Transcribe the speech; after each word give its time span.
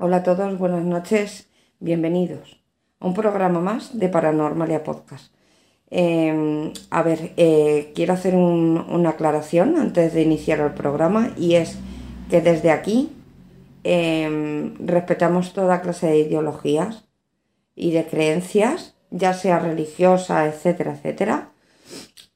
Hola 0.00 0.18
a 0.18 0.22
todos, 0.22 0.56
buenas 0.58 0.84
noches, 0.84 1.48
bienvenidos 1.80 2.62
a 3.00 3.06
un 3.08 3.14
programa 3.14 3.58
más 3.58 3.98
de 3.98 4.08
Paranormalia 4.08 4.84
Podcast. 4.84 5.34
Em, 5.90 6.72
a 6.90 7.02
ver, 7.02 7.32
eh, 7.36 7.90
quiero 7.96 8.12
hacer 8.12 8.36
una 8.36 9.10
aclaración 9.10 9.76
antes 9.76 10.14
de 10.14 10.22
iniciar 10.22 10.60
el 10.60 10.72
programa 10.72 11.32
y 11.36 11.56
es 11.56 11.80
que 12.30 12.40
desde 12.40 12.70
aquí 12.70 13.10
em, 13.82 14.76
respetamos 14.86 15.52
toda 15.52 15.80
clase 15.82 16.06
de 16.06 16.18
ideologías 16.20 17.08
y 17.74 17.90
de 17.90 18.06
creencias, 18.06 18.94
ya 19.10 19.34
sea 19.34 19.58
religiosa, 19.58 20.46
etcétera, 20.46 20.92
etcétera. 20.92 21.50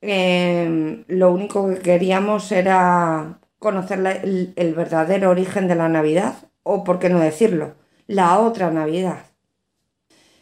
Em, 0.00 1.04
lo 1.06 1.30
único 1.30 1.68
que 1.68 1.78
queríamos 1.78 2.50
era 2.50 3.38
conocer 3.60 4.00
el 4.56 4.74
verdadero 4.74 5.30
origen 5.30 5.68
de 5.68 5.76
la 5.76 5.88
Navidad 5.88 6.34
o 6.62 6.84
por 6.84 6.98
qué 6.98 7.08
no 7.08 7.20
decirlo, 7.20 7.74
la 8.06 8.38
otra 8.40 8.70
Navidad. 8.70 9.26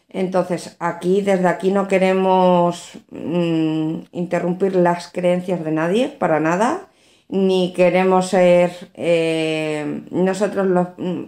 Entonces, 0.08 0.76
aquí, 0.80 1.22
desde 1.22 1.46
aquí 1.46 1.70
no 1.70 1.86
queremos 1.86 2.98
mm, 3.10 4.00
interrumpir 4.12 4.74
las 4.74 5.08
creencias 5.08 5.64
de 5.64 5.70
nadie, 5.70 6.08
para 6.08 6.40
nada, 6.40 6.88
ni 7.28 7.72
queremos 7.72 8.28
ser 8.28 8.90
eh, 8.94 10.02
nosotros 10.10 10.66
los 10.66 10.88
mm, 10.98 11.22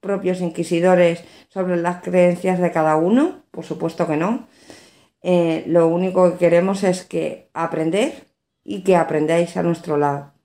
propios 0.00 0.40
inquisidores 0.40 1.24
sobre 1.48 1.76
las 1.76 2.02
creencias 2.02 2.60
de 2.60 2.70
cada 2.70 2.96
uno, 2.96 3.42
por 3.50 3.64
supuesto 3.64 4.06
que 4.06 4.16
no. 4.16 4.46
Eh, 5.22 5.64
lo 5.66 5.88
único 5.88 6.30
que 6.30 6.38
queremos 6.38 6.84
es 6.84 7.04
que 7.04 7.50
aprender 7.52 8.26
y 8.62 8.84
que 8.84 8.94
aprendáis 8.94 9.56
a 9.56 9.64
nuestro 9.64 9.96
lado. 9.96 10.35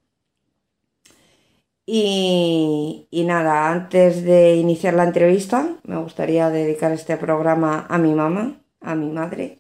Y, 1.85 3.07
nada, 3.25 3.69
antes 3.71 4.23
de 4.23 4.55
iniciar 4.55 4.93
la 4.93 5.03
entrevista, 5.03 5.77
me 5.83 5.97
gustaría 5.97 6.49
dedicar 6.49 6.91
este 6.91 7.17
programa 7.17 7.85
a 7.89 7.97
mi 7.97 8.13
mamá, 8.13 8.61
a 8.81 8.95
mi 8.95 9.09
madre. 9.09 9.59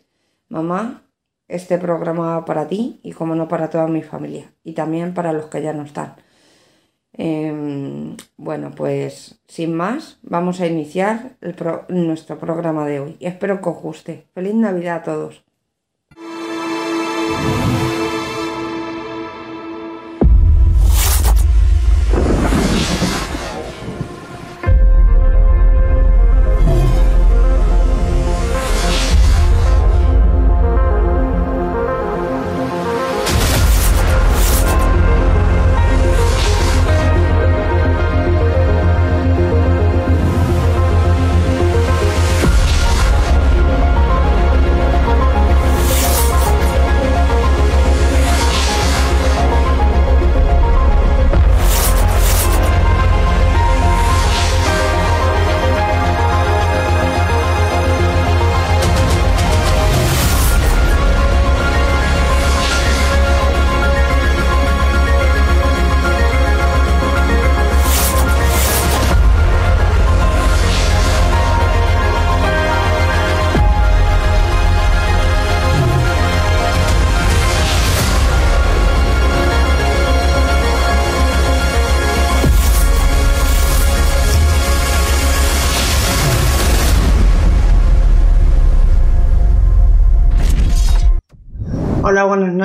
Mamá, 0.49 1.03
este 1.47 1.77
programa 1.77 2.45
para 2.45 2.67
ti 2.67 2.99
y 3.03 3.11
como 3.13 3.35
no 3.35 3.47
para 3.47 3.69
toda 3.69 3.87
mi 3.87 4.03
familia 4.03 4.53
y 4.63 4.73
también 4.73 5.13
para 5.13 5.33
los 5.33 5.47
que 5.47 5.61
ya 5.61 5.73
no 5.73 5.83
están. 5.83 6.15
Em, 7.13 8.15
bueno, 8.37 8.71
pues 8.75 9.41
sin 9.47 9.75
más, 9.75 10.19
vamos 10.21 10.61
a 10.61 10.67
iniciar 10.67 11.37
nuestro 11.89 12.39
programa 12.39 12.87
de 12.87 12.99
hoy. 12.99 13.17
Espero 13.19 13.61
que 13.61 13.69
os 13.69 13.81
guste. 13.81 14.27
Feliz 14.33 14.55
Navidad 14.55 14.97
a 14.97 15.03
todos. 15.03 15.43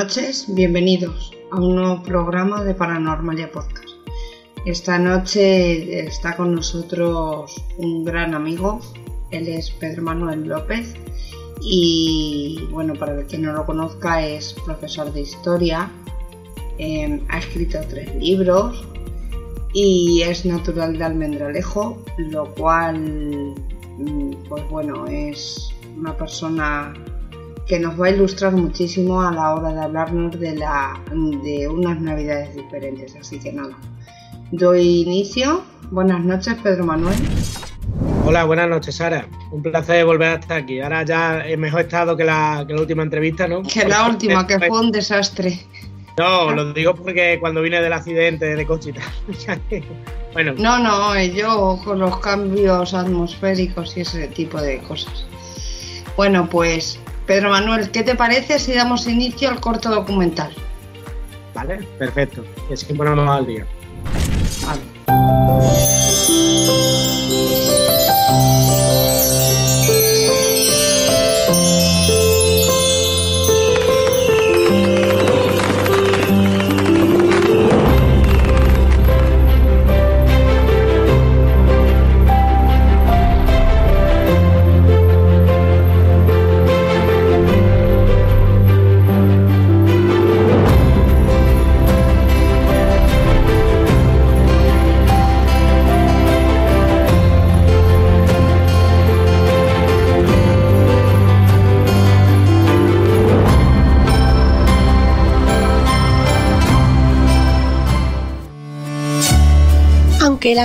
Noches, 0.06 0.46
bienvenidos 0.54 1.32
a 1.50 1.56
un 1.56 1.74
nuevo 1.74 2.00
programa 2.00 2.62
de 2.62 2.74
Paranormalia 2.74 3.50
Podcast. 3.50 3.88
Esta 4.64 5.00
noche 5.00 6.06
está 6.06 6.36
con 6.36 6.54
nosotros 6.54 7.60
un 7.78 8.04
gran 8.04 8.32
amigo, 8.32 8.80
él 9.32 9.48
es 9.48 9.68
Pedro 9.72 10.04
Manuel 10.04 10.46
López 10.46 10.94
y 11.60 12.68
bueno, 12.70 12.94
para 12.94 13.18
el 13.18 13.26
que 13.26 13.36
no 13.36 13.52
lo 13.52 13.66
conozca 13.66 14.24
es 14.24 14.52
profesor 14.64 15.12
de 15.12 15.22
historia, 15.22 15.90
em, 16.78 17.22
ha 17.28 17.38
escrito 17.38 17.80
tres 17.90 18.14
libros 18.14 18.84
y 19.74 20.22
es 20.22 20.46
natural 20.46 20.98
de 20.98 21.02
Almendralejo, 21.02 22.00
lo 22.30 22.54
cual 22.54 23.56
mm, 23.98 24.30
pues 24.48 24.68
bueno, 24.70 25.08
es 25.08 25.74
una 25.98 26.16
persona 26.16 26.94
que 27.66 27.80
nos 27.80 28.00
va 28.00 28.06
a 28.06 28.10
ilustrar 28.10 28.52
muchísimo 28.52 29.20
a 29.20 29.32
la 29.32 29.54
hora 29.54 29.72
de 29.72 29.80
hablarnos 29.80 30.38
de, 30.38 30.54
la, 30.54 31.00
de 31.42 31.68
unas 31.68 32.00
navidades 32.00 32.54
diferentes. 32.54 33.16
Así 33.16 33.40
que 33.40 33.52
nada, 33.52 33.76
doy 34.52 35.02
inicio. 35.02 35.64
Buenas 35.90 36.24
noches, 36.24 36.54
Pedro 36.62 36.84
Manuel. 36.84 37.16
Hola, 38.24 38.44
buenas 38.44 38.68
noches, 38.68 38.96
Sara. 38.96 39.26
Un 39.50 39.62
placer 39.62 40.04
volver 40.04 40.38
hasta 40.38 40.56
aquí. 40.56 40.80
Ahora 40.80 41.04
ya 41.04 41.40
es 41.40 41.58
mejor 41.58 41.82
estado 41.82 42.16
que 42.16 42.24
la, 42.24 42.64
que 42.66 42.74
la 42.74 42.80
última 42.80 43.02
entrevista, 43.02 43.48
¿no? 43.48 43.62
Que 43.62 43.84
la 43.84 44.08
última, 44.08 44.46
que 44.46 44.58
fue 44.58 44.80
un 44.80 44.92
desastre. 44.92 45.60
No, 46.18 46.50
lo 46.50 46.72
digo 46.72 46.94
porque 46.94 47.36
cuando 47.40 47.60
vine 47.60 47.80
del 47.82 47.92
accidente 47.92 48.56
de 48.56 48.66
coche 48.66 48.94
bueno. 50.32 50.54
No, 50.56 50.78
no, 50.78 51.22
yo 51.22 51.78
con 51.84 51.98
los 51.98 52.18
cambios 52.20 52.94
atmosféricos 52.94 53.96
y 53.96 54.00
ese 54.00 54.28
tipo 54.28 54.60
de 54.60 54.78
cosas. 54.78 55.26
Bueno, 56.16 56.48
pues 56.48 56.98
Pedro 57.26 57.50
Manuel, 57.50 57.90
¿qué 57.90 58.04
te 58.04 58.14
parece 58.14 58.58
si 58.58 58.72
damos 58.72 59.06
inicio 59.08 59.50
al 59.50 59.60
corto 59.60 59.90
documental? 59.90 60.52
Vale, 61.54 61.82
perfecto. 61.98 62.44
Es 62.70 62.84
que 62.84 62.94
ponemos 62.94 63.28
al 63.28 63.46
día. 63.46 63.66
Vale. 64.64 64.80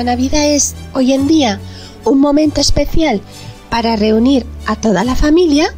La 0.04 0.16
Navidad 0.16 0.48
es 0.48 0.74
hoy 0.96 1.14
en 1.14 1.28
día 1.28 1.60
un 2.06 2.20
momento 2.20 2.60
especial 2.60 3.22
para 3.70 3.96
reunir 3.96 4.48
a 4.66 4.76
toda 4.76 5.04
la 5.04 5.16
familia, 5.16 5.76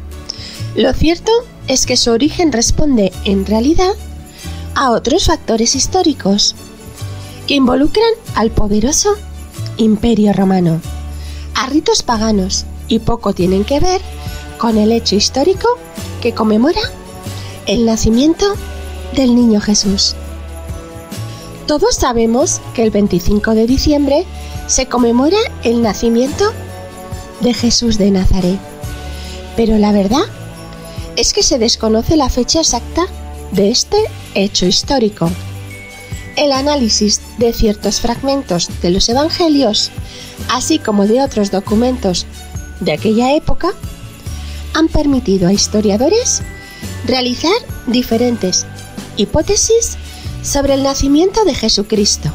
lo 0.74 0.94
cierto 0.94 1.30
es 1.68 1.84
que 1.84 1.98
su 1.98 2.10
origen 2.10 2.50
responde 2.50 3.12
en 3.26 3.44
realidad 3.44 3.92
a 4.74 4.92
otros 4.92 5.26
factores 5.26 5.76
históricos 5.76 6.54
que 7.46 7.56
involucran 7.56 8.08
al 8.34 8.50
poderoso 8.50 9.14
Imperio 9.76 10.32
Romano, 10.32 10.80
a 11.54 11.66
ritos 11.66 12.02
paganos 12.02 12.64
y 12.88 13.00
poco 13.00 13.34
tienen 13.34 13.64
que 13.64 13.78
ver 13.78 14.00
con 14.56 14.78
el 14.78 14.90
hecho 14.90 15.16
histórico 15.16 15.68
que 16.22 16.32
conmemora 16.32 16.80
el 17.66 17.84
nacimiento 17.84 18.46
del 19.14 19.34
niño 19.34 19.60
Jesús. 19.60 20.16
Todos 21.66 21.94
sabemos 21.96 22.60
que 22.74 22.82
el 22.82 22.90
25 22.90 23.54
de 23.54 23.66
diciembre 23.66 24.26
se 24.66 24.86
conmemora 24.86 25.38
el 25.62 25.80
nacimiento 25.80 26.52
de 27.40 27.54
Jesús 27.54 27.96
de 27.96 28.10
Nazaret. 28.10 28.58
Pero 29.56 29.78
la 29.78 29.92
verdad 29.92 30.24
es 31.16 31.32
que 31.32 31.42
se 31.42 31.58
desconoce 31.58 32.16
la 32.16 32.28
fecha 32.28 32.60
exacta 32.60 33.06
de 33.52 33.70
este 33.70 33.96
hecho 34.34 34.66
histórico. 34.66 35.30
El 36.36 36.52
análisis 36.52 37.22
de 37.38 37.54
ciertos 37.54 38.00
fragmentos 38.00 38.68
de 38.82 38.90
los 38.90 39.08
Evangelios, 39.08 39.90
así 40.50 40.78
como 40.78 41.06
de 41.06 41.22
otros 41.22 41.50
documentos 41.50 42.26
de 42.80 42.92
aquella 42.92 43.34
época, 43.34 43.72
han 44.74 44.88
permitido 44.88 45.48
a 45.48 45.52
historiadores 45.52 46.42
realizar 47.06 47.54
diferentes 47.86 48.66
hipótesis 49.16 49.96
sobre 50.44 50.74
el 50.74 50.82
nacimiento 50.82 51.44
de 51.44 51.54
Jesucristo. 51.54 52.30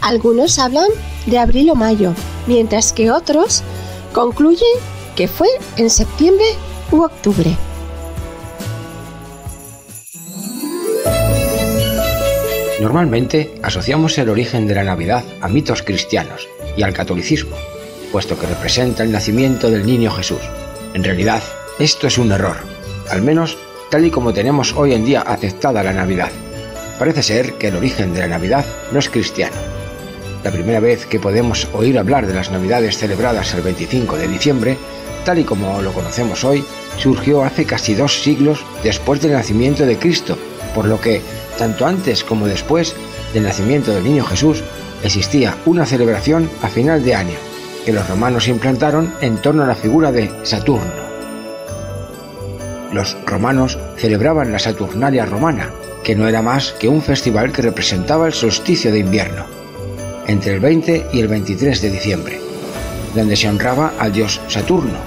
Algunos 0.00 0.58
hablan 0.58 0.88
de 1.26 1.38
abril 1.38 1.70
o 1.70 1.74
mayo, 1.74 2.14
mientras 2.46 2.92
que 2.92 3.10
otros 3.10 3.62
concluyen 4.14 4.78
que 5.16 5.28
fue 5.28 5.48
en 5.76 5.90
septiembre 5.90 6.46
u 6.92 7.02
octubre. 7.02 7.54
Normalmente 12.80 13.58
asociamos 13.64 14.16
el 14.18 14.28
origen 14.28 14.68
de 14.68 14.76
la 14.76 14.84
Navidad 14.84 15.24
a 15.40 15.48
mitos 15.48 15.82
cristianos 15.82 16.48
y 16.76 16.84
al 16.84 16.92
catolicismo, 16.92 17.56
puesto 18.12 18.38
que 18.38 18.46
representa 18.46 19.02
el 19.02 19.10
nacimiento 19.10 19.68
del 19.68 19.84
niño 19.84 20.12
Jesús. 20.12 20.40
En 20.94 21.02
realidad, 21.02 21.42
esto 21.80 22.06
es 22.06 22.18
un 22.18 22.30
error, 22.30 22.56
al 23.10 23.22
menos 23.22 23.58
tal 23.90 24.04
y 24.04 24.10
como 24.12 24.32
tenemos 24.32 24.74
hoy 24.74 24.94
en 24.94 25.04
día 25.04 25.22
aceptada 25.22 25.82
la 25.82 25.92
Navidad. 25.92 26.30
Parece 26.98 27.22
ser 27.22 27.54
que 27.54 27.68
el 27.68 27.76
origen 27.76 28.12
de 28.12 28.20
la 28.20 28.28
Navidad 28.28 28.64
no 28.90 28.98
es 28.98 29.08
cristiano. 29.08 29.56
La 30.42 30.50
primera 30.50 30.80
vez 30.80 31.06
que 31.06 31.20
podemos 31.20 31.68
oír 31.72 31.98
hablar 31.98 32.26
de 32.26 32.34
las 32.34 32.50
Navidades 32.50 32.98
celebradas 32.98 33.54
el 33.54 33.62
25 33.62 34.16
de 34.16 34.28
diciembre, 34.28 34.76
tal 35.24 35.38
y 35.38 35.44
como 35.44 35.80
lo 35.82 35.92
conocemos 35.92 36.42
hoy, 36.44 36.64
surgió 36.96 37.44
hace 37.44 37.64
casi 37.64 37.94
dos 37.94 38.22
siglos 38.22 38.64
después 38.82 39.20
del 39.20 39.32
nacimiento 39.32 39.86
de 39.86 39.96
Cristo, 39.96 40.36
por 40.74 40.86
lo 40.86 41.00
que, 41.00 41.20
tanto 41.56 41.86
antes 41.86 42.24
como 42.24 42.46
después 42.46 42.94
del 43.32 43.44
nacimiento 43.44 43.92
del 43.92 44.04
niño 44.04 44.24
Jesús, 44.24 44.62
existía 45.04 45.56
una 45.66 45.86
celebración 45.86 46.50
a 46.62 46.68
final 46.68 47.04
de 47.04 47.14
año, 47.14 47.36
que 47.84 47.92
los 47.92 48.08
romanos 48.08 48.48
implantaron 48.48 49.14
en 49.20 49.40
torno 49.40 49.62
a 49.62 49.66
la 49.66 49.74
figura 49.74 50.10
de 50.10 50.30
Saturno. 50.42 51.08
Los 52.92 53.16
romanos 53.26 53.78
celebraban 53.96 54.50
la 54.50 54.58
Saturnalia 54.58 55.26
romana, 55.26 55.70
que 56.02 56.16
no 56.16 56.28
era 56.28 56.42
más 56.42 56.72
que 56.72 56.88
un 56.88 57.02
festival 57.02 57.52
que 57.52 57.62
representaba 57.62 58.26
el 58.26 58.32
solsticio 58.32 58.92
de 58.92 59.00
invierno, 59.00 59.44
entre 60.26 60.54
el 60.54 60.60
20 60.60 61.06
y 61.12 61.20
el 61.20 61.28
23 61.28 61.82
de 61.82 61.90
diciembre, 61.90 62.40
donde 63.14 63.36
se 63.36 63.48
honraba 63.48 63.94
al 63.98 64.12
dios 64.12 64.40
Saturno. 64.48 64.98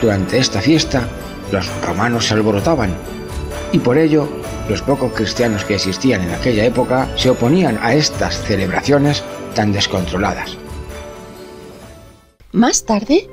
Durante 0.00 0.38
esta 0.38 0.60
fiesta, 0.60 1.08
los 1.50 1.66
romanos 1.82 2.26
se 2.26 2.34
alborotaban, 2.34 2.94
y 3.72 3.78
por 3.78 3.98
ello 3.98 4.28
los 4.68 4.82
pocos 4.82 5.12
cristianos 5.12 5.64
que 5.64 5.74
existían 5.74 6.22
en 6.22 6.30
aquella 6.30 6.64
época 6.64 7.08
se 7.16 7.30
oponían 7.30 7.78
a 7.80 7.94
estas 7.94 8.42
celebraciones 8.42 9.22
tan 9.54 9.72
descontroladas. 9.72 10.56
Más 12.52 12.84
tarde, 12.84 13.28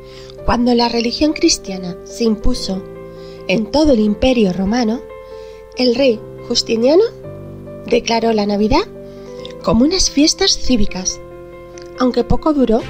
cuando 0.46 0.74
la 0.76 0.90
religión 0.90 1.34
cristiana 1.34 1.96
se 2.06 2.24
impuso 2.24 2.84
en 3.48 3.66
todo 3.72 3.94
el 3.94 4.00
imperio 4.00 4.54
romano, 4.54 5.02
el 5.78 5.96
rey 5.96 6.20
Justiniano 6.48 7.04
declaró 7.86 8.34
la 8.34 8.46
Navidad 8.46 8.86
como 9.64 9.84
unas 9.84 10.10
fiestas 10.10 10.58
cívicas, 10.58 11.20
aunque 12.00 12.24
poco 12.24 12.54
duró 12.54 12.82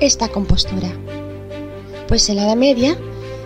esta 0.00 0.28
compostura. 0.28 0.90
Pues 2.08 2.28
en 2.28 2.36
la 2.36 2.44
Edad 2.44 2.56
Media, 2.56 2.98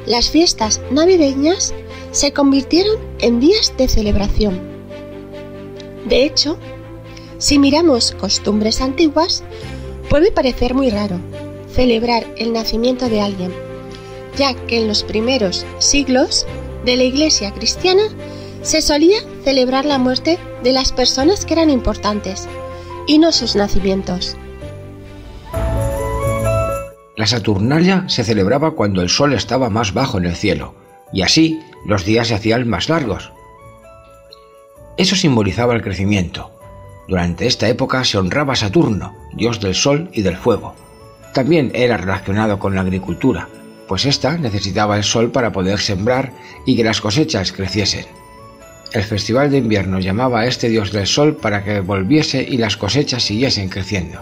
las 0.07 0.31
fiestas 0.31 0.81
navideñas 0.91 1.75
se 2.11 2.33
convirtieron 2.33 2.97
en 3.21 3.41
días 3.41 3.73
de 3.77 3.89
celebración. 3.89 4.61
De 6.09 6.25
hecho, 6.25 6.59
si 7.39 7.59
miramos 7.59 8.13
costumbres 8.13 8.81
antiguas, 8.81 9.43
puede 10.09 10.31
parecer 10.31 10.75
muy 10.75 10.91
raro 10.91 11.19
celebrar 11.73 12.27
el 12.37 12.53
nacimiento 12.53 13.09
de 13.09 13.21
alguien, 13.21 13.53
ya 14.37 14.55
que 14.55 14.79
en 14.79 14.89
los 14.89 15.03
primeros 15.03 15.67
siglos 15.79 16.47
de 16.85 16.97
la 16.97 17.05
Iglesia 17.05 17.53
cristiana 17.53 18.03
se 18.65 18.81
solía 18.81 19.19
celebrar 19.45 19.85
la 19.85 19.99
muerte 19.99 20.39
de 20.63 20.73
las 20.73 20.91
personas 20.91 21.45
que 21.45 21.53
eran 21.53 21.69
importantes 21.69 22.49
y 23.07 23.19
no 23.19 23.31
sus 23.31 23.55
nacimientos. 23.57 24.37
La 27.17 27.27
Saturnalia 27.27 28.07
se 28.09 28.25
celebraba 28.25 28.73
cuando 28.73 29.03
el 29.03 29.11
sol 29.11 29.35
estaba 29.35 29.69
más 29.69 29.93
bajo 29.93 30.19
en 30.19 30.25
el 30.25 30.35
cielo, 30.35 30.75
y 31.13 31.23
así 31.23 31.61
los 31.87 32.05
días 32.05 32.29
se 32.29 32.35
hacían 32.35 32.67
más 32.67 32.89
largos. 32.89 33.33
Eso 34.97 35.15
simbolizaba 35.15 35.75
el 35.75 35.83
crecimiento. 35.83 36.51
Durante 37.07 37.47
esta 37.47 37.69
época 37.69 38.03
se 38.05 38.17
honraba 38.17 38.57
Saturno, 38.57 39.15
dios 39.35 39.61
del 39.61 39.75
sol 39.75 40.09
y 40.13 40.23
del 40.23 40.39
fuego. 40.39 40.75
También 41.35 41.71
era 41.75 41.99
relacionado 41.99 42.59
con 42.59 42.75
la 42.75 42.81
agricultura, 42.81 43.49
pues 43.87 44.07
ésta 44.07 44.39
necesitaba 44.39 44.97
el 44.97 45.05
sol 45.05 45.31
para 45.31 45.53
poder 45.53 45.79
sembrar 45.81 46.33
y 46.65 46.77
que 46.77 46.85
las 46.85 47.03
cosechas 47.03 47.53
creciesen. 47.53 48.07
El 48.95 49.03
festival 49.03 49.51
de 49.51 49.59
invierno 49.59 49.99
llamaba 49.99 50.41
a 50.41 50.47
este 50.47 50.69
dios 50.69 50.93
del 50.93 51.09
sol 51.09 51.35
para 51.35 51.65
que 51.65 51.81
volviese 51.81 52.47
y 52.49 52.59
las 52.59 52.77
cosechas 52.77 53.25
siguiesen 53.25 53.69
creciendo. 53.69 54.21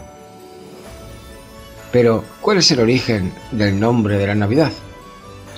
Pero, 1.92 2.24
¿cuál 2.40 2.56
es 2.56 2.70
el 2.70 2.80
origen 2.80 3.34
del 3.50 3.78
nombre 3.78 4.16
de 4.16 4.26
la 4.26 4.34
Navidad? 4.34 4.72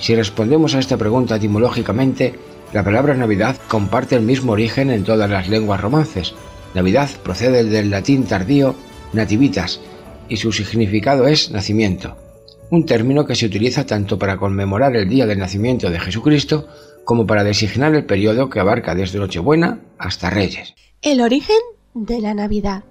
Si 0.01 0.13
respondemos 0.13 0.75
a 0.75 0.79
esta 0.79 0.97
pregunta 0.97 1.37
etimológicamente, 1.37 2.35
la 2.73 2.83
palabra 2.83 3.13
Navidad 3.13 3.55
comparte 3.69 4.17
el 4.17 4.21
mismo 4.21 4.51
origen 4.51 4.91
en 4.91 5.05
todas 5.05 5.29
las 5.29 5.47
lenguas 5.47 5.79
romances. 5.79 6.33
Navidad 6.73 7.09
procede 7.23 7.63
del 7.63 7.89
latín 7.89 8.25
tardío 8.25 8.75
nativitas 9.13 9.79
y 10.27 10.35
su 10.35 10.51
significado 10.51 11.25
es 11.25 11.51
nacimiento, 11.51 12.17
un 12.69 12.85
término 12.85 13.25
que 13.25 13.35
se 13.35 13.45
utiliza 13.45 13.85
tanto 13.85 14.19
para 14.19 14.35
conmemorar 14.35 14.93
el 14.97 15.07
día 15.07 15.25
del 15.25 15.39
nacimiento 15.39 15.89
de 15.89 16.01
Jesucristo 16.01 16.67
como 17.05 17.27
para 17.27 17.43
designar 17.43 17.95
el 17.95 18.05
periodo 18.05 18.49
que 18.49 18.59
abarca 18.59 18.95
desde 18.95 19.19
Nochebuena 19.19 19.79
hasta 19.97 20.29
Reyes. 20.29 20.73
El 21.01 21.21
origen 21.21 21.59
de 21.93 22.19
la 22.19 22.33
Navidad. 22.33 22.83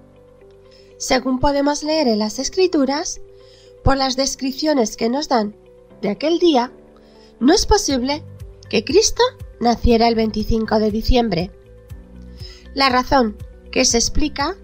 Según 0.97 1.39
podemos 1.39 1.83
leer 1.83 2.07
en 2.07 2.19
las 2.19 2.39
Escrituras, 2.39 3.21
por 3.83 3.97
las 3.97 4.15
descripciones 4.15 4.97
que 4.97 5.09
nos 5.09 5.27
dan 5.27 5.55
de 6.01 6.09
aquel 6.09 6.39
día, 6.39 6.71
no 7.39 7.53
es 7.53 7.65
posible 7.65 8.23
que 8.69 8.83
Cristo 8.83 9.21
naciera 9.59 10.07
el 10.07 10.15
25 10.15 10.79
de 10.79 10.91
diciembre. 10.91 11.51
La 12.73 12.89
razón 12.89 13.37
que 13.71 13.85
se 13.85 13.97
explica 13.97 14.55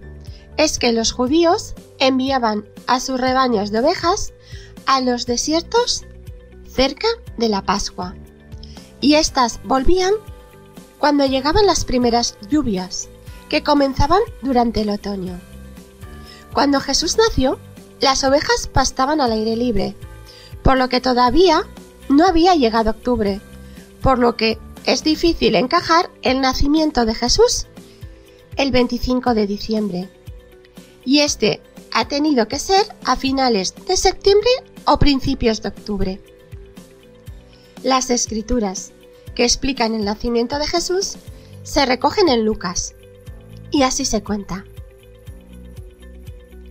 es 0.56 0.78
que 0.78 0.92
los 0.92 1.12
judíos 1.12 1.74
enviaban 1.98 2.66
a 2.86 3.00
sus 3.00 3.20
rebaños 3.20 3.70
de 3.70 3.80
ovejas 3.80 4.32
a 4.86 5.00
los 5.00 5.26
desiertos 5.26 6.04
cerca 6.66 7.06
de 7.36 7.48
la 7.48 7.62
Pascua 7.62 8.16
y 9.02 9.16
éstas 9.16 9.60
volvían 9.64 10.14
cuando 10.98 11.26
llegaban 11.26 11.66
las 11.66 11.84
primeras 11.84 12.38
lluvias, 12.48 13.10
que 13.50 13.62
comenzaban 13.62 14.20
durante 14.40 14.80
el 14.80 14.88
otoño. 14.88 15.38
Cuando 16.54 16.80
Jesús 16.80 17.18
nació, 17.18 17.58
las 18.00 18.24
ovejas 18.24 18.68
pastaban 18.68 19.20
al 19.20 19.32
aire 19.32 19.56
libre, 19.56 19.94
por 20.62 20.78
lo 20.78 20.88
que 20.88 21.00
todavía 21.00 21.64
no 22.08 22.26
había 22.26 22.54
llegado 22.54 22.90
octubre, 22.90 23.40
por 24.00 24.18
lo 24.18 24.36
que 24.36 24.58
es 24.86 25.04
difícil 25.04 25.56
encajar 25.56 26.10
el 26.22 26.40
nacimiento 26.40 27.04
de 27.04 27.14
Jesús 27.14 27.66
el 28.56 28.70
25 28.70 29.34
de 29.34 29.46
diciembre. 29.46 30.08
Y 31.04 31.20
este 31.20 31.60
ha 31.90 32.06
tenido 32.06 32.48
que 32.48 32.58
ser 32.58 32.86
a 33.04 33.16
finales 33.16 33.74
de 33.86 33.96
septiembre 33.96 34.50
o 34.84 34.98
principios 34.98 35.62
de 35.62 35.68
octubre. 35.68 36.20
Las 37.82 38.10
escrituras 38.10 38.92
que 39.34 39.44
explican 39.44 39.94
el 39.94 40.04
nacimiento 40.04 40.58
de 40.58 40.68
Jesús 40.68 41.16
se 41.64 41.84
recogen 41.84 42.28
en 42.28 42.44
Lucas. 42.44 42.94
Y 43.72 43.82
así 43.82 44.04
se 44.04 44.22
cuenta. 44.22 44.64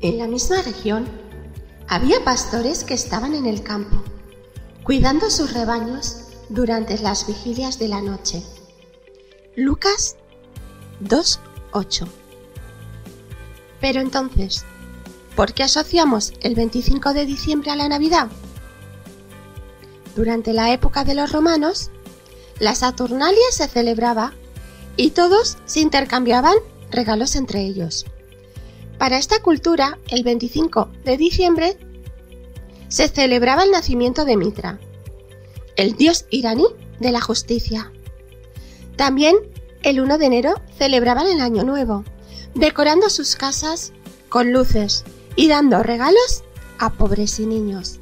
En 0.02 0.18
la 0.18 0.28
misma 0.28 0.62
región 0.62 1.06
había 1.88 2.24
pastores 2.24 2.86
que 2.86 2.94
estaban 2.94 3.36
en 3.36 3.46
el 3.46 3.62
campo, 3.62 4.02
cuidando 4.84 5.30
sus 5.30 5.54
rebaños 5.54 6.28
durante 6.48 6.98
las 7.00 7.28
vigilias 7.28 7.78
de 7.78 7.90
la 7.90 8.02
noche. 8.02 8.42
Lucas 9.58 10.16
2.8 11.04 12.08
Pero 13.82 14.00
entonces, 14.00 14.64
¿por 15.36 15.54
qué 15.54 15.64
asociamos 15.64 16.32
el 16.40 16.56
25 16.56 17.14
de 17.14 17.26
diciembre 17.26 17.72
a 17.72 17.76
la 17.76 17.90
Navidad? 17.90 18.30
Durante 20.16 20.54
la 20.54 20.74
época 20.74 21.04
de 21.04 21.16
los 21.16 21.32
romanos, 21.32 21.90
la 22.60 22.76
Saturnalia 22.76 23.46
se 23.52 23.68
celebraba 23.68 24.34
y 24.98 25.12
todos 25.12 25.58
se 25.66 25.80
intercambiaban 25.80 26.56
regalos 26.92 27.36
entre 27.36 27.62
ellos. 27.62 28.06
Para 28.98 29.18
esta 29.18 29.42
cultura, 29.42 29.98
el 30.10 30.24
25 30.24 30.90
de 31.06 31.18
diciembre 31.18 31.78
se 32.90 33.08
celebraba 33.08 33.64
el 33.64 33.72
nacimiento 33.72 34.26
de 34.26 34.38
Mitra, 34.38 34.80
el 35.76 35.96
dios 35.96 36.26
iraní 36.30 36.66
de 37.00 37.12
la 37.12 37.22
justicia. 37.22 37.92
También 38.98 39.38
el 39.82 40.02
1 40.02 40.18
de 40.18 40.26
enero 40.26 40.62
celebraban 40.78 41.28
el 41.28 41.42
Año 41.42 41.64
Nuevo, 41.64 42.04
decorando 42.54 43.10
sus 43.10 43.36
casas 43.36 43.94
con 44.30 44.52
luces 44.52 45.06
y 45.36 45.48
dando 45.48 45.82
regalos 45.82 46.44
a 46.78 46.92
pobres 46.92 47.40
y 47.40 47.46
niños. 47.46 48.01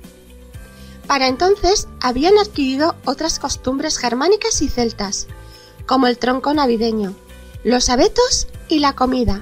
Para 1.10 1.28
entonces 1.28 1.88
habían 2.01 2.38
adquirido 2.38 2.94
otras 3.04 3.39
costumbres 3.39 3.98
germánicas 3.98 4.62
y 4.62 4.70
celtas, 4.70 5.25
como 5.88 6.06
el 6.06 6.20
tronco 6.20 6.54
navideño, 6.54 7.16
los 7.63 7.89
abetos 7.89 8.48
y 8.68 8.78
la 8.78 8.94
comida. 8.94 9.42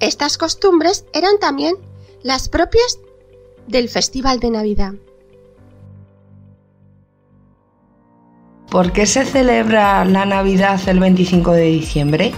Estas 0.00 0.36
costumbres 0.36 1.06
eran 1.14 1.38
también 1.38 1.76
las 2.22 2.50
propias 2.50 2.98
del 3.66 3.88
Festival 3.88 4.38
de 4.38 4.50
Navidad. 4.50 4.92
¿Por 8.70 8.92
qué 8.92 9.06
se 9.06 9.24
celebra 9.24 10.04
la 10.04 10.26
Navidad 10.26 10.78
el 10.90 11.00
25 11.00 11.52
de 11.52 11.62
diciembre? 11.62 12.34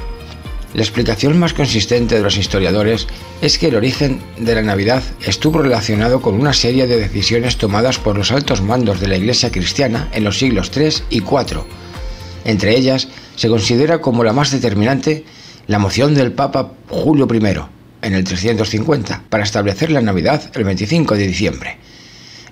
La 0.75 0.83
explicación 0.83 1.39
más 1.39 1.55
consistente 1.55 2.17
de 2.17 2.23
los 2.23 2.37
historiadores 2.37 3.07
es 3.41 3.59
que 3.59 3.69
el 3.69 3.77
origen 3.77 4.21
de 4.37 4.57
la 4.57 4.63
Navidad 4.63 5.05
estuvo 5.25 5.63
relacionado 5.63 6.21
con 6.21 6.35
una 6.35 6.53
serie 6.53 6.89
de 6.89 6.99
decisiones 6.99 7.57
tomadas 7.59 8.01
por 8.01 8.19
los 8.19 8.33
altos 8.33 8.61
mandos 8.61 9.01
de 9.01 9.07
la 9.07 9.17
Iglesia 9.17 9.53
cristiana 9.53 10.09
en 10.13 10.25
los 10.25 10.37
siglos 10.37 10.73
III 10.77 11.05
y 11.11 11.19
IV. 11.19 11.63
Entre 12.45 12.77
ellas, 12.77 13.07
se 13.37 13.49
considera 13.49 14.01
como 14.01 14.25
la 14.25 14.33
más 14.33 14.51
determinante 14.51 15.25
la 15.69 15.79
moción 15.79 16.13
del 16.13 16.33
Papa 16.33 16.73
Julio 16.89 17.29
I, 17.33 17.39
en 18.03 18.15
el 18.15 18.25
350, 18.25 19.23
para 19.31 19.45
establecer 19.45 19.93
la 19.93 20.03
Navidad 20.03 20.51
el 20.55 20.65
25 20.65 21.15
de 21.15 21.27
diciembre. 21.29 21.79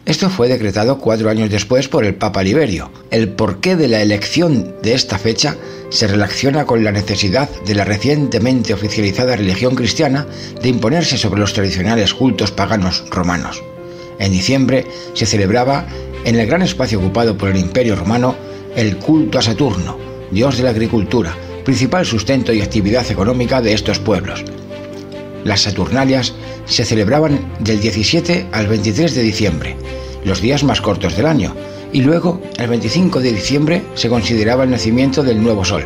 Esto 0.04 0.28
fue 0.30 0.48
decretado 0.48 0.98
cuatro 0.98 1.30
años 1.30 1.48
después 1.48 1.86
por 1.86 2.04
el 2.04 2.16
Papa 2.16 2.42
Liberio. 2.42 2.90
El 3.12 3.28
porqué 3.28 3.76
de 3.76 3.86
la 3.86 4.02
elección 4.02 4.74
de 4.82 4.94
esta 4.94 5.16
fecha 5.16 5.56
se 5.90 6.08
relaciona 6.08 6.66
con 6.66 6.82
la 6.82 6.90
necesidad 6.90 7.48
de 7.64 7.74
la 7.76 7.84
recientemente 7.84 8.74
oficializada 8.74 9.36
religión 9.36 9.76
cristiana 9.76 10.26
de 10.60 10.68
imponerse 10.68 11.16
sobre 11.18 11.40
los 11.40 11.52
tradicionales 11.52 12.14
cultos 12.14 12.50
paganos 12.50 13.04
romanos. 13.10 13.62
En 14.18 14.32
diciembre 14.32 14.86
se 15.14 15.24
celebraba, 15.26 15.86
en 16.24 16.34
el 16.34 16.48
gran 16.48 16.62
espacio 16.62 16.98
ocupado 16.98 17.38
por 17.38 17.50
el 17.50 17.56
Imperio 17.56 17.94
romano, 17.94 18.34
el 18.74 18.96
culto 18.96 19.38
a 19.38 19.42
Saturno, 19.42 19.98
dios 20.32 20.56
de 20.56 20.64
la 20.64 20.70
agricultura, 20.70 21.36
principal 21.64 22.04
sustento 22.06 22.52
y 22.52 22.60
actividad 22.60 23.08
económica 23.08 23.60
de 23.60 23.72
estos 23.72 24.00
pueblos. 24.00 24.44
Las 25.44 25.62
Saturnalias 25.62 26.34
se 26.66 26.84
celebraban 26.84 27.52
del 27.60 27.80
17 27.80 28.46
al 28.52 28.66
23 28.66 29.14
de 29.14 29.22
diciembre, 29.22 29.76
los 30.24 30.40
días 30.40 30.62
más 30.62 30.80
cortos 30.80 31.16
del 31.16 31.26
año, 31.26 31.54
y 31.92 32.00
luego, 32.00 32.40
el 32.58 32.68
25 32.68 33.20
de 33.20 33.32
diciembre, 33.32 33.82
se 33.94 34.08
consideraba 34.08 34.64
el 34.64 34.70
nacimiento 34.70 35.22
del 35.22 35.42
nuevo 35.42 35.64
sol. 35.64 35.84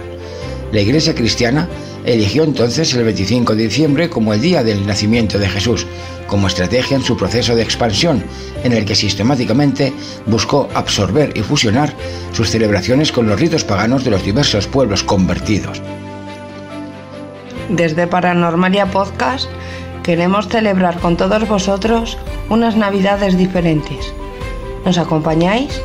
La 0.72 0.80
Iglesia 0.80 1.14
cristiana 1.14 1.68
eligió 2.04 2.44
entonces 2.44 2.92
el 2.94 3.04
25 3.04 3.54
de 3.54 3.64
diciembre 3.64 4.08
como 4.08 4.32
el 4.32 4.40
día 4.40 4.62
del 4.62 4.86
nacimiento 4.86 5.38
de 5.38 5.48
Jesús, 5.48 5.86
como 6.26 6.46
estrategia 6.46 6.96
en 6.96 7.02
su 7.02 7.16
proceso 7.16 7.56
de 7.56 7.62
expansión, 7.62 8.22
en 8.62 8.72
el 8.72 8.84
que 8.84 8.94
sistemáticamente 8.94 9.92
buscó 10.26 10.68
absorber 10.74 11.32
y 11.36 11.40
fusionar 11.40 11.94
sus 12.32 12.50
celebraciones 12.50 13.10
con 13.10 13.26
los 13.26 13.38
ritos 13.40 13.64
paganos 13.64 14.04
de 14.04 14.10
los 14.10 14.24
diversos 14.24 14.66
pueblos 14.66 15.02
convertidos. 15.02 15.80
Desde 17.68 18.06
Paranormalia 18.06 18.86
Podcast 18.86 19.50
queremos 20.04 20.48
celebrar 20.48 21.00
con 21.00 21.16
todos 21.16 21.48
vosotros 21.48 22.16
unas 22.48 22.76
navidades 22.76 23.36
diferentes. 23.36 24.12
¿Nos 24.84 24.98
acompañáis? 24.98 25.82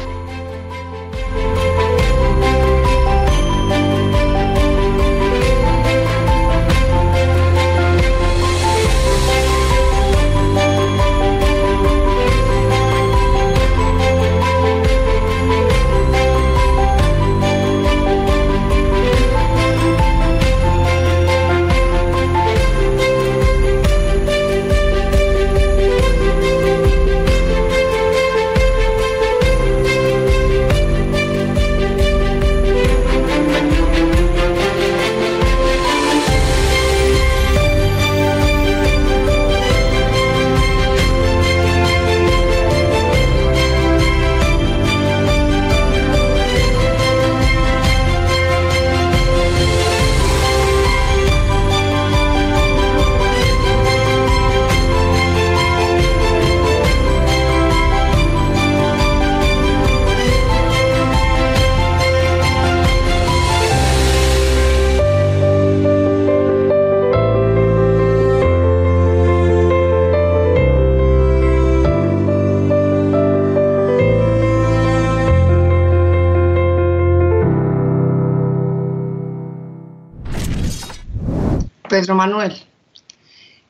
Manuel. 82.21 82.53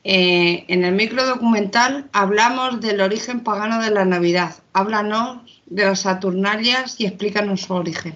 Eh, 0.03 0.65
en 0.67 0.83
el 0.83 0.93
micro 0.93 1.25
documental 1.25 2.09
hablamos 2.11 2.81
del 2.81 2.99
origen 2.99 3.45
pagano 3.45 3.81
de 3.81 3.91
la 3.91 4.03
Navidad. 4.03 4.55
Háblanos 4.73 5.61
de 5.67 5.85
las 5.85 6.01
Saturnalias 6.01 6.99
y 6.99 7.05
explícanos 7.05 7.61
su 7.61 7.73
origen. 7.73 8.15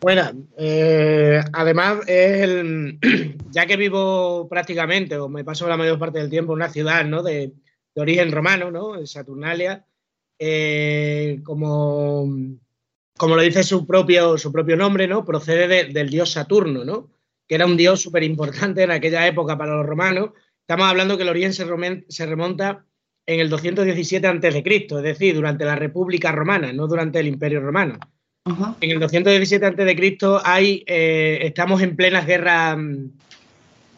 Bueno, 0.00 0.30
eh, 0.56 1.42
además, 1.52 1.98
el, 2.06 2.98
ya 3.50 3.66
que 3.66 3.76
vivo 3.76 4.48
prácticamente, 4.48 5.18
o 5.18 5.28
me 5.28 5.44
paso 5.44 5.68
la 5.68 5.76
mayor 5.76 5.98
parte 5.98 6.20
del 6.20 6.30
tiempo 6.30 6.52
en 6.52 6.56
una 6.56 6.70
ciudad 6.70 7.04
¿no? 7.04 7.22
de, 7.22 7.52
origen 7.94 8.32
romano, 8.32 8.70
¿no? 8.70 9.06
Saturnalia, 9.06 9.84
eh, 10.38 11.40
como, 11.44 12.28
como 13.18 13.36
lo 13.36 13.42
dice 13.42 13.62
su 13.62 13.86
propio, 13.86 14.38
su 14.38 14.50
propio 14.52 14.76
nombre, 14.76 15.06
¿no? 15.06 15.24
procede 15.24 15.92
del 15.92 16.08
dios 16.08 16.30
Saturno, 16.30 16.84
¿no? 16.84 17.10
Que 17.46 17.54
era 17.54 17.66
un 17.66 17.76
dios 17.76 18.00
súper 18.00 18.22
importante 18.22 18.82
en 18.82 18.90
aquella 18.90 19.26
época 19.26 19.56
para 19.56 19.76
los 19.76 19.86
romanos. 19.86 20.30
Estamos 20.60 20.86
hablando 20.86 21.16
que 21.16 21.22
el 21.22 21.28
Oriente 21.28 21.64
se 22.08 22.26
remonta 22.26 22.84
en 23.26 23.40
el 23.40 23.50
217 23.50 24.26
a.C., 24.26 24.62
es 24.66 25.02
decir, 25.02 25.34
durante 25.34 25.64
la 25.64 25.76
República 25.76 26.32
Romana, 26.32 26.72
no 26.72 26.86
durante 26.86 27.20
el 27.20 27.26
Imperio 27.26 27.60
Romano. 27.60 27.98
En 28.80 28.90
el 28.90 29.00
217 29.00 29.66
a.C. 29.66 30.40
hay, 30.44 30.84
eh, 30.86 31.38
estamos 31.42 31.82
en 31.82 31.96
plenas 31.96 32.26
guerras 32.26 32.78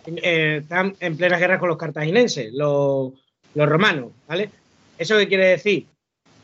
eh, 0.06 0.60
están 0.62 0.94
en 1.00 1.16
plenas 1.16 1.38
guerras 1.38 1.58
con 1.58 1.68
los 1.68 1.76
cartaginenses, 1.76 2.52
los, 2.54 3.12
romanos, 3.54 4.12
¿vale? 4.26 4.50
¿Eso 4.96 5.18
qué 5.18 5.28
quiere 5.28 5.46
decir? 5.46 5.86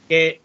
Que 0.08 0.40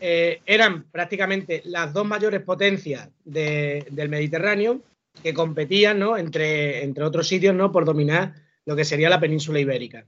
eh, 0.00 0.40
eran 0.46 0.84
prácticamente 0.84 1.62
las 1.64 1.92
dos 1.92 2.06
mayores 2.06 2.42
potencias 2.42 3.08
del 3.24 4.08
Mediterráneo 4.08 4.82
que 5.22 5.34
competían, 5.34 5.98
¿no? 5.98 6.16
Entre, 6.16 6.84
entre 6.84 7.04
otros 7.04 7.28
sitios, 7.28 7.54
¿no? 7.54 7.72
Por 7.72 7.84
dominar 7.84 8.34
lo 8.64 8.76
que 8.76 8.84
sería 8.84 9.08
la 9.08 9.20
península 9.20 9.60
ibérica. 9.60 10.04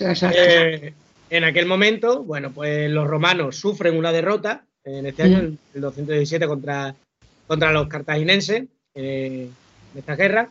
Eh, 0.00 0.92
en 1.30 1.44
aquel 1.44 1.66
momento, 1.66 2.22
bueno, 2.22 2.52
pues 2.52 2.90
los 2.90 3.06
romanos 3.06 3.56
sufren 3.56 3.96
una 3.96 4.12
derrota 4.12 4.64
en 4.84 5.06
este 5.06 5.22
año, 5.22 5.38
en 5.38 5.58
el 5.74 5.80
217, 5.80 6.46
contra, 6.46 6.94
contra 7.46 7.72
los 7.72 7.88
cartaginenses 7.88 8.64
eh, 8.94 9.48
en 9.92 9.98
esta 9.98 10.16
guerra. 10.16 10.48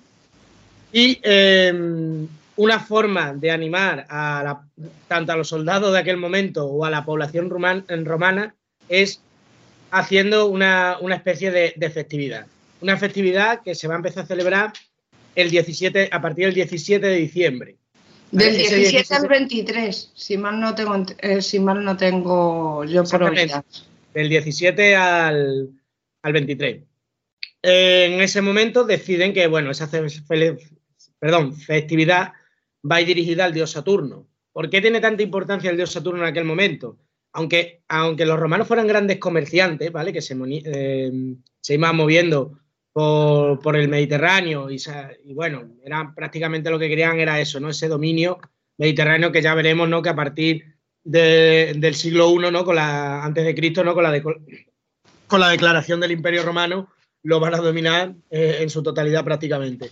Y 0.92 1.20
em, 1.24 2.28
una 2.56 2.80
forma 2.80 3.34
de 3.34 3.52
animar 3.52 4.06
a 4.10 4.64
tanto 5.08 5.32
a 5.32 5.38
los 5.38 5.50
soldados 5.50 5.94
de 5.94 6.00
aquel 6.00 6.18
momento 6.18 6.66
o 6.66 6.86
a 6.86 6.90
la 6.90 7.06
población 7.06 7.50
romana 7.50 8.56
es 8.90 9.22
haciendo 9.92 10.48
una, 10.48 10.98
especie 11.12 11.52
de, 11.52 11.74
de 11.76 11.90
festividad 11.90 12.46
una 12.84 12.98
festividad 12.98 13.62
que 13.64 13.76
se 13.76 13.88
va 13.88 13.96
a 13.96 13.98
empezar 13.98 14.26
a 14.26 14.28
celebrar 14.28 14.74
el 15.36 15.50
17, 15.50 16.10
a 16.12 16.22
partir 16.22 16.46
del 16.46 16.54
17 16.54 17.08
de 17.08 17.16
diciembre. 17.16 17.78
Del 18.30 18.58
17, 18.58 19.14
al 19.16 19.28
23, 19.28 20.12
si 20.14 20.38
mal 20.38 20.60
no 20.60 20.76
tengo, 20.76 21.06
eh, 21.20 21.42
si 21.42 21.60
mal 21.60 21.84
no 21.84 21.96
tengo 21.96 22.84
yo 22.84 23.04
por 23.04 23.34
Del 23.34 24.30
17 24.30 24.96
al, 24.96 25.70
al 26.22 26.34
23. 26.34 26.84
en 27.62 28.22
ese 28.22 28.42
momento 28.42 28.84
deciden 28.84 29.34
que, 29.34 29.48
bueno, 29.48 29.72
esa 29.72 29.90
perdón, 31.20 31.56
festividad 31.56 32.34
va 32.90 32.98
dirigida 32.98 33.46
al 33.46 33.54
dios 33.54 33.72
Saturno. 33.72 34.28
¿Por 34.52 34.70
qué 34.70 34.82
tiene 34.82 35.00
tanta 35.00 35.24
importancia 35.24 35.72
el 35.72 35.78
dios 35.78 35.92
Saturno 35.92 36.24
en 36.24 36.30
aquel 36.30 36.44
momento? 36.44 36.98
Aunque, 37.32 37.82
aunque 37.88 38.26
los 38.26 38.40
romanos 38.40 38.68
fueran 38.68 38.88
grandes 38.88 39.20
comerciantes, 39.20 39.92
¿vale? 39.92 40.12
Que 40.12 40.22
se, 40.22 40.36
eh, 40.66 41.12
se 41.62 41.74
iban 41.76 41.96
moviendo 41.96 42.60
por, 42.94 43.76
el 43.76 43.90
Mediterráneo 43.90 44.70
y, 44.70 45.34
bueno, 45.34 45.68
prácticamente 46.16 46.70
lo 46.70 46.78
que 46.78 46.88
querían 46.88 47.20
era 47.20 47.40
eso, 47.40 47.60
¿no? 47.60 47.70
Ese 47.70 47.88
dominio 47.88 48.40
mediterráneo 48.78 49.32
que 49.32 49.42
ya 49.42 49.56
veremos, 49.56 49.90
¿no? 49.90 50.02
Que 50.02 50.10
a 50.10 50.16
partir 50.16 50.76
del 51.04 51.96
siglo 51.96 52.32
I, 52.32 52.52
¿no? 52.52 52.64
Con 52.64 52.76
la, 52.76 53.24
antes 53.24 53.44
de 53.44 53.56
Cristo, 53.56 53.84
¿no? 53.84 53.96
Con 53.96 54.04
la, 54.04 54.22
con 54.22 55.40
la 55.40 55.50
declaración 55.50 56.00
del 56.00 56.12
Imperio 56.12 56.44
Romano, 56.44 56.90
lo 57.24 57.40
van 57.40 57.56
a 57.56 57.58
dominar 57.58 58.14
eh, 58.30 58.58
en 58.62 58.70
su 58.70 58.84
totalidad 58.84 59.24
prácticamente. 59.24 59.90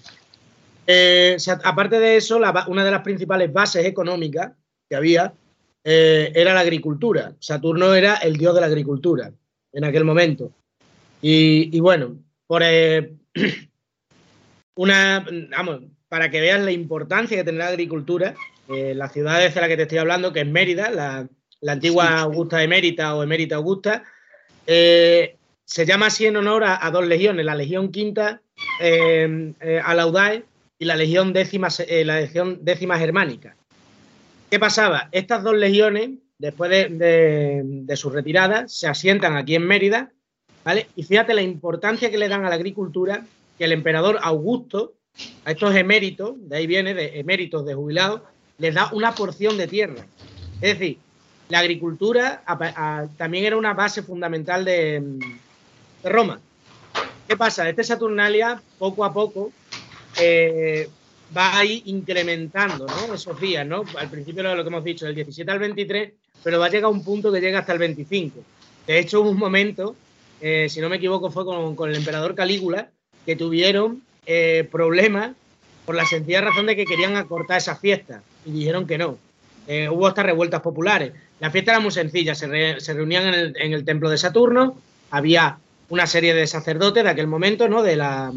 Eh, 0.86 1.38
aparte 1.63 2.00
de 2.00 2.17
eso, 2.17 2.39
una 2.67 2.86
de 2.86 2.91
las 2.91 3.01
principales 3.01 3.51
bases 3.51 3.86
económicas 3.86 4.51
que 4.89 4.96
había 4.96 5.34
eh, 5.84 6.31
era 6.36 6.53
la 6.53 6.60
agricultura. 6.60 7.34
Saturno 7.39 7.96
era 7.96 8.15
el 8.15 8.38
dios 8.38 8.53
de 8.53 8.62
la 8.62 8.67
agricultura 8.67 9.31
en 9.74 9.84
aquel 9.84 10.03
momento. 10.03 10.51
y 11.22 11.79
bueno, 11.79 12.17
por 12.51 12.63
eh, 12.65 13.13
una, 14.75 15.25
vamos, 15.55 15.84
para 16.10 16.29
que 16.29 16.41
veas 16.41 16.60
la 16.60 16.74
importancia 16.74 17.38
que 17.38 17.46
tiene 17.46 17.60
la 17.60 17.67
agricultura, 17.67 18.36
eh, 18.67 18.93
la 18.93 19.08
ciudad 19.08 19.39
de 19.39 19.62
la 19.62 19.70
que 19.70 19.77
te 19.77 19.84
estoy 19.84 20.00
hablando, 20.00 20.34
que 20.34 20.41
es 20.41 20.48
Mérida, 20.48 20.89
la, 20.91 21.29
antigua 21.65 22.20
Augusta 22.20 22.62
Emérita 22.62 23.15
o 23.15 23.24
Emérita 23.24 23.55
Augusta, 23.55 24.03
eh, 24.67 25.38
se 25.63 25.86
llama 25.86 26.08
así 26.08 26.25
en 26.25 26.36
honor 26.36 26.65
a, 26.65 26.91
dos 26.91 27.08
legiones, 27.08 27.46
la 27.46 27.55
Legión 27.55 27.89
Quinta 27.89 28.41
Alaudae 29.86 30.43
y 30.77 30.84
la 30.84 30.98
Legión 30.98 31.31
Décima, 31.31 31.70
la 32.03 32.20
Legión 32.20 32.60
Décima 32.63 33.00
Germánica. 33.00 33.55
¿Qué 34.50 34.60
pasaba? 34.60 35.08
Estas 35.13 35.41
dos 35.41 35.55
legiones, 35.55 36.10
después 36.38 36.70
de 36.70 37.96
su 37.96 38.10
retirada, 38.10 38.67
se 38.67 38.89
asientan 38.89 39.38
aquí 39.38 39.55
en 39.55 39.65
Mérida 39.65 40.12
y 40.96 41.03
fíjate 41.03 41.34
la 41.34 41.41
importancia 41.41 42.12
que 42.12 42.18
le 42.18 42.27
dan 42.27 42.46
a 42.46 42.50
la 42.50 42.56
agricultura, 42.56 43.25
que 43.58 43.65
el 43.65 43.72
emperador 43.72 44.20
Augusto, 44.22 44.94
a 45.46 45.51
estos 45.51 45.75
eméritos, 45.75 46.36
de 46.38 46.58
ahí 46.58 46.68
viene, 46.68 46.94
de 46.94 47.20
eméritos 47.20 47.65
de 47.65 47.74
jubilados, 47.74 48.22
les 48.58 48.75
da 48.75 48.89
una 48.94 49.13
porción 49.13 49.58
de 49.58 49.68
tierra. 49.68 50.06
Es 50.62 50.80
decir, 50.80 50.98
la 51.50 51.60
agricultura 51.60 52.44
también 53.18 53.46
era 53.46 53.58
una 53.58 53.74
base 53.74 54.03
fundamental 54.03 54.63
de, 54.63 55.20
Roma. 56.03 56.39
¿Qué 57.27 57.38
pasa? 57.38 57.68
Este 57.70 57.84
Saturnalia, 57.84 58.62
poco 58.77 59.06
a 59.06 59.13
poco, 59.13 59.51
eh, 60.20 60.89
va 61.36 61.58
a 61.58 61.65
ir 61.65 61.84
incrementando 61.86 62.86
¿no? 62.88 63.13
esos 63.13 63.39
días, 63.39 63.65
¿no? 63.65 63.84
Al 63.98 64.10
principio 64.10 64.44
lo 64.44 64.63
que 64.63 64.68
hemos 64.68 64.84
dicho, 64.84 65.06
del 65.06 65.15
17 65.15 65.50
al 65.51 65.60
23, 65.60 66.13
pero 66.44 66.60
va 66.60 66.65
a 66.65 66.70
llegar 66.70 66.86
a 66.86 66.89
un 66.89 67.03
punto 67.03 67.32
que 67.32 67.39
llega 67.39 67.60
hasta 67.60 67.74
el 67.74 67.80
25. 67.80 68.39
De 68.88 69.00
hecho, 69.00 69.22
hubo 69.22 69.30
un 69.30 69.38
momento 69.38 69.96
eh, 70.41 70.67
si 70.69 70.81
no 70.81 70.89
me 70.89 70.95
equivoco, 70.95 71.29
fue 71.29 71.45
con, 71.45 71.89
el 71.89 71.95
emperador 71.95 72.33
Calígula, 72.36 72.89
que 73.25 73.36
tuvieron 73.36 74.01
eh, 74.25 74.67
problemas 74.71 75.31
por 75.86 75.95
la 75.95 76.05
sencilla 76.05 76.41
razón 76.41 76.65
de 76.65 76.75
que 76.75 76.86
querían 76.86 77.15
acortar 77.15 77.57
esa 77.57 77.75
fiesta 77.75 78.24
y 78.45 78.51
dijeron 78.51 78.88
que 78.88 78.98
no. 78.98 79.17
Eh, 79.67 79.88
hubo 79.89 80.07
hasta 80.07 80.24
revueltas 80.24 80.62
populares. 80.62 81.13
La 81.39 81.51
fiesta 81.51 81.71
era 81.71 81.79
muy 81.79 81.91
sencilla, 81.91 82.33
se, 82.33 82.48
reunían 82.48 83.33
en 83.55 83.74
el, 83.74 83.86
templo 83.86 84.10
de 84.10 84.17
Saturno, 84.17 84.75
había 85.12 85.60
una 85.89 86.08
serie 86.08 86.34
de 86.34 86.47
sacerdotes 86.47 87.04
de 87.04 87.10
aquel 87.10 87.27
momento, 87.27 87.67
¿no? 87.67 87.84
de 87.84 87.95
la, 87.95 88.32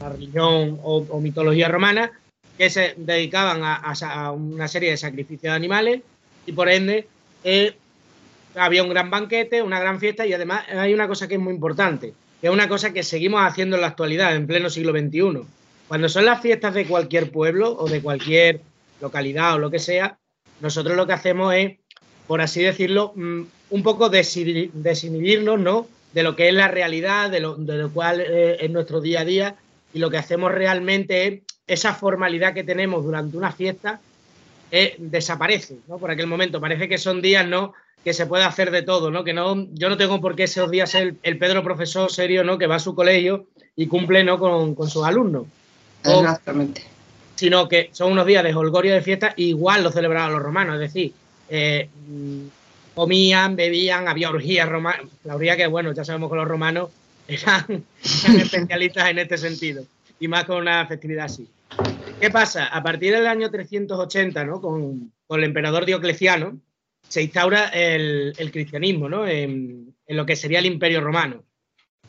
religión 0.00 0.80
o, 0.82 1.20
mitología 1.20 1.68
romana, 1.68 2.12
que 2.58 2.70
se 2.70 2.94
dedicaban 2.96 3.62
a, 3.62 3.74
a, 3.76 4.32
una 4.32 4.68
serie 4.68 4.90
de 4.90 4.96
sacrificios 4.96 5.42
de 5.52 5.56
animales 5.56 6.02
y 6.44 6.52
por 6.52 6.68
ende 6.68 7.06
había 8.54 8.82
un 8.82 8.90
gran 8.90 9.10
banquete, 9.10 9.62
una 9.62 9.80
gran 9.80 9.98
fiesta 10.00 10.26
y 10.26 10.32
además 10.32 10.64
hay 10.68 10.94
una 10.94 11.08
cosa 11.08 11.28
que 11.28 11.34
es 11.34 11.40
muy 11.40 11.54
importante, 11.54 12.14
que 12.40 12.46
es 12.46 12.52
una 12.52 12.68
cosa 12.68 12.92
que 12.92 13.02
seguimos 13.02 13.42
haciendo 13.42 13.76
en 13.76 13.82
la 13.82 13.88
actualidad, 13.88 14.34
en 14.34 14.46
pleno 14.46 14.70
siglo 14.70 14.92
XXI. 14.92 15.46
Cuando 15.88 16.08
son 16.08 16.24
las 16.24 16.40
fiestas 16.40 16.74
de 16.74 16.86
cualquier 16.86 17.30
pueblo 17.30 17.76
o 17.76 17.88
de 17.88 18.00
cualquier 18.00 18.60
localidad 19.00 19.54
o 19.54 19.58
lo 19.58 19.70
que 19.70 19.78
sea, 19.78 20.18
nosotros 20.60 20.96
lo 20.96 21.06
que 21.06 21.12
hacemos 21.12 21.54
es, 21.54 21.78
por 22.26 22.40
así 22.40 22.62
decirlo, 22.62 23.12
mm, 23.14 23.42
un 23.70 23.82
poco 23.82 24.08
desinhibirnos 24.08 25.58
¿no? 25.58 25.88
de 26.12 26.22
lo 26.22 26.36
que 26.36 26.48
es 26.48 26.54
la 26.54 26.68
realidad, 26.68 27.30
de 27.30 27.40
lo, 27.40 27.56
de 27.56 27.76
lo 27.76 27.90
cual 27.90 28.20
eh, 28.20 28.58
es 28.60 28.70
nuestro 28.70 29.00
día 29.00 29.20
a 29.20 29.24
día 29.24 29.56
y 29.92 29.98
lo 29.98 30.10
que 30.10 30.18
hacemos 30.18 30.52
realmente 30.52 31.26
es 31.26 31.40
esa 31.66 31.94
formalidad 31.94 32.54
que 32.54 32.64
tenemos 32.64 33.04
durante 33.04 33.36
una 33.36 33.52
fiesta 33.52 34.00
eh, 34.70 34.96
desaparece, 34.98 35.78
¿no? 35.86 35.98
Por 35.98 36.10
aquel 36.10 36.26
momento. 36.26 36.60
Parece 36.60 36.88
que 36.88 36.98
son 36.98 37.20
días, 37.20 37.46
¿no? 37.46 37.74
Que 38.04 38.12
se 38.12 38.26
puede 38.26 38.44
hacer 38.44 38.70
de 38.70 38.82
todo, 38.82 39.10
¿no? 39.10 39.24
Que 39.24 39.32
no, 39.32 39.68
yo 39.72 39.88
no 39.88 39.96
tengo 39.96 40.20
por 40.20 40.34
qué 40.34 40.44
esos 40.44 40.70
días 40.70 40.90
ser 40.90 41.14
el, 41.22 41.38
Pedro 41.38 41.62
profesor 41.62 42.10
serio, 42.10 42.42
¿no? 42.42 42.58
Que 42.58 42.66
va 42.66 42.76
a 42.76 42.80
su 42.80 42.94
colegio 42.94 43.46
y 43.76 43.86
cumple, 43.86 44.24
¿no? 44.24 44.38
Con, 44.38 44.76
sus 44.88 45.04
alumnos. 45.04 45.46
Exactamente. 46.04 46.84
Sino 47.36 47.68
que 47.68 47.90
son 47.92 48.12
unos 48.12 48.26
días 48.26 48.42
de 48.42 48.54
holgorio 48.54 48.92
de 48.92 49.02
fiesta, 49.02 49.34
igual 49.36 49.84
lo 49.84 49.92
celebraban 49.92 50.32
los 50.32 50.42
romanos, 50.42 50.74
es 50.74 50.80
decir, 50.80 51.12
eh, 51.48 51.88
comían, 52.94 53.56
bebían, 53.56 54.08
había 54.08 54.30
orgías 54.30 54.68
romanas, 54.68 55.06
la 55.24 55.36
orgía 55.36 55.56
que, 55.56 55.66
bueno, 55.66 55.92
ya 55.92 56.04
sabemos 56.04 56.30
que 56.30 56.36
los 56.36 56.48
romanos 56.48 56.90
eran, 57.28 57.84
especialistas 58.02 59.10
en 59.10 59.18
este 59.18 59.38
sentido, 59.38 59.84
y 60.18 60.28
más 60.28 60.44
con 60.44 60.58
una 60.58 60.86
festividad 60.86 61.26
así. 61.26 61.48
¿Qué 62.20 62.30
pasa? 62.30 62.66
A 62.66 62.82
partir 62.82 63.14
del 63.14 63.26
año 63.26 63.50
380, 63.50 64.44
¿no? 64.44 64.60
Con, 64.60 65.12
con 65.26 65.40
el 65.40 65.46
emperador 65.46 65.86
Diocleciano, 65.86 66.58
se 67.08 67.22
instaura 67.22 67.68
el, 67.68 68.50
cristianismo, 68.50 69.08
¿no? 69.08 69.26
En, 69.26 69.94
lo 70.08 70.26
que 70.26 70.36
sería 70.36 70.58
el 70.58 70.66
Imperio 70.66 71.00
Romano. 71.00 71.44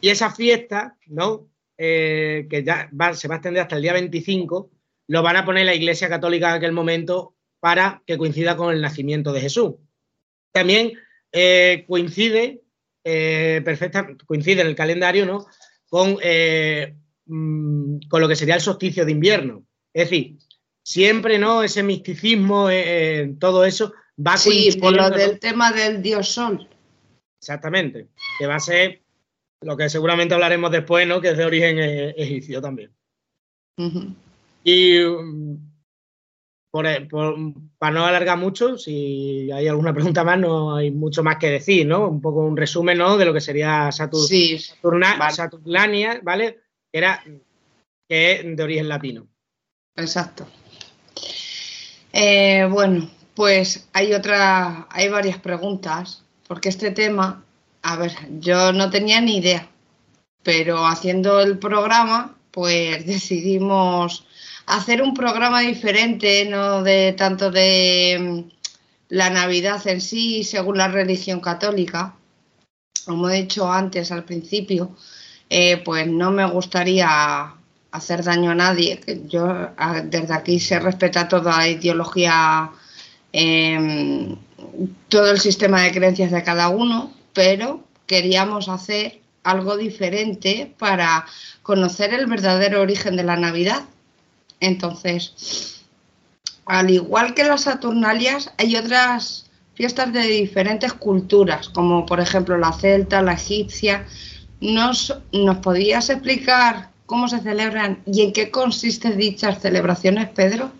Y 0.01 0.09
esa 0.09 0.29
fiesta, 0.31 0.97
¿no? 1.07 1.49
Eh, 1.77 2.47
que 2.49 2.63
ya 2.63 2.89
se 3.13 3.27
va 3.27 3.35
a 3.35 3.37
extender 3.37 3.61
hasta 3.61 3.75
el 3.75 3.81
día 3.81 3.93
25, 3.93 4.71
lo 5.07 5.23
van 5.23 5.37
a 5.37 5.45
poner 5.45 5.65
la 5.65 5.75
Iglesia 5.75 6.09
Católica 6.09 6.49
en 6.49 6.55
aquel 6.55 6.71
momento 6.71 7.35
para 7.59 8.01
que 8.05 8.17
coincida 8.17 8.55
con 8.55 8.73
el 8.73 8.81
nacimiento 8.81 9.33
de 9.33 9.41
Jesús. 9.41 9.75
También 10.51 10.93
eh, 11.31 11.85
coincide, 11.87 12.61
eh, 13.03 13.61
perfecta, 13.63 14.07
coincide 14.25 14.61
en 14.61 14.67
el 14.67 14.75
calendario, 14.75 15.25
¿no? 15.25 15.45
Con, 15.89 16.17
mm, 17.25 17.99
con 18.09 18.21
lo 18.21 18.27
que 18.27 18.35
sería 18.35 18.55
el 18.55 18.61
solsticio 18.61 19.05
de 19.05 19.11
invierno. 19.11 19.65
Es 19.93 20.09
decir, 20.09 20.37
siempre, 20.81 21.39
¿no? 21.39 21.63
Ese 21.63 21.83
misticismo, 21.83 22.69
todo 23.39 23.65
eso, 23.65 23.93
Va 24.15 24.37
sí, 24.37 24.77
por 24.79 24.93
lo 24.93 25.09
del 25.09 25.39
tema 25.39 25.71
del 25.71 26.01
dios 26.01 26.29
sol. 26.29 26.67
Exactamente, 27.39 28.07
que 28.39 28.47
va 28.47 28.55
a 28.55 28.59
ser 28.59 29.01
lo 29.61 29.75
que 29.75 29.89
seguramente 29.89 30.33
hablaremos 30.33 30.71
después, 30.71 31.07
¿no? 31.07 31.19
Que 31.19 31.29
es 31.29 31.37
de 31.37 31.45
origen 31.45 31.79
e-, 31.79 32.09
egipcio 32.11 32.61
también. 32.61 32.91
Y 34.63 34.99
mm, 34.99 35.55
para 36.71 37.93
no 37.93 38.05
alargar 38.05 38.37
mucho, 38.37 38.77
si 38.77 39.51
hay 39.51 39.67
alguna 39.67 39.93
pregunta 39.93 40.23
más, 40.23 40.39
no 40.39 40.75
hay 40.75 40.91
mucho 40.91 41.23
más 41.23 41.37
que 41.37 41.49
decir, 41.49 41.85
¿no? 41.85 42.07
Un 42.07 42.21
poco 42.21 42.39
un 42.39 42.57
resumen, 42.57 42.97
¿no? 42.97 43.17
De 43.17 43.25
lo 43.25 43.33
que 43.33 43.41
sería 43.41 43.91
Saturn, 43.91 44.59
Saturlania, 45.31 46.19
¿vale? 46.23 46.59
Que 46.91 46.97
era 46.97 47.23
que 48.07 48.31
es 48.31 48.57
de 48.57 48.63
origen 48.63 48.89
latino. 48.89 49.27
Exacto. 49.95 50.47
Eh, 52.11 52.67
bueno, 52.69 53.09
pues 53.35 53.87
hay 53.93 54.13
otra, 54.13 54.87
hay 54.91 55.09
varias 55.09 55.37
preguntas, 55.39 56.23
porque 56.47 56.69
este 56.69 56.91
tema, 56.91 57.43
a 57.81 57.95
ver, 57.95 58.13
yo 58.39 58.71
no 58.73 58.89
tenía 58.89 59.21
ni 59.21 59.37
idea, 59.37 59.69
pero 60.43 60.85
haciendo 60.85 61.41
el 61.41 61.57
programa, 61.57 62.35
pues 62.51 63.05
decidimos 63.07 64.25
hacer 64.65 65.01
un 65.01 65.13
programa 65.13 65.61
diferente, 65.61 66.45
no 66.45 66.83
de 66.83 67.13
tanto 67.13 67.51
de 67.51 68.17
mm, 68.19 68.51
la 69.09 69.29
Navidad 69.29 69.85
en 69.87 70.01
sí, 70.01 70.43
según 70.43 70.77
la 70.77 70.87
religión 70.87 71.39
católica. 71.39 72.15
Como 73.05 73.29
he 73.29 73.41
dicho 73.41 73.71
antes 73.71 74.11
al 74.11 74.23
principio, 74.23 74.95
eh, 75.49 75.77
pues 75.77 76.07
no 76.07 76.31
me 76.31 76.45
gustaría 76.45 77.53
hacer 77.91 78.23
daño 78.23 78.51
a 78.51 78.55
nadie. 78.55 79.01
Yo 79.27 79.71
desde 80.05 80.33
aquí 80.33 80.59
se 80.59 80.79
respeta 80.79 81.27
toda 81.27 81.67
ideología 81.67 82.71
Em, 83.35 84.37
todo 85.09 85.31
el 85.31 85.39
sistema 85.39 85.81
de 85.81 85.91
creencias 85.91 86.31
de 86.31 86.43
cada 86.43 86.69
uno, 86.69 87.11
pero 87.33 87.83
queríamos 88.05 88.69
hacer 88.69 89.21
algo 89.43 89.75
diferente 89.75 90.71
para 90.77 91.25
conocer 91.63 92.13
el 92.13 92.27
verdadero 92.27 92.81
origen 92.81 93.15
de 93.15 93.23
la 93.23 93.35
Navidad. 93.35 93.85
Entonces, 94.59 95.81
al 96.65 96.91
igual 96.91 97.33
que 97.33 97.43
las 97.43 97.61
Saturnalias, 97.61 98.53
hay 98.59 98.75
otras 98.75 99.49
fiestas 99.73 100.13
de 100.13 100.21
diferentes 100.21 100.93
culturas, 100.93 101.69
como 101.69 102.05
por 102.05 102.19
ejemplo 102.19 102.57
la 102.59 102.71
celta, 102.71 103.23
la 103.23 103.33
egipcia. 103.33 104.05
¿Nos, 104.61 105.19
¿Nos 105.31 105.57
podías 105.57 106.11
explicar 106.11 106.91
cómo 107.07 107.27
se 107.27 107.39
celebran 107.39 108.03
y 108.05 108.21
en 108.21 108.31
qué 108.31 108.51
consisten 108.51 109.17
dichas 109.17 109.59
celebraciones, 109.59 110.29
Pedro? 110.29 110.71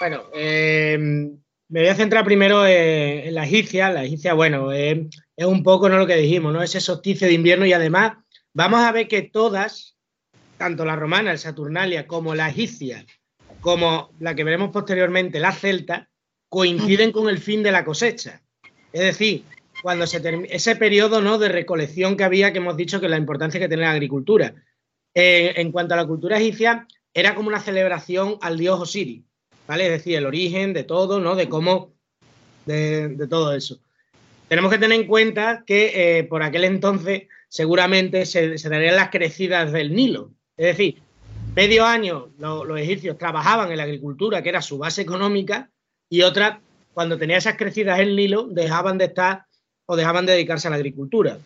Bueno, 0.00 0.22
eh, 0.34 1.30
me 1.68 1.80
voy 1.80 1.88
a 1.88 1.94
centrar 1.94 2.24
primero 2.24 2.66
en, 2.66 3.34
la 3.34 3.44
egipcia. 3.44 3.90
La 3.90 4.04
egipcia, 4.04 4.34
bueno, 4.34 4.72
es 4.72 5.06
un 5.36 5.62
poco 5.62 5.88
¿no? 5.88 5.98
lo 5.98 6.06
que 6.06 6.16
dijimos, 6.16 6.52
¿no? 6.52 6.62
Ese 6.62 6.80
solsticio 6.80 7.26
de 7.26 7.34
invierno 7.34 7.66
y 7.66 7.72
además 7.72 8.12
vamos 8.54 8.80
a 8.80 8.92
ver 8.92 9.08
que 9.08 9.22
todas, 9.22 9.96
tanto 10.56 10.84
la 10.84 10.96
romana, 10.96 11.30
el 11.30 11.38
Saturnalia, 11.38 12.06
como 12.06 12.34
la 12.34 12.48
egipcia, 12.48 13.04
como 13.60 14.10
la 14.18 14.34
que 14.34 14.44
veremos 14.44 14.70
posteriormente, 14.70 15.40
la 15.40 15.52
celta, 15.52 16.08
coinciden 16.48 17.12
con 17.12 17.28
el 17.28 17.38
fin 17.38 17.62
de 17.62 17.72
la 17.72 17.84
cosecha. 17.84 18.42
Es 18.92 19.00
decir, 19.00 19.44
cuando 19.82 20.06
se 20.06 20.22
ese 20.48 20.76
periodo 20.76 21.20
¿no? 21.20 21.38
de 21.38 21.48
recolección 21.48 22.16
que 22.16 22.24
había, 22.24 22.52
que 22.52 22.58
hemos 22.58 22.76
dicho 22.76 23.00
que 23.00 23.08
la 23.08 23.18
importancia 23.18 23.60
que 23.60 23.68
tiene 23.68 23.84
la 23.84 23.92
agricultura. 23.92 24.54
Eh, 25.14 25.54
en 25.56 25.72
cuanto 25.72 25.94
a 25.94 25.96
la 25.96 26.06
cultura 26.06 26.38
egipcia, 26.38 26.86
era 27.12 27.34
como 27.34 27.48
una 27.48 27.60
celebración 27.60 28.38
al 28.40 28.56
dios 28.56 28.80
Osiris, 28.80 29.24
¿vale? 29.68 29.84
Es 29.84 29.92
decir, 29.92 30.16
el 30.16 30.26
origen 30.26 30.72
de 30.72 30.82
todo, 30.82 31.20
¿no? 31.20 31.36
De 31.36 31.48
cómo, 31.48 31.92
de, 32.64 33.26
todo 33.28 33.52
eso. 33.54 33.78
Tenemos 34.48 34.72
que 34.72 34.78
tener 34.78 34.98
en 34.98 35.06
cuenta 35.06 35.62
que 35.66 36.18
eh, 36.18 36.24
por 36.24 36.42
aquel 36.42 36.64
entonces 36.64 37.24
seguramente 37.48 38.24
se, 38.24 38.56
darían 38.56 38.96
las 38.96 39.10
crecidas 39.10 39.70
del 39.70 39.94
Nilo. 39.94 40.32
Es 40.56 40.66
decir, 40.66 41.02
medio 41.54 41.84
año 41.84 42.30
los 42.38 42.80
egipcios 42.80 43.18
trabajaban 43.18 43.70
en 43.70 43.76
la 43.76 43.82
agricultura, 43.82 44.42
que 44.42 44.48
era 44.48 44.62
su 44.62 44.78
base 44.78 45.02
económica, 45.02 45.70
y 46.08 46.22
otra, 46.22 46.62
cuando 46.94 47.18
tenía 47.18 47.36
esas 47.36 47.58
crecidas 47.58 48.00
en 48.00 48.16
Nilo, 48.16 48.44
dejaban 48.44 48.96
de 48.96 49.04
estar 49.04 49.44
o 49.84 49.96
dejaban 49.96 50.24
de 50.24 50.32
dedicarse 50.32 50.68
a 50.68 50.70
la 50.70 50.76
agricultura. 50.76 51.38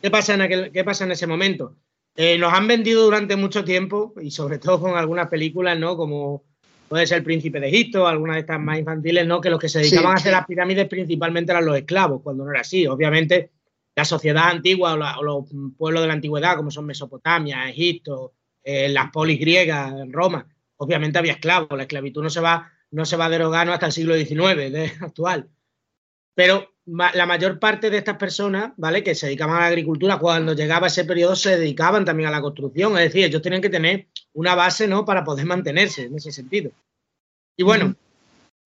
¿Qué 0.00 0.10
pasa 0.10 0.32
en, 0.32 0.40
aquel, 0.40 0.72
qué 0.72 0.82
pasa 0.82 1.04
en 1.04 1.12
ese 1.12 1.26
momento? 1.26 1.76
Eh, 2.16 2.38
nos 2.38 2.54
han 2.54 2.66
vendido 2.66 3.04
durante 3.04 3.36
mucho 3.36 3.64
tiempo, 3.64 4.14
y 4.20 4.30
sobre 4.30 4.58
todo 4.58 4.80
con 4.80 4.96
algunas 4.96 5.28
películas, 5.28 5.78
¿no? 5.78 5.96
Como 5.96 6.47
puede 6.88 7.06
ser 7.06 7.18
El 7.18 7.24
Príncipe 7.24 7.60
de 7.60 7.68
Egipto, 7.68 8.06
algunas 8.06 8.36
de 8.36 8.40
estas 8.40 8.60
más 8.60 8.78
infantiles, 8.78 9.26
¿no? 9.26 9.40
Que 9.40 9.50
los 9.50 9.60
que 9.60 9.68
se 9.68 9.80
dedicaban 9.80 10.12
a 10.12 10.14
hacer 10.14 10.32
las 10.32 10.46
pirámides 10.46 10.88
principalmente 10.88 11.52
eran 11.52 11.66
los 11.66 11.76
esclavos, 11.76 12.22
cuando 12.22 12.44
no 12.44 12.50
era 12.50 12.62
así. 12.62 12.86
Obviamente, 12.86 13.50
la 13.94 14.04
sociedad 14.04 14.48
antigua 14.48 14.94
o, 14.94 15.22
los 15.22 15.44
pueblos 15.76 16.02
de 16.02 16.08
la 16.08 16.14
antigüedad, 16.14 16.56
como 16.56 16.70
son 16.70 16.86
Mesopotamia, 16.86 17.68
Egipto, 17.68 18.32
eh, 18.62 18.88
las 18.88 19.10
polis 19.10 19.38
griegas, 19.38 19.92
Roma, 20.10 20.46
obviamente 20.76 21.18
había 21.18 21.32
esclavos. 21.32 21.76
La 21.76 21.82
esclavitud 21.82 22.22
no 22.22 22.30
se 22.30 22.40
va, 22.40 22.72
no 22.90 23.04
se 23.04 23.16
va 23.16 23.26
a 23.26 23.30
derogar 23.30 23.68
hasta 23.70 23.86
el 23.86 23.92
siglo 23.92 24.14
XIX 24.16 25.02
actual. 25.02 25.48
Pero 26.34 26.72
la 26.90 27.26
mayor 27.26 27.58
parte 27.58 27.90
de 27.90 27.98
estas 27.98 28.16
personas, 28.16 28.72
¿vale? 28.76 29.02
Que 29.02 29.14
se 29.14 29.26
dedicaban 29.26 29.56
a 29.56 29.60
la 29.60 29.66
agricultura, 29.66 30.18
cuando 30.18 30.54
llegaba 30.54 30.86
ese 30.86 31.04
periodo 31.04 31.36
se 31.36 31.58
dedicaban 31.58 32.04
también 32.04 32.28
a 32.28 32.32
la 32.32 32.40
construcción, 32.40 32.96
es 32.96 33.04
decir, 33.04 33.24
ellos 33.24 33.42
tienen 33.42 33.60
que 33.60 33.68
tener 33.68 34.06
una 34.32 34.54
base, 34.54 34.88
¿no? 34.88 35.04
Para 35.04 35.22
poder 35.22 35.44
mantenerse 35.44 36.04
en 36.04 36.16
ese 36.16 36.32
sentido. 36.32 36.70
Y 37.56 37.62
bueno, 37.62 37.94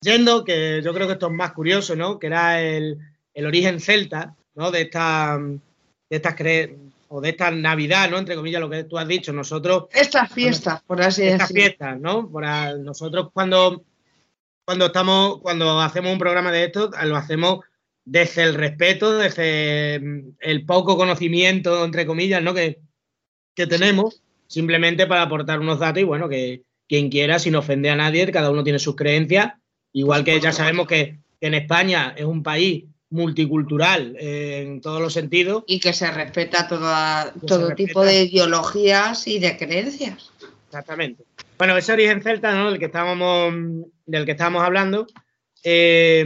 yendo, 0.01 0.45
que 0.45 0.81
yo 0.85 0.95
creo 0.95 1.07
que 1.07 1.15
esto 1.15 1.27
es 1.27 1.33
más 1.33 1.53
curioso, 1.53 1.97
¿no? 1.97 2.19
Que 2.19 2.29
era 2.29 2.63
el, 2.63 2.99
origen 3.35 3.81
celta, 3.81 4.37
¿no? 4.55 4.71
De 4.71 4.83
esta, 4.83 5.39
de 5.39 6.17
estas 6.17 6.37
o 7.09 7.21
de 7.21 7.31
esta 7.31 7.51
Navidad, 7.51 8.09
¿no? 8.09 8.19
Entre 8.19 8.37
comillas, 8.37 8.61
lo 8.61 8.71
que 8.71 8.85
tú 8.85 8.99
has 8.99 9.09
dicho, 9.09 9.33
nosotros... 9.33 9.87
Estas 9.93 10.33
fiestas, 10.33 10.81
por 10.83 11.03
así 11.03 11.23
decirlo. 11.23 11.45
Estas 11.45 11.53
fiestas, 11.53 12.01
¿no? 12.01 12.29
Por 12.29 12.45
nosotros 12.79 13.31
cuando 13.33 13.85
cuando 14.65 14.87
estamos, 14.87 15.41
cuando 15.41 15.81
hacemos 15.81 16.13
un 16.13 16.19
programa 16.19 16.53
de 16.53 16.65
esto, 16.65 16.91
lo 17.05 17.17
hacemos 17.17 17.61
desde 18.05 18.43
el 18.43 18.55
respeto, 18.55 19.17
desde 19.17 20.01
mm, 20.01 20.37
el 20.41 20.65
poco 20.65 20.97
conocimiento, 20.97 21.85
entre 21.85 22.07
comillas, 22.07 22.43
¿no? 22.43 22.55
que, 22.55 22.81
que 23.55 23.67
tenemos, 23.67 24.23
simplemente 24.47 25.07
para 25.07 25.23
aportar 25.23 25.61
unos 25.61 25.79
datos 25.79 26.03
y 26.03 26.05
bueno, 26.05 26.29
que 26.29 26.62
quien 26.88 27.09
quiera, 27.09 27.38
sin 27.38 27.57
ofender 27.57 27.93
a 27.93 27.97
nadie, 27.97 28.31
cada 28.31 28.51
uno 28.51 28.65
tiene 28.65 28.79
sus 28.79 28.97
creencias, 28.97 29.55
igual 29.93 30.25
que 30.25 30.41
ya 30.41 30.53
sabemos 30.53 30.87
que, 30.87 31.19
en 31.41 31.55
España 31.55 32.15
es 32.17 32.25
un 32.25 32.43
país 32.43 32.85
multicultural 33.11 34.17
eh, 34.19 34.62
en 34.65 34.81
todos 34.81 35.03
los 35.03 35.12
sentidos. 35.12 35.65
Y 35.67 35.81
que 35.81 35.93
se 35.93 36.09
respeta 36.11 36.69
toda, 36.69 37.35
todo 37.47 37.75
tipo 37.75 38.05
de 38.05 38.25
ideologías 38.25 39.27
y 39.27 39.41
de 39.41 39.57
creencias. 39.57 40.31
Exactamente. 40.67 41.25
Bueno, 41.59 41.77
ese 41.77 41.93
origen 41.93 42.23
celta, 42.23 42.55
¿no? 42.55 42.71
Del 42.71 42.79
que 42.79 42.87
estábamos, 42.87 43.55
del 44.07 44.25
que 44.25 44.31
estábamos 44.31 44.62
hablando, 44.62 45.07
eh, 45.65 46.25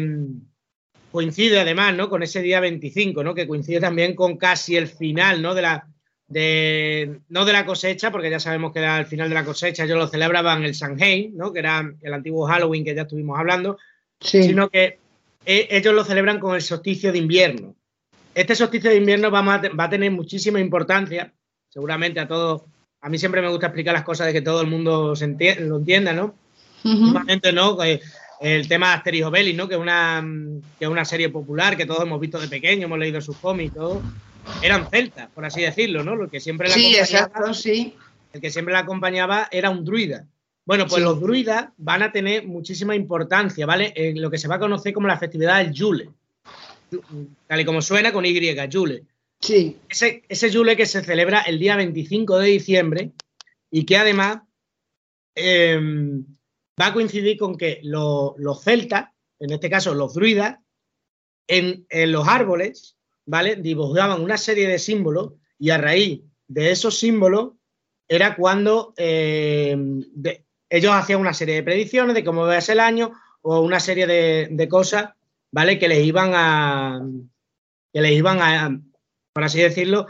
coincide 1.17 1.59
además, 1.59 1.97
¿no? 1.97 2.11
Con 2.11 2.23
ese 2.23 2.43
día 2.43 2.61
25, 2.61 3.25
¿no? 3.25 3.35
Que 3.35 3.49
coincide 3.49 3.81
también 3.81 4.15
con 4.15 4.37
casi 4.37 4.77
el 4.77 4.87
final, 4.87 5.41
¿no? 5.41 5.55
De 5.55 5.63
la, 5.63 5.89
de, 6.29 7.21
no 7.31 7.47
de 7.47 7.55
la 7.55 7.65
cosecha, 7.65 8.13
porque 8.13 8.29
ya 8.29 8.39
sabemos 8.39 8.71
que 8.71 8.81
era 8.81 8.99
el 8.99 9.07
final 9.07 9.31
de 9.31 9.35
la 9.35 9.45
cosecha, 9.45 9.85
ellos 9.85 9.97
lo 9.97 10.09
celebraban 10.09 10.63
el 10.63 10.75
Samhain, 10.75 11.35
¿no? 11.35 11.55
Que 11.55 11.61
era 11.61 11.91
el 12.03 12.13
antiguo 12.13 12.47
Halloween 12.47 12.85
que 12.85 12.95
ya 12.95 13.03
estuvimos 13.03 13.39
hablando, 13.39 13.79
sino 14.21 14.69
que 14.69 14.99
eh, 15.47 15.69
ellos 15.71 15.95
lo 15.95 16.05
celebran 16.05 16.39
con 16.39 16.55
el 16.55 16.61
solsticio 16.61 17.11
de 17.13 17.19
invierno. 17.19 17.75
Este 18.35 18.55
solsticio 18.55 18.91
de 18.91 18.97
invierno 18.97 19.31
va 19.31 19.55
a, 19.55 19.89
tener 19.89 20.11
muchísima 20.11 20.61
importancia, 20.61 21.33
seguramente 21.71 22.21
a 22.21 22.29
todos 22.29 22.65
a 23.01 23.09
mí 23.09 23.19
siempre 23.19 23.41
me 23.41 23.49
gusta 23.49 23.69
explicar 23.69 23.95
las 23.95 24.05
cosas 24.05 24.27
de 24.27 24.35
que 24.35 24.43
todo 24.43 24.61
el 24.61 24.67
mundo 24.67 25.17
se 25.17 25.27
lo 25.61 25.77
entienda, 25.79 26.13
¿no? 26.13 26.35
Uh 26.85 27.15
¿no? 27.55 27.77
El 28.41 28.69
tema 28.69 28.89
de 28.89 28.95
Asterix 28.95 29.25
Obelix, 29.25 29.57
¿no? 29.57 29.69
Que 29.69 29.75
es, 29.75 29.81
una, 29.81 30.25
que 30.79 30.87
una 30.87 31.05
serie 31.05 31.29
popular 31.29 31.77
que 31.77 31.87
todos 31.87 32.03
hemos 32.03 32.21
visto 32.21 32.39
de 32.39 32.49
pequeño, 32.49 32.85
hemos 32.85 32.99
leído 32.99 33.21
sus 33.21 33.37
cómics, 33.37 33.75
todo. 33.75 34.03
Eran 34.63 34.89
celtas, 34.91 35.29
por 35.31 35.45
así 35.45 35.63
decirlo, 35.63 36.05
¿no? 36.05 36.15
Lo 36.15 36.29
que 36.29 36.41
siempre 36.41 36.69
la 36.69 36.75
sí, 36.75 36.97
exacto, 36.97 37.53
sí. 37.55 37.95
El 38.33 38.41
que 38.41 38.51
siempre 38.51 38.75
la 38.75 38.81
acompañaba 38.81 39.49
era 39.51 39.71
un 39.71 39.85
druida. 39.85 40.27
Bueno, 40.67 40.87
pues 40.87 41.03
los 41.03 41.21
druidas 41.21 41.69
van 41.77 42.03
a 42.03 42.11
tener 42.11 42.45
muchísima 42.45 42.95
importancia, 42.95 43.67
¿vale? 43.67 43.93
En 43.95 44.21
lo 44.21 44.31
que 44.31 44.39
se 44.39 44.49
va 44.49 44.57
a 44.57 44.61
conocer 44.61 44.93
como 44.93 45.07
la 45.07 45.19
festividad 45.19 45.59
del 45.59 45.73
Yule. 45.73 46.11
Tal 47.47 47.61
y 47.61 47.65
como 47.65 47.81
suena 47.81 48.13
con 48.13 48.27
Y, 48.27 48.35
Yule. 48.69 49.05
Sí. 49.41 49.77
Ese, 49.89 50.25
ese 50.29 50.51
Yule 50.51 50.77
que 50.77 50.87
se 50.87 51.05
celebra 51.05 51.43
el 51.43 51.59
día 51.59 51.77
25 51.77 52.39
de 52.39 52.49
diciembre 52.49 53.11
y 53.71 53.85
que 53.85 53.97
además 53.97 54.39
em, 55.35 56.25
va 56.81 56.87
a 56.87 56.93
coincidir 56.93 57.39
con 57.39 57.57
que 57.57 57.81
los 57.83 58.63
celtas, 58.63 59.11
en 59.39 59.53
este 59.53 59.71
caso 59.71 59.95
los 59.95 60.15
druidas, 60.15 60.59
en, 61.49 61.87
los 62.13 62.29
árboles, 62.29 62.97
¿vale? 63.25 63.57
Dibujaban 63.57 64.23
una 64.23 64.37
serie 64.37 64.69
de 64.69 64.79
símbolos 64.79 65.35
y 65.59 65.71
a 65.71 65.79
raíz 65.79 66.23
de 66.49 66.71
esos 66.71 66.99
símbolos 66.99 67.53
era 68.09 68.37
cuando 68.37 68.93
em, 68.97 70.03
ellos 70.69 70.93
hacían 70.93 71.21
una 71.21 71.35
serie 71.35 71.57
de 71.57 71.63
predicciones 71.63 72.15
de 72.15 72.25
cómo 72.25 72.49
ser 72.61 72.75
el 72.75 72.81
año 72.81 73.13
o 73.43 73.61
una 73.61 73.81
serie 73.81 74.07
de, 74.07 74.69
cosas, 74.69 75.11
¿vale? 75.51 75.79
Que 75.79 75.89
les 75.89 76.05
iban 76.05 76.33
a 76.35 77.01
que 77.93 78.01
les 78.03 78.13
iban 78.13 78.41
a, 78.43 78.79
por 79.33 79.45
así 79.45 79.61
decirlo, 79.61 80.07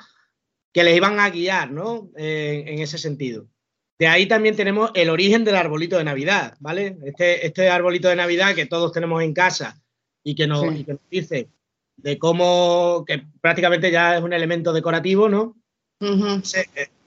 que 0.72 0.82
les 0.82 0.96
iban 0.96 1.20
a 1.20 1.30
guiar, 1.30 1.70
¿no? 1.70 2.10
en 2.16 2.80
ese 2.80 2.98
sentido. 2.98 3.46
De 3.98 4.06
ahí 4.06 4.26
también 4.26 4.56
tenemos 4.56 4.90
el 4.94 5.08
origen 5.08 5.44
del 5.44 5.56
arbolito 5.56 5.96
de 5.96 6.04
Navidad, 6.04 6.54
¿vale? 6.60 6.98
Este, 7.04 7.46
este 7.46 7.70
arbolito 7.70 8.08
de 8.08 8.16
Navidad 8.16 8.54
que 8.54 8.66
todos 8.66 8.92
tenemos 8.92 9.22
en 9.22 9.32
casa 9.32 9.80
y 10.22 10.34
que, 10.34 10.46
nos, 10.46 10.64
dice 11.10 11.48
de 11.96 12.18
cómo, 12.18 13.04
que 13.06 13.22
prácticamente 13.40 13.90
ya 13.90 14.16
es 14.16 14.22
un 14.22 14.32
elemento 14.32 14.72
decorativo, 14.72 15.28
¿no? 15.28 15.56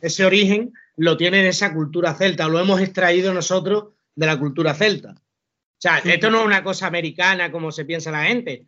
ese, 0.02 0.26
origen 0.26 0.74
lo 0.96 1.16
tiene 1.16 1.48
esa 1.48 1.74
cultura 1.74 2.16
celta, 2.16 2.48
lo 2.48 2.60
hemos 2.60 2.82
extraído 2.82 3.34
nosotros 3.34 3.90
de 4.16 4.26
la 4.26 4.40
cultura 4.40 4.74
celta. 4.74 5.12
O 5.12 5.82
sea, 5.82 6.00
esto 6.00 6.30
no 6.30 6.40
es 6.40 6.46
una 6.46 6.64
cosa 6.64 6.88
americana 6.88 7.52
como 7.52 7.72
se 7.72 7.86
piensa 7.86 8.12
la 8.12 8.24
gente. 8.24 8.66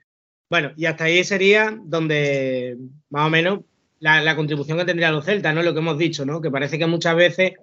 Bueno, 0.49 0.71
y 0.77 0.85
hasta 0.85 1.05
ahí 1.05 1.23
sería 1.23 1.75
donde 1.83 2.77
más 3.09 3.27
o 3.27 3.29
menos 3.29 3.61
la, 3.99 4.35
contribución 4.35 4.77
que 4.77 4.85
tendrían 4.85 5.13
los 5.13 5.25
celtas, 5.25 5.53
¿no? 5.55 5.63
Lo 5.63 5.73
que 5.73 5.79
hemos 5.79 5.97
dicho, 5.97 6.25
¿no? 6.25 6.41
Que 6.41 6.51
parece 6.51 6.77
que 6.77 6.87
muchas 6.87 7.15
veces 7.15 7.53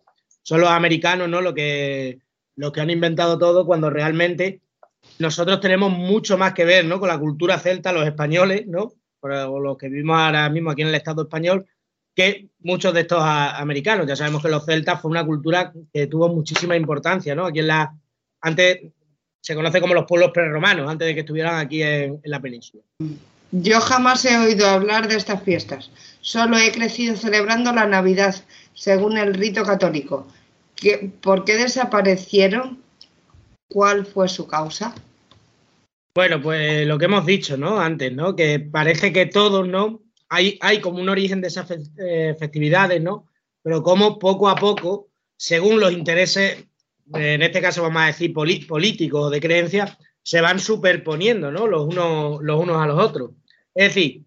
son 0.49 0.63
los 0.63 0.71
americanos, 0.71 1.29
¿no? 1.29 1.43
Lo 1.43 1.53
que, 1.53 2.21
los 2.57 2.73
que 2.73 2.81
han 2.81 2.89
inventado 2.89 3.37
todo 3.37 3.67
cuando 3.67 3.91
realmente 3.91 4.63
nosotros 5.19 5.61
tenemos 5.61 5.93
mucho 5.93 6.39
más 6.39 6.55
que 6.55 6.65
ver, 6.65 6.87
¿no? 6.87 6.99
Con 6.99 7.11
la 7.11 7.19
cultura 7.19 7.59
celta, 7.59 7.93
los 7.93 8.07
españoles, 8.07 8.67
¿no? 8.67 8.95
O 9.21 9.61
los 9.61 9.77
que 9.77 9.91
vivimos 9.91 10.19
ahora 10.19 10.49
mismo 10.49 10.71
aquí 10.71 10.81
en 10.81 10.89
el 10.89 10.95
Estado 10.95 11.25
español, 11.25 11.67
que 12.15 12.49
muchos 12.61 12.95
de 12.95 13.03
estos 13.03 13.21
americanos. 13.21 14.07
Ya 14.07 14.17
sabemos 14.17 14.41
que 14.41 14.49
los 14.49 14.65
celtas 14.65 15.03
fue 15.03 15.11
una 15.11 15.27
cultura 15.27 15.71
que 15.93 16.07
tuvo 16.07 16.31
muchísima 16.31 16.77
importancia, 16.77 17.35
¿no? 17.35 17.45
Aquí 17.45 17.59
en 17.59 17.67
la, 17.67 17.95
antes 18.41 18.81
se 19.43 19.55
conoce 19.55 19.83
como 19.83 19.93
los 19.93 20.07
pueblos 20.07 20.31
preromanos, 20.33 20.89
antes 20.89 21.09
de 21.09 21.15
que 21.15 21.21
estuvieran 21.21 21.57
aquí 21.57 21.83
en, 21.83 22.23
la 22.25 22.41
península. 22.41 22.83
Yo 23.53 23.83
jamás 23.83 24.25
he 24.25 24.39
oído 24.39 24.67
hablar 24.67 25.09
de 25.09 25.17
estas 25.17 25.43
fiestas. 25.43 25.91
Solo 26.23 26.57
he 26.57 26.73
crecido 26.73 27.17
celebrando 27.17 27.71
la 27.75 27.87
Navidad, 27.87 28.35
según 28.73 29.19
el 29.19 29.35
rito 29.35 29.63
católico. 29.63 30.27
¿Por 31.21 31.45
qué 31.45 31.57
desaparecieron? 31.57 32.83
¿Cuál 33.69 34.07
fue 34.07 34.29
su 34.29 34.47
causa? 34.47 34.95
Bueno, 36.15 36.41
pues 36.41 36.87
lo 36.87 36.99
que 36.99 37.05
hemos 37.05 37.27
dicho, 37.27 37.57
¿no? 37.57 37.79
Antes, 37.81 38.13
¿no? 38.13 38.35
Que 38.35 38.59
parece 38.61 39.13
que 39.13 39.27
todos, 39.27 39.69
¿no? 39.69 40.03
Hay, 40.29 40.59
hay 40.61 40.81
como 40.81 41.01
un 41.01 41.09
origen 41.09 41.41
de 41.41 41.49
esas 41.49 41.71
eh, 41.99 42.35
festividades, 42.39 43.01
¿no? 43.01 43.27
Pero 43.63 43.83
como 43.83 44.19
poco 44.19 44.49
a 44.49 44.57
poco, 44.57 45.09
según 45.37 45.81
los 45.81 45.93
intereses, 45.93 46.65
en 47.15 47.43
este 47.43 47.61
caso 47.61 47.83
vamos 47.83 48.03
a 48.03 48.07
decir 48.07 48.33
políticos 48.33 49.27
o 49.27 49.31
de 49.31 49.41
creencias, 49.41 49.97
se 50.23 50.41
van 50.41 50.59
superponiendo, 50.59 51.51
¿no? 51.51 51.67
Los 51.67 51.87
unos, 51.87 52.43
los 52.43 52.61
unos 52.61 52.83
a 52.83 52.87
los 52.87 52.99
otros. 52.99 53.31
Es 53.75 53.95
decir, 53.95 54.25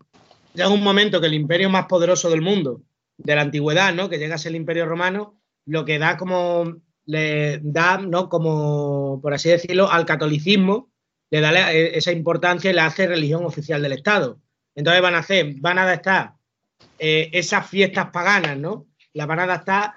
llega 0.53 0.69
un 0.69 0.83
momento 0.83 1.19
que 1.19 1.27
el 1.27 1.33
imperio 1.33 1.69
más 1.69 1.85
poderoso 1.85 2.29
del 2.29 2.41
mundo, 2.41 2.81
de 3.17 3.35
la 3.35 3.41
antigüedad, 3.41 3.93
¿no? 3.93 4.09
Que 4.09 4.17
llega 4.17 4.35
a 4.35 4.39
ser 4.39 4.51
el 4.51 4.57
imperio 4.57 4.85
romano, 4.85 5.40
lo 5.65 5.85
que 5.85 5.99
da 5.99 6.17
como, 6.17 6.81
le 7.05 7.59
da, 7.63 7.97
¿no? 7.97 8.29
Como, 8.29 9.19
por 9.21 9.33
así 9.33 9.49
decirlo, 9.49 9.91
al 9.91 10.05
catolicismo, 10.05 10.91
le 11.29 11.41
da 11.41 11.71
esa 11.71 12.11
importancia 12.11 12.71
y 12.71 12.73
la 12.73 12.85
hace 12.85 13.07
religión 13.07 13.45
oficial 13.45 13.81
del 13.81 13.93
Estado. 13.93 14.39
Entonces 14.75 15.01
van 15.01 15.15
a 15.15 15.19
hacer, 15.19 15.55
van 15.59 15.77
a 15.77 15.83
adaptar 15.83 16.33
eh, 16.99 17.29
esas 17.33 17.69
fiestas 17.69 18.09
paganas, 18.11 18.57
¿no? 18.57 18.87
Las 19.13 19.27
van 19.27 19.39
a 19.39 19.43
adaptar 19.43 19.93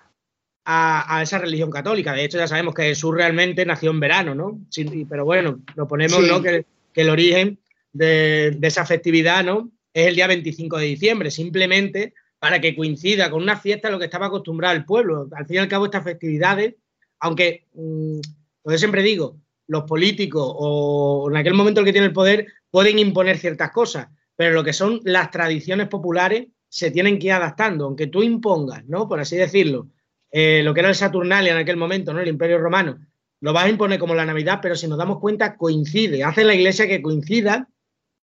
a, 0.64 1.20
esa 1.22 1.38
religión 1.38 1.70
católica. 1.70 2.12
De 2.14 2.24
hecho, 2.24 2.38
ya 2.38 2.48
sabemos 2.48 2.74
que 2.74 2.85
Jesús 2.85 3.14
realmente 3.14 3.66
nació 3.66 3.90
en 3.90 4.00
verano, 4.00 4.35
¿no? 4.35 4.61
pero 5.09 5.24
bueno, 5.24 5.61
nos 5.77 5.88
ponemos, 5.88 6.27
¿no? 6.27 6.40
Que, 6.40 6.64
que, 6.92 7.03
el 7.03 7.11
origen 7.11 7.61
de, 7.92 8.53
de 8.57 8.68
esa 8.68 8.87
festividad, 8.87 9.44
¿no? 9.44 9.70
es 9.94 10.09
el 10.09 10.16
día 10.16 10.27
25 10.27 10.77
de 10.79 10.87
diciembre, 10.87 11.31
simplemente 11.31 12.14
para 12.44 12.61
que 12.61 12.76
coincida 12.76 13.30
con 13.30 13.42
una 13.42 13.57
fiesta 13.57 13.88
a 13.88 13.90
lo 13.90 13.98
que 13.98 14.04
estaba 14.04 14.26
acostumbrado 14.26 14.76
el 14.76 14.85
pueblo. 14.85 15.30
Al 15.35 15.46
fin 15.46 15.57
y 15.57 15.59
al 15.61 15.68
cabo, 15.68 15.87
estas 15.87 16.04
festividades, 16.04 16.74
aunque, 17.20 17.68
mm, 17.72 18.20
yo 18.66 18.76
siempre 18.76 19.02
digo, 19.02 19.38
los 19.66 19.85
políticos 19.85 20.52
o 20.54 21.26
en 21.30 21.38
aquel 21.38 21.54
momento 21.54 21.80
el 21.80 21.87
que 21.87 21.92
tiene 21.92 22.09
el 22.09 22.12
poder 22.12 22.46
pueden 22.70 22.98
imponer 22.98 23.38
ciertas 23.38 23.70
cosas, 23.70 24.09
pero 24.37 24.52
lo 24.52 24.62
que 24.62 24.74
son 24.74 25.00
las 25.04 25.30
tradiciones 25.30 25.88
populares 25.88 26.48
se 26.68 26.90
tienen 26.90 27.18
que 27.18 27.28
ir 27.28 27.33
adaptando, 27.33 27.87
aunque 27.87 28.09
tú 28.09 28.22
impongas, 28.22 28.85
¿no? 28.85 29.09
Por 29.09 29.20
así 29.20 29.37
decirlo, 29.37 29.88
eh, 30.30 30.61
lo 30.62 30.74
que 30.74 30.80
era 30.80 30.90
el 30.90 30.96
Saturnalia 30.96 31.52
en 31.52 31.59
aquel 31.61 31.78
momento, 31.78 32.12
¿no? 32.12 32.20
El 32.20 32.28
Imperio 32.28 32.59
Romano, 32.59 32.98
lo 33.40 33.54
vas 33.54 33.64
a 33.64 33.70
imponer 33.70 33.98
como 33.98 34.14
la 34.14 34.26
Navidad, 34.26 34.59
pero 34.61 34.76
si 34.76 34.87
nos 34.87 34.98
damos 34.98 35.18
cuenta, 35.18 35.57
coincide, 35.57 36.22
hace 36.24 36.44
la 36.44 36.54
iglesia 36.54 36.87
que 36.87 37.00
coincida 37.00 37.70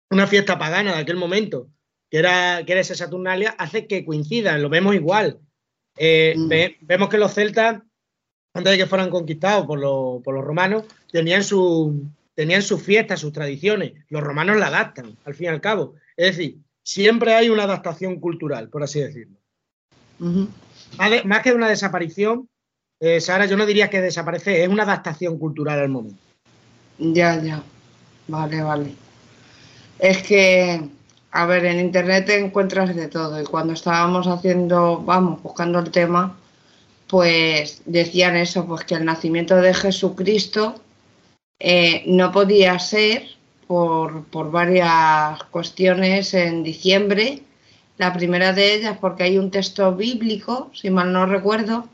una 0.10 0.25
fiesta 0.25 0.58
pagana 0.58 0.95
de 0.95 1.01
aquel 1.01 1.17
momento, 1.17 1.69
que 2.10 2.17
era, 2.17 2.63
que 2.65 2.72
era 2.72 2.82
esa 2.82 2.96
Saturnalia, 2.96 3.56
hace 3.58 3.88
que 3.88 4.06
coincidan, 4.06 4.62
lo 4.62 4.70
vemos 4.70 4.96
igual. 4.96 5.39
Eh, 5.98 6.36
mm. 6.38 6.86
vemos 6.86 7.10
que 7.10 7.17
los 7.17 7.34
celtas, 7.34 7.82
antes 8.54 8.72
de 8.72 8.78
que 8.78 8.86
fueran 8.86 9.10
conquistados 9.10 9.65
por, 9.65 9.80
los, 9.80 10.24
romanos, 10.46 10.86
tenían, 11.12 11.43
su, 11.43 12.10
tenían 12.34 12.62
sus 12.62 12.82
fiestas, 12.82 13.20
sus 13.20 13.34
tradiciones. 13.34 13.93
Los 14.10 14.24
romanos 14.24 14.58
la 14.58 14.67
adaptan, 14.67 15.17
al 15.26 15.36
fin 15.36 15.46
y 15.46 15.50
al 15.50 15.62
cabo. 15.62 15.96
Es 16.15 16.38
decir, 16.38 16.58
siempre 16.84 17.34
hay 17.34 17.50
una 17.50 17.63
adaptación 17.63 18.20
cultural, 18.20 18.70
por 18.70 18.84
así 18.84 19.02
decirlo. 19.02 19.38
más, 21.26 21.41
que 21.41 21.54
una 21.54 21.70
desaparición, 21.70 22.50
eh, 23.00 23.20
Sara, 23.20 23.46
yo 23.46 23.58
no 23.58 23.65
diría 23.65 23.89
que 23.89 24.02
desaparece, 24.02 24.63
es 24.63 24.70
una 24.70 24.84
adaptación 24.84 25.38
cultural 25.38 25.80
al 25.80 25.89
momento. 25.89 26.20
Ya, 26.98 27.41
ya. 27.41 27.62
Vale, 28.28 28.62
vale. 28.62 28.96
Es 30.00 30.24
que, 30.24 30.82
a 31.32 31.46
ver, 31.46 31.66
en 31.66 31.80
internet 31.80 32.26
te 32.26 32.40
encuentras 32.40 32.96
de 32.96 33.08
todo 33.08 33.42
y 33.42 33.46
cuando 33.46 33.74
estábamos 33.74 34.28
haciendo, 34.28 35.00
vamos, 35.00 35.42
buscando 35.44 35.80
el 35.80 35.92
tema, 35.92 36.38
pues 37.08 37.82
decían 37.86 38.36
eso, 38.36 38.66
pues 38.66 38.84
que 38.86 38.96
el 38.96 39.06
nacimiento 39.06 39.56
de 39.58 39.74
Jesucristo 39.74 40.76
eh, 41.60 42.04
no 42.08 42.32
podía 42.32 42.78
ser 42.80 43.24
por, 43.68 44.26
por 44.26 44.52
varias 44.52 45.44
cuestiones 45.46 46.34
en 46.34 46.63
diciembre. 46.63 47.42
La 47.98 48.13
primera 48.13 48.54
de 48.54 48.76
ellas 48.76 48.98
porque 49.00 49.24
hay 49.24 49.38
un 49.38 49.52
texto 49.52 49.94
bíblico, 49.96 50.72
si 50.74 50.90
mal 50.90 51.12
no 51.12 51.26
recuerdo, 51.26 51.88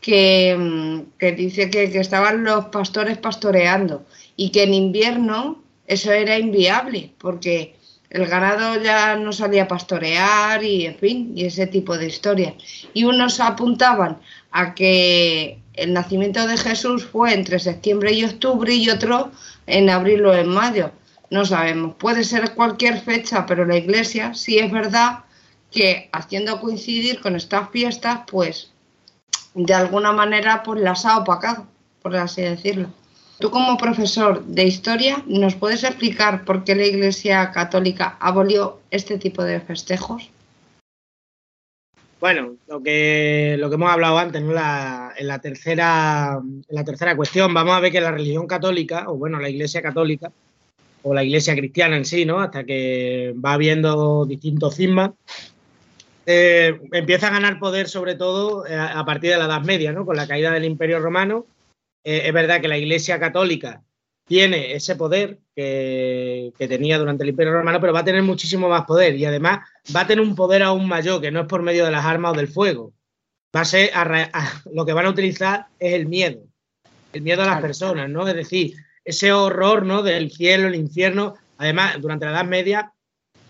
que, 0.00 0.56
mm, 0.58 1.18
que 1.18 1.32
dice 1.32 1.70
que, 1.70 1.90
que, 1.90 2.00
estaban 2.00 2.44
los 2.44 2.66
pastores 2.66 3.18
pastoreando 3.18 4.04
y 4.36 4.50
que 4.50 4.64
en 4.64 4.74
invierno 4.74 5.62
eso 5.86 6.12
era 6.12 6.38
inviable 6.38 7.12
porque 7.18 7.76
el 8.14 8.28
ganado 8.28 8.80
ya 8.80 9.16
no 9.16 9.32
salía 9.32 9.64
a 9.64 9.68
pastorear 9.68 10.62
y 10.62 10.86
en 10.86 10.94
fin, 10.94 11.32
y 11.34 11.46
ese 11.46 11.66
tipo 11.66 11.98
de 11.98 12.06
historias. 12.06 12.54
Y 12.94 13.02
unos 13.02 13.40
apuntaban 13.40 14.20
a 14.52 14.72
que 14.72 15.58
el 15.72 15.92
nacimiento 15.92 16.46
de 16.46 16.56
Jesús 16.56 17.04
fue 17.04 17.34
entre 17.34 17.58
septiembre 17.58 18.12
y 18.12 18.24
octubre 18.24 18.72
y 18.72 18.88
otro 18.88 19.32
en 19.66 19.90
abril 19.90 20.24
o 20.26 20.32
en 20.32 20.48
mayo. 20.48 20.92
No 21.30 21.44
sabemos, 21.44 21.96
puede 21.96 22.22
ser 22.22 22.54
cualquier 22.54 23.00
fecha, 23.00 23.46
pero 23.46 23.64
la 23.64 23.78
iglesia 23.78 24.32
sí 24.32 24.60
es 24.60 24.70
verdad 24.70 25.24
que 25.72 26.08
haciendo 26.12 26.60
coincidir 26.60 27.20
con 27.20 27.34
estas 27.34 27.70
fiestas, 27.70 28.20
pues 28.30 28.70
de 29.54 29.74
alguna 29.74 30.12
manera 30.12 30.62
pues 30.62 30.80
las 30.80 31.04
ha 31.04 31.18
opacado, 31.18 31.66
por 32.00 32.14
así 32.14 32.42
decirlo. 32.42 32.90
Tú 33.38 33.50
como 33.50 33.76
profesor 33.76 34.44
de 34.44 34.64
historia, 34.64 35.22
¿nos 35.26 35.56
puedes 35.56 35.82
explicar 35.82 36.44
por 36.44 36.62
qué 36.62 36.76
la 36.76 36.86
Iglesia 36.86 37.50
Católica 37.50 38.16
abolió 38.20 38.80
este 38.90 39.18
tipo 39.18 39.42
de 39.42 39.60
festejos? 39.60 40.30
Bueno, 42.20 42.54
lo 42.68 42.82
que, 42.82 43.56
lo 43.58 43.68
que 43.68 43.74
hemos 43.74 43.90
hablado 43.90 44.18
antes, 44.18 44.40
en, 44.40 44.54
la 44.54 45.38
tercera, 45.42 46.40
en 46.42 46.64
la 46.74 46.84
tercera 46.84 47.16
cuestión, 47.16 47.52
vamos 47.52 47.74
a 47.74 47.80
ver 47.80 47.92
que 47.92 48.00
la 48.00 48.12
religión 48.12 48.46
católica, 48.46 49.04
o 49.08 49.16
bueno, 49.16 49.40
la 49.40 49.50
Iglesia 49.50 49.82
Católica, 49.82 50.32
o 51.02 51.12
la 51.12 51.24
Iglesia 51.24 51.54
cristiana 51.54 51.96
en 51.96 52.04
sí, 52.04 52.24
¿no? 52.24 52.40
Hasta 52.40 52.64
que 52.64 53.34
va 53.44 53.54
habiendo 53.54 54.24
distintos 54.24 54.76
cismas, 54.76 55.10
eh, 56.24 56.80
empieza 56.92 57.26
a 57.26 57.32
ganar 57.32 57.58
poder 57.58 57.88
sobre 57.88 58.14
todo 58.14 58.66
eh, 58.66 58.74
a 58.74 59.04
partir 59.04 59.32
de 59.32 59.36
la 59.36 59.44
Edad 59.44 59.62
Media, 59.62 59.92
¿no? 59.92 60.06
Con 60.06 60.16
la 60.16 60.26
caída 60.26 60.50
del 60.52 60.64
Imperio 60.64 61.00
Romano 61.00 61.44
eh, 62.04 62.22
es 62.26 62.32
verdad 62.32 62.60
que 62.60 62.68
la 62.68 62.78
Iglesia 62.78 63.18
Católica 63.18 63.82
tiene 64.26 64.74
ese 64.74 64.96
poder 64.96 65.38
que, 65.54 66.52
tenía 66.56 66.98
durante 66.98 67.24
el 67.24 67.30
Imperio 67.30 67.52
Romano, 67.52 67.80
pero 67.80 67.92
va 67.92 68.00
a 68.00 68.04
tener 68.04 68.22
muchísimo 68.22 68.68
más 68.68 68.84
poder 68.84 69.14
y 69.16 69.24
además 69.24 69.68
va 69.94 70.00
a 70.02 70.06
tener 70.06 70.24
un 70.24 70.34
poder 70.34 70.62
aún 70.62 70.88
mayor, 70.88 71.20
que 71.20 71.30
no 71.30 71.42
es 71.42 71.46
por 71.46 71.62
medio 71.62 71.84
de 71.84 71.90
las 71.90 72.04
armas 72.04 72.32
o 72.32 72.36
del 72.36 72.48
fuego. 72.48 72.92
Va 73.54 73.60
a 73.60 73.64
ser, 73.64 73.90
lo 74.72 74.84
que 74.84 74.92
van 74.92 75.06
a 75.06 75.10
utilizar 75.10 75.66
es 75.78 75.94
el 75.94 76.06
miedo, 76.06 76.42
el 77.12 77.22
miedo 77.22 77.42
a 77.42 77.46
las 77.46 77.60
personas, 77.60 78.08
¿no? 78.08 78.26
Es 78.26 78.34
decir, 78.34 78.74
ese 79.04 79.32
horror, 79.32 79.84
¿no? 79.84 80.02
Del 80.02 80.30
cielo, 80.32 80.68
el 80.68 80.74
infierno. 80.74 81.34
Además, 81.58 82.00
durante 82.00 82.24
la 82.26 82.32
Edad 82.32 82.44
Media 82.44 82.92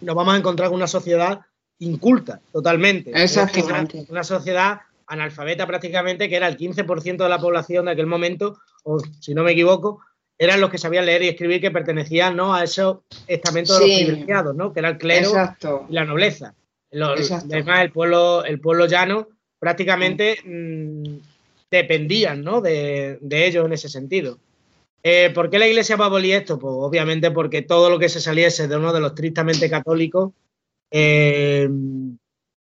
nos 0.01 0.15
vamos 0.15 0.35
a 0.35 0.37
encontrar 0.37 0.69
con 0.69 0.77
una 0.77 0.87
sociedad 0.87 1.41
inculta 1.79 2.41
totalmente. 2.53 3.11
Exactamente. 3.15 4.07
una 4.09 4.25
sociedad 4.25 4.81
analfabeta 5.07 5.67
prácticamente, 5.67 6.29
que 6.29 6.37
era 6.37 6.49
el 6.49 6.57
15% 6.57 7.23
de 7.23 7.29
la 7.29 7.39
población 7.39 7.87
de 7.87 7.93
aquel 7.93 8.07
momento, 8.07 8.59
o 8.85 8.99
si 8.99 9.35
no 9.35 9.43
me 9.43 9.53
equivoco, 9.53 10.01
eran 10.39 10.61
los 10.61 10.71
que 10.71 10.79
sabían 10.79 11.07
leer 11.07 11.23
y 11.23 11.29
escribir 11.29 11.61
que 11.61 11.71
pertenecían 11.71 12.37
¿no? 12.37 12.55
a 12.55 12.65
esos 12.65 12.99
estamentos 13.27 13.79
de 13.79 13.87
los 13.87 13.97
privilegiados, 13.97 14.55
¿no? 14.55 14.73
que 14.73 14.81
era 14.81 14.91
el 14.91 14.99
clero 14.99 15.31
y 15.89 15.93
la 15.93 16.05
nobleza. 16.05 16.55
además, 16.93 17.83
el 17.83 17.93
pueblo, 17.93 18.45
el 18.45 18.61
pueblo 18.61 18.87
llano 18.87 19.29
prácticamente 19.59 20.39
mm, 20.45 21.19
dependían 21.71 22.43
¿no? 22.43 22.61
de, 22.61 23.19
ellos 23.31 23.67
en 23.67 23.73
ese 23.73 23.89
sentido. 23.89 24.39
Eh, 25.03 25.31
¿Por 25.35 25.51
qué 25.51 25.59
la 25.59 25.69
iglesia 25.69 25.97
va 25.97 26.07
a 26.07 26.09
abolir 26.09 26.35
esto? 26.35 26.59
Pues 26.59 26.75
obviamente 26.77 27.31
porque 27.31 27.63
todo 27.63 27.91
lo 27.91 27.99
que 27.99 28.09
se 28.09 28.21
saliese 28.21 28.69
de 28.69 28.77
uno 28.77 28.93
de 28.93 29.01
los 29.01 29.11
estrictamente 29.11 29.69
católicos 29.69 30.33
eh, 30.91 31.69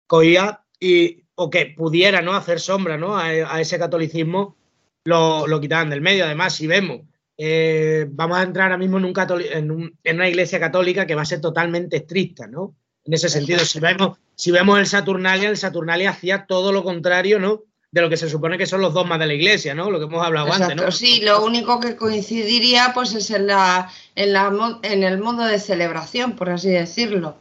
cogía 0.06 0.62
y 0.80 1.21
o 1.34 1.50
que 1.50 1.66
pudiera 1.76 2.22
¿no? 2.22 2.34
hacer 2.34 2.60
sombra 2.60 2.96
¿no? 2.96 3.16
a, 3.16 3.60
ese 3.60 3.78
catolicismo, 3.78 4.56
lo, 5.04 5.46
lo, 5.46 5.60
quitaban 5.60 5.90
del 5.90 6.00
medio. 6.00 6.24
Además, 6.24 6.54
si 6.54 6.66
vemos, 6.66 7.02
eh, 7.36 8.06
vamos 8.10 8.38
a 8.38 8.42
entrar 8.42 8.66
ahora 8.66 8.78
mismo 8.78 8.98
en, 8.98 9.04
un 9.04 9.14
en, 9.16 9.96
en, 10.04 10.16
una 10.16 10.28
iglesia 10.28 10.60
católica 10.60 11.06
que 11.06 11.14
va 11.14 11.22
a 11.22 11.26
ser 11.26 11.40
totalmente 11.40 11.96
estricta, 11.96 12.46
¿no? 12.46 12.74
En 13.04 13.14
ese 13.14 13.28
sentido, 13.28 13.64
si 13.64 13.80
vemos, 13.80 14.18
si 14.36 14.52
vemos 14.52 14.78
el 14.78 14.86
Saturnalia, 14.86 15.48
el 15.48 15.56
Saturnalia 15.56 16.10
hacía 16.10 16.46
todo 16.46 16.70
lo 16.70 16.84
contrario, 16.84 17.40
¿no? 17.40 17.64
De 17.90 18.00
lo 18.00 18.08
que 18.08 18.16
se 18.16 18.30
supone 18.30 18.56
que 18.56 18.66
son 18.66 18.80
los 18.80 18.94
dogmas 18.94 19.18
de 19.18 19.26
la 19.26 19.34
iglesia, 19.34 19.74
¿no? 19.74 19.90
Lo 19.90 19.98
que 19.98 20.04
hemos 20.04 20.24
hablado 20.24 20.52
antes, 20.52 20.76
¿no? 20.76 20.90
Sí, 20.92 21.20
lo 21.20 21.44
único 21.44 21.80
que 21.80 21.96
coincidiría, 21.96 22.92
pues, 22.94 23.12
es 23.14 23.30
en, 23.30 23.48
la, 23.48 23.90
en, 24.14 24.32
la, 24.32 24.78
en 24.82 25.02
el 25.02 25.18
modo 25.18 25.44
de 25.44 25.58
celebración, 25.58 26.36
por 26.36 26.50
así 26.50 26.70
decirlo. 26.70 27.36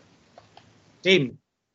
Sí, 1.04 1.34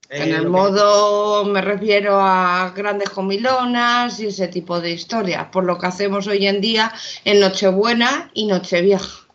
en 0.09 0.33
el 0.33 0.49
modo 0.49 1.45
me 1.45 1.61
refiero 1.61 2.21
a 2.21 2.73
grandes 2.77 3.11
comilonas 3.11 4.21
y 4.21 4.27
ese 4.27 4.49
tipo 4.49 4.81
de 4.81 4.93
historias, 4.93 5.47
por 5.47 5.65
lo 5.65 5.79
que 5.79 5.87
hacemos 5.87 6.27
hoy 6.27 6.47
en 6.47 6.61
día 6.61 6.93
en 7.25 7.41
Nochebuena 7.41 8.31
y 8.35 8.47
Nochevieja. 8.47 9.27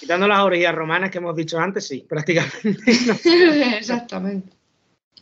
Quitando 0.00 0.26
las 0.26 0.40
orillas 0.40 0.74
romanas 0.74 1.10
que 1.10 1.18
hemos 1.18 1.36
dicho 1.36 1.60
antes, 1.60 1.86
sí, 1.86 2.04
prácticamente. 2.08 2.82
Exactamente. 3.78 4.52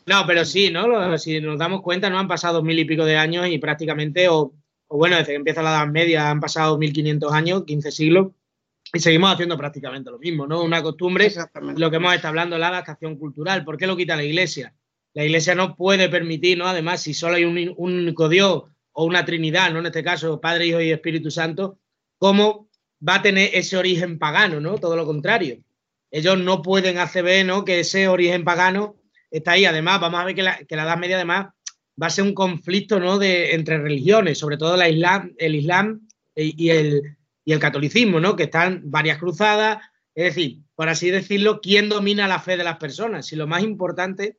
No, 0.07 0.27
pero 0.27 0.45
sí, 0.45 0.71
¿no? 0.71 1.19
Si 1.19 1.41
nos 1.41 1.59
damos 1.59 1.83
cuenta, 1.83 2.09
no 2.09 2.19
han 2.19 2.27
pasado 2.27 2.63
mil 2.63 2.79
y 2.79 2.85
pico 2.85 3.05
de 3.05 3.17
años 3.17 3.47
y 3.49 3.59
prácticamente, 3.59 4.29
o, 4.29 4.53
bueno, 4.89 5.17
desde 5.17 5.33
que 5.33 5.37
empieza 5.37 5.63
la 5.63 5.71
Edad 5.71 5.87
Media 5.87 6.31
han 6.31 6.41
pasado 6.41 6.79
1500 6.79 7.33
años, 7.33 7.65
15 7.65 7.93
siglos, 7.93 8.29
y 8.93 8.99
seguimos 8.99 9.33
haciendo 9.33 9.57
prácticamente 9.57 10.11
lo 10.11 10.19
mismo, 10.19 10.47
¿no? 10.47 10.63
Una 10.63 10.83
costumbre, 10.83 11.33
lo 11.77 11.91
que 11.91 11.97
hemos 11.97 12.15
estado 12.15 12.31
hablando, 12.31 12.59
la 12.59 12.69
adaptación 12.69 13.17
cultural. 13.17 13.65
¿Por 13.65 13.77
qué 13.77 13.87
lo 13.87 13.97
quita 13.97 14.17
la 14.17 14.25
Iglesia? 14.25 14.75
La 15.15 15.25
Iglesia 15.25 15.55
no 15.55 15.77
puede 15.77 16.09
permitir, 16.09 16.59
¿no? 16.59 16.67
Además, 16.67 17.03
si 17.03 17.15
solo 17.15 17.37
hay 17.37 17.45
un, 17.45 17.75
único 17.77 18.29
Dios 18.29 18.65
o 18.93 19.05
una 19.05 19.25
Trinidad, 19.25 19.73
¿no? 19.73 19.79
En 19.79 19.87
este 19.87 20.03
caso, 20.03 20.41
Padre, 20.41 20.67
Hijo 20.67 20.81
y 20.81 20.91
Espíritu 20.91 21.31
Santo, 21.31 21.79
¿cómo 22.19 22.69
va 23.07 23.17
a 23.17 23.23
tener 23.23 23.51
ese 23.55 23.77
origen 23.77 24.19
pagano, 24.19 24.61
¿no? 24.61 24.77
Todo 24.79 24.97
lo 24.97 25.07
contrario. 25.07 25.59
Ellos 26.11 26.39
no 26.39 26.61
pueden 26.61 26.99
hacer 26.99 27.23
ver, 27.23 27.47
¿no? 27.47 27.65
Que 27.65 27.81
ese 27.81 28.09
origen 28.09 28.43
pagano 28.43 28.97
está 29.31 29.53
ahí. 29.53 29.67
Además, 29.67 30.01
vamos 30.01 30.21
a 30.21 30.25
ver 30.25 30.35
que 30.35 30.43
la, 30.43 30.59
que 30.59 30.75
la 30.75 30.83
Edad 30.83 30.99
Media, 30.99 31.15
además, 31.15 31.49
va 32.01 32.09
a 32.09 32.11
ser 32.11 32.25
un 32.25 32.35
conflicto, 32.35 32.99
¿no? 32.99 33.19
De, 33.19 33.55
entre 33.55 33.79
religiones, 33.79 34.39
sobre 34.39 34.57
todo 34.57 34.77
la 34.77 34.89
islam, 34.89 35.33
el 35.39 35.55
Islam 35.55 36.09
y 36.35 36.71
el, 36.71 37.17
y 37.51 37.53
el 37.53 37.59
catolicismo, 37.59 38.21
¿no? 38.21 38.37
Que 38.37 38.45
están 38.45 38.81
varias 38.85 39.19
cruzadas, 39.19 39.79
es 40.15 40.37
decir, 40.37 40.61
por 40.77 40.89
así 40.89 41.11
decirlo, 41.11 41.61
¿quién 41.61 41.89
domina 41.89 42.29
la 42.29 42.39
fe 42.39 42.57
de 42.57 42.63
las 42.63 42.77
personas? 42.77 43.27
Si 43.27 43.35
lo 43.35 43.49
más 43.49 43.65
importante, 43.65 44.39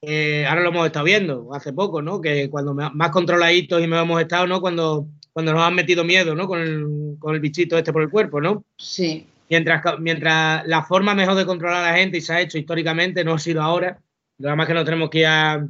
eh, 0.00 0.46
ahora 0.48 0.62
lo 0.62 0.70
hemos 0.70 0.86
estado 0.86 1.04
viendo 1.04 1.52
hace 1.52 1.74
poco, 1.74 2.00
¿no? 2.00 2.18
Que 2.18 2.48
cuando 2.48 2.72
más 2.72 3.10
controladitos 3.10 3.82
y 3.82 3.86
me 3.86 4.00
hemos 4.00 4.22
estado, 4.22 4.46
¿no? 4.46 4.62
Cuando, 4.62 5.06
cuando 5.34 5.52
nos 5.52 5.64
han 5.64 5.74
metido 5.74 6.02
miedo, 6.02 6.34
¿no? 6.34 6.46
Con 6.46 6.62
el, 6.62 7.16
con 7.18 7.34
el 7.34 7.42
bichito 7.42 7.76
este 7.76 7.92
por 7.92 8.00
el 8.00 8.08
cuerpo, 8.08 8.40
¿no? 8.40 8.64
Sí. 8.78 9.26
Mientras, 9.50 9.82
mientras 9.98 10.66
la 10.66 10.82
forma 10.82 11.14
mejor 11.14 11.34
de 11.34 11.44
controlar 11.44 11.84
a 11.84 11.90
la 11.92 11.98
gente 11.98 12.16
y 12.16 12.22
se 12.22 12.32
ha 12.32 12.40
hecho 12.40 12.56
históricamente 12.56 13.22
no 13.22 13.34
ha 13.34 13.38
sido 13.38 13.60
ahora, 13.60 14.00
nada 14.38 14.56
más 14.56 14.66
que 14.66 14.72
no 14.72 14.82
tenemos 14.82 15.10
que 15.10 15.18
ir 15.18 15.26
a, 15.26 15.68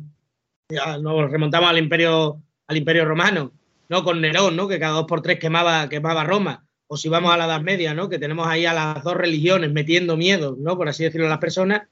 nos 1.03 1.31
remontamos 1.33 1.69
al 1.69 1.79
imperio, 1.79 2.41
al 2.69 2.77
imperio 2.77 3.05
romano, 3.07 3.51
¿no? 3.89 4.05
Con 4.05 4.21
Nerón, 4.21 4.55
¿no? 4.55 4.69
Que 4.69 4.79
cada 4.79 4.93
dos 4.93 5.07
por 5.07 5.21
tres 5.21 5.41
quemaba, 5.41 5.89
quemaba 5.89 6.23
Roma 6.23 6.63
o 6.89 6.97
si 6.97 7.09
vamos 7.09 7.33
a 7.33 7.37
la 7.37 7.47
Edad 7.47 7.61
Media, 7.61 7.95
¿no? 7.95 8.09
que 8.09 8.19
tenemos 8.19 8.47
ahí 8.47 8.67
a 8.67 8.73
las 8.73 9.03
dos 9.03 9.15
religiones 9.15 9.73
metiendo 9.73 10.17
miedo, 10.17 10.57
¿no? 10.59 10.77
por 10.77 10.89
así 10.89 11.05
decirlo, 11.05 11.27
a 11.27 11.31
las 11.31 11.39
personas, 11.39 11.83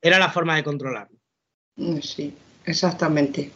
era 0.00 0.18
la 0.18 0.30
forma 0.30 0.56
de 0.56 0.64
controlarlo. 0.64 1.16
Mm, 1.76 1.98
sí, 2.00 2.34
exactamente. 2.64 3.50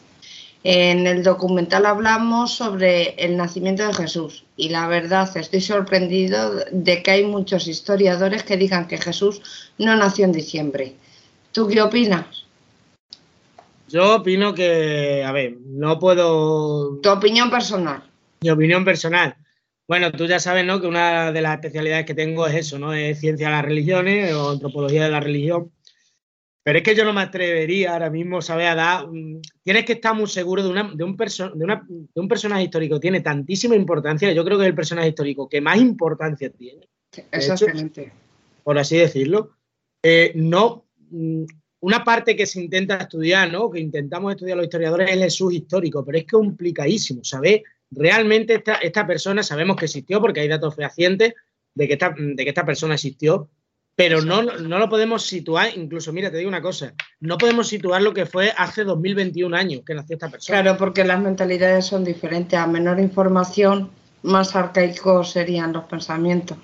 En 0.62 1.06
el 1.06 1.22
documental 1.22 1.84
hablamos 1.84 2.54
sobre 2.54 3.10
el 3.22 3.36
nacimiento 3.36 3.86
de 3.86 3.92
Jesús 3.92 4.44
y 4.56 4.70
la 4.70 4.88
verdad 4.88 5.30
estoy 5.36 5.60
sorprendido 5.60 6.64
de 6.72 7.02
que 7.02 7.10
hay 7.10 7.24
muchos 7.24 7.68
historiadores 7.68 8.44
que 8.44 8.56
digan 8.56 8.88
que 8.88 8.96
Jesús 8.96 9.42
no 9.76 9.94
nació 9.94 10.24
en 10.24 10.32
diciembre. 10.32 10.94
¿Tú 11.52 11.68
qué 11.68 11.82
opinas? 11.82 12.46
Yo 13.88 14.16
opino 14.16 14.54
que, 14.54 15.22
a 15.22 15.32
ver, 15.32 15.58
no 15.66 15.98
puedo... 15.98 16.98
Tu 17.02 17.10
opinión 17.10 17.50
personal. 17.50 18.02
Mi 18.40 18.48
opinión 18.48 18.86
personal. 18.86 19.36
Bueno, 19.86 20.12
tú 20.12 20.26
ya 20.26 20.40
sabes, 20.40 20.64
¿no? 20.64 20.80
Que 20.80 20.86
una 20.86 21.30
de 21.30 21.42
las 21.42 21.54
especialidades 21.54 22.06
que 22.06 22.14
tengo 22.14 22.46
es 22.46 22.54
eso, 22.54 22.78
¿no? 22.78 22.94
Es 22.94 23.20
ciencia 23.20 23.48
de 23.48 23.52
las 23.52 23.64
religiones 23.64 24.32
o 24.32 24.50
antropología 24.50 25.04
de 25.04 25.10
la 25.10 25.20
religión. 25.20 25.70
Pero 26.62 26.78
es 26.78 26.84
que 26.84 26.94
yo 26.94 27.04
no 27.04 27.12
me 27.12 27.20
atrevería 27.20 27.92
ahora 27.92 28.08
mismo, 28.08 28.40
¿sabes? 28.40 28.66
A 28.68 28.74
dar. 28.74 29.06
Tienes 29.62 29.84
que 29.84 29.92
estar 29.92 30.14
muy 30.14 30.26
seguro 30.26 30.62
de, 30.62 30.70
una, 30.70 30.90
de, 30.94 31.04
un 31.04 31.14
de, 31.14 32.20
un 32.20 32.28
personaje 32.28 32.62
histórico. 32.62 32.98
Tiene 32.98 33.20
tantísima 33.20 33.76
importancia. 33.76 34.32
Yo 34.32 34.42
creo 34.44 34.56
que 34.56 34.64
es 34.64 34.68
el 34.70 34.74
personaje 34.74 35.08
histórico 35.08 35.46
que 35.46 35.60
más 35.60 35.76
importancia 35.78 36.48
tiene. 36.50 36.88
Exactamente. 37.30 38.12
por 38.62 38.78
así 38.78 38.96
decirlo. 38.96 39.56
Eh, 40.02 40.32
no. 40.34 40.86
Mm, 41.10 41.44
una 41.80 42.02
parte 42.02 42.34
que 42.34 42.46
se 42.46 42.62
intenta 42.62 42.96
estudiar, 42.96 43.52
¿no? 43.52 43.70
Que 43.70 43.78
intentamos 43.78 44.32
estudiar 44.32 44.56
los 44.56 44.64
historiadores 44.64 45.10
es 45.10 45.16
el 45.16 45.22
Jesús 45.24 45.52
histórico, 45.52 46.02
pero 46.02 46.16
es 46.16 46.26
complicadísimo, 46.26 47.22
¿sabes? 47.22 47.60
Realmente 47.94 48.54
esta, 48.54 48.74
esta 48.74 49.06
persona 49.06 49.42
sabemos 49.42 49.76
que 49.76 49.86
existió 49.86 50.20
porque 50.20 50.40
hay 50.40 50.48
datos 50.48 50.74
fehacientes 50.74 51.34
de 51.74 51.86
que 51.86 51.94
esta, 51.94 52.14
de 52.16 52.42
que 52.42 52.48
esta 52.48 52.64
persona 52.64 52.94
existió, 52.94 53.48
pero 53.96 54.22
no, 54.22 54.42
no 54.42 54.78
lo 54.78 54.88
podemos 54.88 55.24
situar, 55.24 55.70
incluso, 55.76 56.12
mira, 56.12 56.30
te 56.30 56.38
digo 56.38 56.48
una 56.48 56.62
cosa, 56.62 56.94
no 57.20 57.38
podemos 57.38 57.68
situar 57.68 58.02
lo 58.02 58.12
que 58.12 58.26
fue 58.26 58.52
hace 58.56 58.82
2021 58.84 59.56
años 59.56 59.82
que 59.86 59.94
nació 59.94 60.14
esta 60.14 60.28
persona. 60.28 60.62
Claro, 60.62 60.78
porque 60.78 61.04
las 61.04 61.20
mentalidades 61.20 61.86
son 61.86 62.04
diferentes, 62.04 62.58
a 62.58 62.66
menor 62.66 62.98
información, 62.98 63.90
más 64.22 64.56
arcaicos 64.56 65.30
serían 65.30 65.72
los 65.72 65.84
pensamientos. 65.84 66.58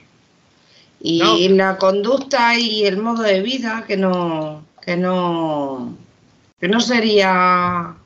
Y 1.02 1.48
la 1.48 1.78
conducta 1.78 2.58
y 2.58 2.84
el 2.84 2.98
modo 2.98 3.22
de 3.22 3.40
vida 3.40 3.84
que 3.86 3.96
no, 3.96 4.66
que 4.82 4.98
no, 4.98 5.96
que 6.60 6.68
no 6.68 6.80
sería 6.80 7.96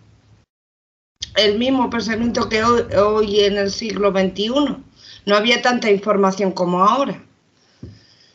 el 1.37 1.59
mismo 1.59 1.91
pensamiento 1.91 2.49
que 2.49 2.63
hoy, 2.63 3.41
en 3.41 3.57
el 3.57 3.71
siglo 3.71 4.11
XXI. 4.11 4.77
No 5.27 5.37
había 5.37 5.63
tanta 5.63 5.91
información 5.91 6.53
como 6.53 6.85
ahora. 6.85 7.23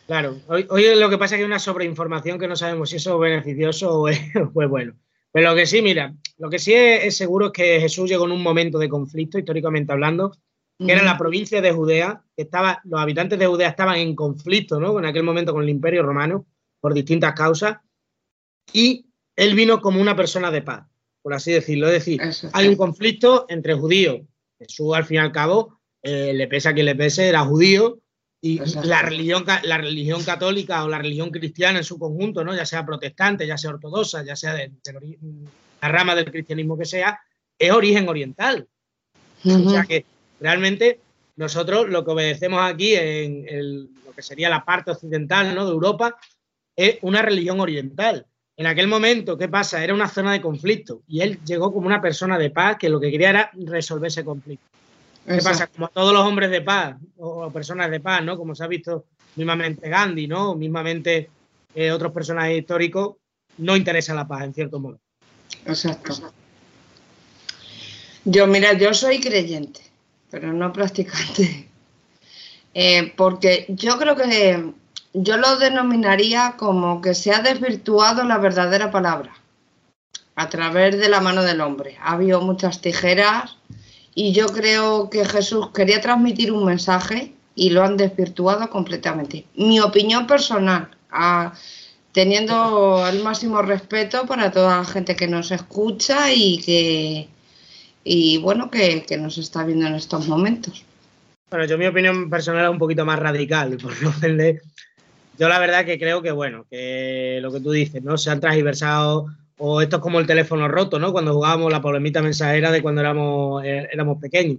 Claro, 0.08 0.38
hoy, 0.48 0.66
lo 0.96 1.10
que 1.10 1.20
pasa 1.20 1.36
es 1.36 1.40
que 1.40 1.44
hay 1.44 1.48
una 1.48 1.60
sobreinformación 1.60 2.40
que 2.40 2.48
no 2.48 2.56
sabemos 2.56 2.90
si 2.90 2.96
eso 2.96 3.14
es 3.14 3.20
beneficioso 3.30 4.02
o 4.02 4.08
es, 4.08 4.20
bueno. 4.54 4.94
Pero 5.32 5.52
lo 5.52 5.56
que 5.56 5.68
sí, 5.68 5.84
mira, 5.84 6.16
lo 6.40 6.50
que 6.50 6.58
sí 6.58 6.74
es, 6.74 7.16
seguro 7.16 7.48
es 7.48 7.52
que 7.52 7.80
Jesús 7.80 8.10
llegó 8.10 8.26
en 8.26 8.32
un 8.32 8.42
momento 8.42 8.80
de 8.80 8.90
conflicto, 8.90 9.38
históricamente 9.38 9.92
hablando, 9.92 10.36
que 10.80 10.92
era 10.92 11.04
la 11.04 11.18
provincia 11.18 11.62
de 11.62 11.72
Judea, 11.72 12.24
que 12.36 12.44
estaba, 12.44 12.82
los 12.86 13.00
habitantes 13.00 13.38
de 13.38 13.46
Judea 13.46 13.70
estaban 13.70 13.98
en 13.98 14.16
conflicto, 14.16 14.80
¿no? 14.80 14.98
En 14.98 15.06
aquel 15.06 15.24
momento 15.24 15.54
con 15.54 15.62
el 15.62 15.70
Imperio 15.70 16.02
Romano, 16.02 16.48
por 16.80 16.94
distintas 16.94 17.34
causas, 17.34 17.78
y 18.74 19.06
él 19.36 19.54
vino 19.54 19.82
como 19.82 20.02
una 20.02 20.16
persona 20.16 20.50
de 20.50 20.62
paz 20.64 20.90
por 21.22 21.34
así 21.34 21.52
decirlo. 21.52 21.88
Es 21.88 21.94
decir, 21.94 22.22
hay 22.54 22.68
un 22.68 22.76
conflicto 22.76 23.46
entre 23.50 23.74
judíos. 23.74 24.22
Jesús, 24.58 24.96
al 24.96 25.06
fin 25.06 25.16
y 25.16 25.20
al 25.20 25.32
cabo, 25.32 25.80
eh, 26.02 26.34
le 26.34 26.48
pese 26.48 26.70
a 26.70 26.74
quien 26.74 26.86
le 26.86 26.96
pese, 26.96 27.28
era 27.28 27.42
judío 27.42 28.00
y 28.42 28.60
la 28.84 29.02
religión, 29.02 29.44
la 29.64 29.78
religión 29.78 30.24
católica 30.24 30.84
o 30.84 30.88
la 30.88 30.98
religión 30.98 31.30
cristiana 31.30 31.80
en 31.80 31.84
su 31.84 32.00
conjunto, 32.00 32.44
¿no? 32.44 32.56
ya 32.56 32.66
sea 32.66 32.86
protestante, 32.86 33.46
ya 33.46 33.58
sea 33.58 33.72
ortodoxa, 33.72 34.24
ya 34.24 34.36
sea 34.36 34.54
de, 34.54 34.72
la 35.82 35.90
rama 35.90 36.16
del 36.16 36.32
cristianismo 36.32 36.78
que 36.78 36.86
sea, 36.86 37.20
es 37.58 37.72
origen 37.72 38.08
oriental. 38.08 38.68
O 39.44 39.70
sea 39.70 39.84
que 39.84 40.06
realmente 40.40 41.02
nosotros 41.36 41.90
lo 41.90 42.06
que 42.06 42.12
obedecemos 42.12 42.62
aquí 42.62 42.96
en 42.96 43.90
lo 44.06 44.12
que 44.14 44.22
sería 44.22 44.50
la 44.50 44.64
parte 44.64 44.92
occidental 44.92 45.54
¿no? 45.54 45.66
de 45.66 45.72
Europa 45.72 46.18
es 46.76 46.98
una 47.02 47.22
religión 47.22 47.60
oriental. 47.60 48.26
En 48.60 48.67
aquel 48.67 48.89
momento, 48.89 49.38
¿qué 49.38 49.48
pasa? 49.48 49.82
Era 49.82 49.93
una 49.93 50.10
zona 50.10 50.34
de 50.34 50.41
conflicto 50.41 51.02
y 51.08 51.22
él 51.22 51.39
llegó 51.45 51.72
como 51.72 51.88
una 51.88 52.02
persona 52.02 52.38
de 52.38 52.50
paz 52.50 52.76
que 52.78 52.89
lo 52.89 53.00
que 53.00 53.10
quería 53.10 53.30
era 53.30 53.52
resolver 53.54 54.10
ese 54.10 54.26
conflicto. 54.26 54.65
¿Qué 55.26 55.41
pasa? 55.41 55.67
Como 55.67 55.88
todos 55.88 56.13
los 56.13 56.26
hombres 56.26 56.52
de 56.52 56.60
paz 56.60 56.98
o 57.19 57.50
personas 57.52 57.89
de 57.89 58.02
paz, 58.02 58.22
¿no? 58.22 58.38
Como 58.38 58.54
se 58.54 58.65
ha 58.65 58.67
visto 58.67 59.06
mismamente 59.38 59.88
Gandhi, 59.88 60.28
¿no? 60.28 60.56
Mismamente 60.56 61.30
eh, 61.74 61.89
otros 61.89 62.12
personajes 62.12 62.60
históricos, 62.60 63.15
no 63.60 63.78
interesa 63.78 64.13
la 64.13 64.28
paz, 64.28 64.43
en 64.43 64.54
cierto 64.54 64.78
modo. 64.78 65.00
Exacto. 65.65 66.34
Yo, 68.26 68.45
mira, 68.45 68.74
yo 68.74 68.93
soy 68.93 69.22
creyente, 69.22 69.80
pero 70.30 70.52
no 70.52 70.74
practicante. 70.74 71.65
Eh, 72.76 73.13
porque 73.17 73.65
yo 73.69 73.98
creo 73.98 74.15
que 74.15 74.74
yo 75.13 75.38
lo 75.38 75.58
denominaría 75.58 76.56
como 76.58 77.02
que 77.02 77.13
se 77.13 77.32
ha 77.34 77.41
desvirtuado 77.41 78.24
la 78.24 78.38
verdadera 78.38 78.91
palabra 78.91 79.34
a 80.36 80.50
través 80.50 80.98
de 80.98 81.10
la 81.10 81.19
mano 81.19 81.43
del 81.43 81.62
hombre. 81.62 81.98
Ha 82.02 82.13
habido 82.13 82.41
muchas 82.41 82.82
tijeras 82.82 83.58
y 84.13 84.32
yo 84.34 84.48
creo 84.48 85.10
que 85.10 85.26
Jesús 85.26 85.69
quería 85.72 86.02
transmitir 86.02 86.52
un 86.52 86.65
mensaje 86.65 87.34
y 87.56 87.72
lo 87.72 87.84
han 87.84 87.98
desvirtuado 87.98 88.69
completamente. 88.69 89.45
Mi 89.56 89.80
opinión 89.80 90.28
personal, 90.28 90.89
teniendo 92.13 93.06
el 93.08 93.22
máximo 93.22 93.62
respeto 93.62 94.26
para 94.26 94.52
toda 94.52 94.78
la 94.78 94.86
gente 94.86 95.15
que 95.15 95.28
nos 95.28 95.52
escucha 95.52 96.32
y 96.32 96.60
que 96.60 97.30
y 98.04 98.38
bueno 98.38 98.71
que, 98.71 99.06
nos 99.19 99.38
está 99.38 99.63
viendo 99.65 99.88
en 99.88 99.96
estos 99.96 100.27
momentos. 100.27 100.86
Bueno, 101.50 101.65
yo 101.65 101.77
mi 101.77 101.88
opinión 101.88 102.29
personal 102.29 102.65
es 102.65 102.71
un 102.71 102.79
poquito 102.79 103.06
más 103.06 103.19
radical, 103.19 103.77
por 103.77 104.02
no 104.02 104.10
ofender 104.10 104.62
yo 105.40 105.48
la 105.48 105.58
verdad 105.58 105.85
que 105.85 105.98
creo 105.98 106.21
que, 106.21 106.31
bueno, 106.31 106.65
que 106.69 107.40
lo 107.42 107.52
que 107.52 107.62
tú 107.62 107.71
dices, 107.71 108.04
¿no? 108.04 108.17
Se 108.17 108.29
han 108.29 108.42
transversado, 108.42 109.27
o 109.58 109.81
esto 109.81 109.96
es 109.96 110.02
como 110.02 110.19
el 110.19 110.27
teléfono 110.27 110.67
roto, 110.67 111.00
¿no? 111.00 111.13
Cuando 111.13 111.33
jugábamos 111.33 111.71
la 111.71 111.81
polemita 111.81 112.21
mensajera 112.21 112.71
de 112.71 112.81
cuando 112.81 113.00
éramos, 113.00 113.63
eh, 113.63 113.87
éramos 113.90 114.19
pequeños. 114.19 114.58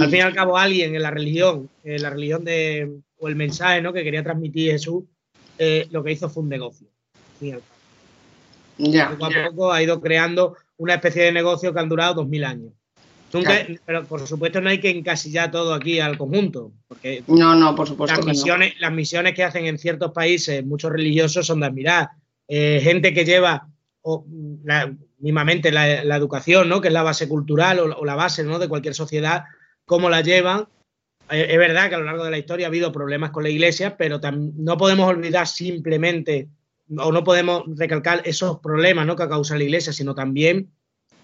Al 0.00 0.08
fin 0.08 0.18
y 0.18 0.20
al 0.20 0.34
cabo, 0.34 0.56
alguien 0.56 0.94
en 0.94 1.02
la 1.02 1.10
religión, 1.10 1.68
en 1.82 2.02
la 2.02 2.10
religión 2.10 2.44
de, 2.44 3.00
o 3.18 3.28
el 3.28 3.34
mensaje, 3.34 3.82
¿no? 3.82 3.92
Que 3.92 4.04
quería 4.04 4.22
transmitir 4.22 4.70
Jesús, 4.70 5.02
eh, 5.58 5.88
lo 5.90 6.04
que 6.04 6.12
hizo 6.12 6.30
fue 6.30 6.44
un 6.44 6.48
negocio. 6.48 6.86
Ya, 8.78 9.10
poco 9.10 9.26
a 9.26 9.50
poco 9.50 9.72
ha 9.72 9.82
ido 9.82 10.00
creando 10.00 10.56
una 10.76 10.94
especie 10.94 11.24
de 11.24 11.32
negocio 11.32 11.74
que 11.74 11.80
han 11.80 11.88
durado 11.88 12.14
dos 12.14 12.28
mil 12.28 12.44
años. 12.44 12.72
Pero 13.86 14.04
por 14.04 14.26
supuesto 14.26 14.60
no 14.60 14.68
hay 14.68 14.78
que 14.78 14.90
encasillar 14.90 15.50
todo 15.50 15.72
aquí 15.74 16.00
al 16.00 16.18
conjunto, 16.18 16.72
porque 16.86 17.22
no, 17.26 17.54
no, 17.54 17.74
por 17.74 17.88
supuesto 17.88 18.16
las 18.16 18.26
misiones, 18.26 18.74
las 18.78 18.92
misiones 18.92 19.34
que 19.34 19.44
hacen 19.44 19.66
en 19.66 19.78
ciertos 19.78 20.12
países 20.12 20.64
muchos 20.64 20.92
religiosos 20.92 21.46
son 21.46 21.60
de 21.60 21.66
admirar. 21.66 22.10
Eh, 22.48 22.80
gente 22.82 23.14
que 23.14 23.24
lleva 23.24 23.68
o, 24.02 24.26
la, 24.64 24.94
mismamente 25.18 25.72
la, 25.72 26.16
educación, 26.16 26.68
¿no? 26.68 26.80
que 26.80 26.88
es 26.88 26.94
la 26.94 27.02
base 27.02 27.28
cultural 27.28 27.78
o, 27.78 28.04
la 28.04 28.14
base 28.14 28.44
¿no? 28.44 28.58
de 28.58 28.68
cualquier 28.68 28.94
sociedad, 28.94 29.44
cómo 29.86 30.10
la 30.10 30.20
llevan. 30.20 30.68
Eh, 31.30 31.46
es 31.50 31.58
verdad 31.58 31.88
que 31.88 31.94
a 31.94 31.98
lo 31.98 32.04
largo 32.04 32.24
de 32.24 32.30
la 32.30 32.38
historia 32.38 32.66
ha 32.66 32.68
habido 32.68 32.92
problemas 32.92 33.30
con 33.30 33.44
la 33.44 33.50
iglesia, 33.50 33.96
pero 33.96 34.20
no 34.32 34.76
podemos 34.76 35.08
olvidar 35.08 35.46
simplemente 35.46 36.48
o 36.98 37.12
no 37.12 37.24
podemos 37.24 37.62
recalcar 37.76 38.20
esos 38.24 38.58
problemas 38.58 39.06
¿no? 39.06 39.16
que 39.16 39.22
ha 39.22 39.28
causado 39.28 39.58
la 39.58 39.64
iglesia, 39.64 39.92
sino 39.92 40.14
también 40.14 40.72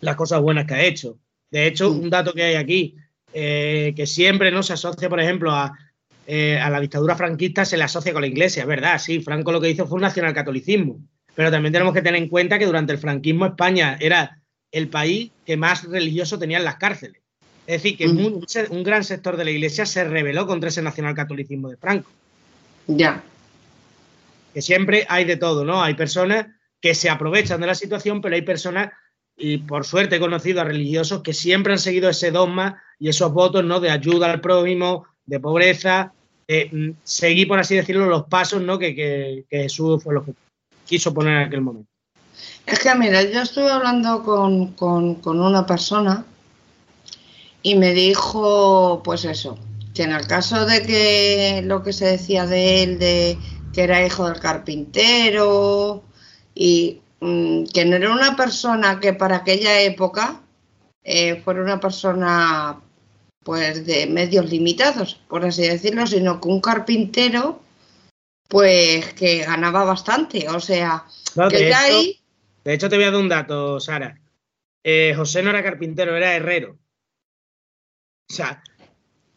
las 0.00 0.16
cosas 0.16 0.40
buenas 0.40 0.66
que 0.66 0.74
ha 0.74 0.84
hecho. 0.84 1.18
De 1.50 1.66
hecho, 1.66 1.90
mm. 1.90 2.00
un 2.00 2.10
dato 2.10 2.32
que 2.32 2.42
hay 2.42 2.54
aquí, 2.54 2.96
eh, 3.32 3.92
que 3.96 4.06
siempre 4.06 4.50
no 4.50 4.62
se 4.62 4.74
asocia, 4.74 5.08
por 5.08 5.20
ejemplo, 5.20 5.52
eh, 6.26 6.58
a, 6.58 6.70
la 6.70 6.80
dictadura 6.80 7.16
franquista, 7.16 7.64
se 7.64 7.76
le 7.76 7.84
asocia 7.84 8.12
con 8.12 8.22
la 8.22 8.28
iglesia, 8.28 8.62
es 8.62 8.68
verdad, 8.68 8.98
sí, 8.98 9.20
Franco 9.20 9.52
lo 9.52 9.60
que 9.60 9.70
hizo 9.70 9.86
fue 9.86 9.96
un 9.96 10.02
nacionalcatolicismo, 10.02 11.00
pero 11.34 11.50
también 11.50 11.72
tenemos 11.72 11.94
que 11.94 12.02
tener 12.02 12.22
en 12.22 12.28
cuenta 12.28 12.58
que 12.58 12.66
durante 12.66 12.92
el 12.92 12.98
franquismo 12.98 13.46
España 13.46 13.96
era 14.00 14.40
el 14.72 14.88
país 14.88 15.30
que 15.46 15.56
más 15.56 15.84
religioso 15.84 16.38
tenía 16.38 16.58
en 16.58 16.64
las 16.64 16.76
cárceles. 16.76 17.22
Es 17.66 17.82
decir, 17.82 17.98
que 17.98 18.08
mm. 18.08 18.42
un, 18.70 18.82
gran 18.82 19.04
sector 19.04 19.36
de 19.36 19.44
la 19.44 19.50
iglesia 19.50 19.84
se 19.84 20.04
rebeló 20.04 20.46
contra 20.46 20.70
ese 20.70 20.80
nacionalcatolicismo 20.80 21.68
de 21.68 21.76
Franco. 21.76 22.10
Ya. 22.86 23.22
Que 24.54 24.62
siempre 24.62 25.04
hay 25.08 25.26
de 25.26 25.36
todo, 25.36 25.64
¿no? 25.64 25.82
Hay 25.82 25.92
personas 25.92 26.46
que 26.80 26.94
se 26.94 27.10
aprovechan 27.10 27.60
de 27.60 27.66
la 27.66 27.74
situación, 27.74 28.22
pero 28.22 28.34
hay 28.34 28.42
personas 28.42 28.90
y 29.38 29.58
por 29.58 29.84
suerte 29.86 30.16
he 30.16 30.20
conocido 30.20 30.60
a 30.60 30.64
religiosos 30.64 31.22
que 31.22 31.32
siempre 31.32 31.72
han 31.72 31.78
seguido 31.78 32.10
ese 32.10 32.30
dogma 32.30 32.82
y 32.98 33.08
esos 33.08 33.32
votos 33.32 33.64
¿no? 33.64 33.78
de 33.80 33.90
ayuda 33.90 34.30
al 34.30 34.40
prójimo, 34.40 35.06
de 35.26 35.38
pobreza, 35.38 36.12
mm, 36.48 36.90
seguir, 37.04 37.46
por 37.46 37.60
así 37.60 37.76
decirlo, 37.76 38.06
los 38.06 38.24
pasos 38.24 38.60
¿no? 38.62 38.78
que, 38.78 39.44
Jesús 39.48 40.02
fue 40.02 40.14
lo 40.14 40.24
que 40.24 40.32
quiso 40.84 41.14
poner 41.14 41.34
en 41.34 41.46
aquel 41.46 41.60
momento. 41.60 41.88
Es 42.66 42.80
que, 42.80 42.94
mira, 42.94 43.22
yo 43.22 43.42
estuve 43.42 43.70
hablando 43.70 44.22
con, 44.22 44.72
con 44.74 45.40
una 45.40 45.64
persona 45.64 46.24
y 47.62 47.76
me 47.76 47.94
dijo, 47.94 49.00
pues 49.04 49.24
eso, 49.24 49.58
que 49.94 50.02
en 50.02 50.12
el 50.12 50.26
caso 50.26 50.66
de 50.66 50.82
que 50.82 51.62
lo 51.64 51.82
que 51.82 51.92
se 51.92 52.06
decía 52.06 52.46
de 52.46 52.82
él, 52.82 52.98
de 52.98 53.38
que 53.72 53.82
era 53.82 54.04
hijo 54.04 54.28
del 54.28 54.40
carpintero 54.40 56.02
y 56.54 57.00
que 57.20 57.84
no 57.84 57.96
era 57.96 58.12
una 58.12 58.36
persona 58.36 59.00
que 59.00 59.12
para 59.12 59.36
aquella 59.36 59.80
época 59.80 60.40
eh, 61.02 61.40
fuera 61.42 61.62
una 61.62 61.80
persona 61.80 62.80
pues 63.42 63.86
de 63.86 64.06
medios 64.06 64.48
limitados, 64.50 65.14
por 65.28 65.44
así 65.44 65.62
decirlo, 65.66 66.06
sino 66.06 66.40
que 66.40 66.48
un 66.48 66.60
carpintero 66.60 67.60
pues 68.48 69.14
que 69.14 69.44
ganaba 69.44 69.84
bastante, 69.84 70.48
o 70.48 70.60
sea, 70.60 71.04
que 71.50 71.56
de, 71.56 71.70
hecho, 71.70 72.20
de 72.64 72.74
hecho 72.74 72.88
te 72.88 72.96
voy 72.96 73.04
a 73.04 73.10
dar 73.10 73.20
un 73.20 73.28
dato, 73.28 73.80
Sara. 73.80 74.20
Eh, 74.84 75.12
José 75.16 75.42
no 75.42 75.50
era 75.50 75.62
carpintero, 75.62 76.16
era 76.16 76.34
herrero. 76.34 76.78
O 78.30 78.34
sea, 78.34 78.62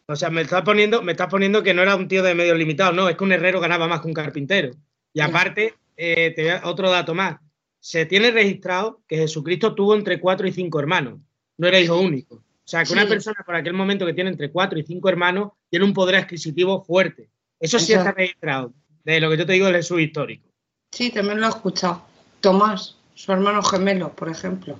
o 0.06 0.16
sea, 0.16 0.30
me 0.30 0.42
estás 0.42 0.62
poniendo, 0.62 1.02
me 1.02 1.12
estás 1.12 1.28
poniendo 1.28 1.62
que 1.62 1.74
no 1.74 1.82
era 1.82 1.96
un 1.96 2.08
tío 2.08 2.22
de 2.22 2.34
medios 2.34 2.56
limitados, 2.56 2.94
no, 2.94 3.08
es 3.08 3.16
que 3.16 3.24
un 3.24 3.32
herrero 3.32 3.60
ganaba 3.60 3.88
más 3.88 4.00
que 4.00 4.08
un 4.08 4.14
carpintero. 4.14 4.70
Y 5.12 5.20
aparte, 5.20 5.74
eh, 5.96 6.32
te 6.34 6.42
voy 6.42 6.50
a, 6.52 6.62
otro 6.64 6.90
dato 6.90 7.14
más 7.14 7.36
se 7.82 8.06
tiene 8.06 8.30
registrado 8.30 9.02
que 9.08 9.16
Jesucristo 9.16 9.74
tuvo 9.74 9.96
entre 9.96 10.20
cuatro 10.20 10.46
y 10.46 10.52
cinco 10.52 10.78
hermanos, 10.78 11.18
no 11.58 11.66
era 11.66 11.80
hijo 11.80 11.98
único. 11.98 12.36
O 12.36 12.42
sea, 12.64 12.84
que 12.84 12.92
una 12.92 13.08
persona 13.08 13.42
por 13.44 13.56
aquel 13.56 13.72
momento 13.72 14.06
que 14.06 14.14
tiene 14.14 14.30
entre 14.30 14.52
cuatro 14.52 14.78
y 14.78 14.84
cinco 14.84 15.08
hermanos 15.08 15.50
tiene 15.68 15.84
un 15.84 15.92
poder 15.92 16.14
adquisitivo 16.14 16.84
fuerte. 16.84 17.28
Eso 17.58 17.80
sí 17.80 17.92
está 17.92 18.12
registrado, 18.12 18.72
de 19.02 19.20
lo 19.20 19.28
que 19.30 19.36
yo 19.36 19.46
te 19.46 19.54
digo 19.54 19.66
del 19.66 19.74
Jesús 19.74 20.00
histórico. 20.00 20.48
Sí, 20.92 21.10
también 21.10 21.40
lo 21.40 21.46
he 21.46 21.50
escuchado. 21.50 22.04
Tomás, 22.40 22.98
su 23.14 23.32
hermano 23.32 23.60
gemelo, 23.64 24.14
por 24.14 24.28
ejemplo. 24.28 24.78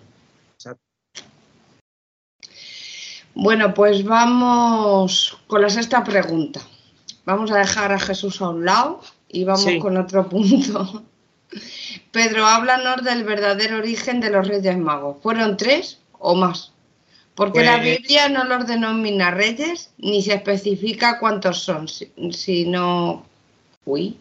Exacto. 0.55 0.83
Bueno, 3.35 3.75
pues 3.75 4.05
vamos 4.05 5.39
con 5.49 5.61
la 5.61 5.71
sexta 5.71 6.05
pregunta. 6.05 6.61
Vamos 7.25 7.51
a 7.51 7.59
dejar 7.59 7.91
a 7.91 7.99
Jesús 7.99 8.41
a 8.41 8.51
un 8.51 8.65
lado 8.65 9.01
y 9.29 9.43
vamos 9.43 9.67
con 9.81 9.97
otro 9.97 10.29
punto. 10.29 11.03
Pedro, 12.11 12.47
háblanos 12.47 13.05
del 13.05 13.25
verdadero 13.25 13.79
origen 13.79 14.21
de 14.21 14.31
los 14.31 14.47
Reyes 14.47 14.77
Magos. 14.79 15.17
¿Fueron 15.23 15.57
tres 15.57 15.99
o 16.19 16.35
más? 16.35 16.73
Porque 17.35 17.65
la 17.65 17.79
pues- 17.79 17.99
Biblia 17.99 18.29
no 18.29 18.45
los 18.45 18.67
denomina 18.67 19.31
reyes 19.31 19.93
ni 19.99 20.23
se 20.23 20.35
especifica 20.35 21.19
cuántos 21.19 21.63
son, 21.63 21.89
sino, 21.89 23.27
uy, 23.85 24.19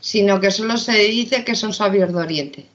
sino 0.00 0.40
que 0.40 0.50
solo 0.50 0.76
se 0.76 0.96
dice 0.98 1.44
que 1.44 1.56
son 1.56 1.72
sabios 1.72 2.12
de 2.12 2.18
Oriente. 2.18 2.66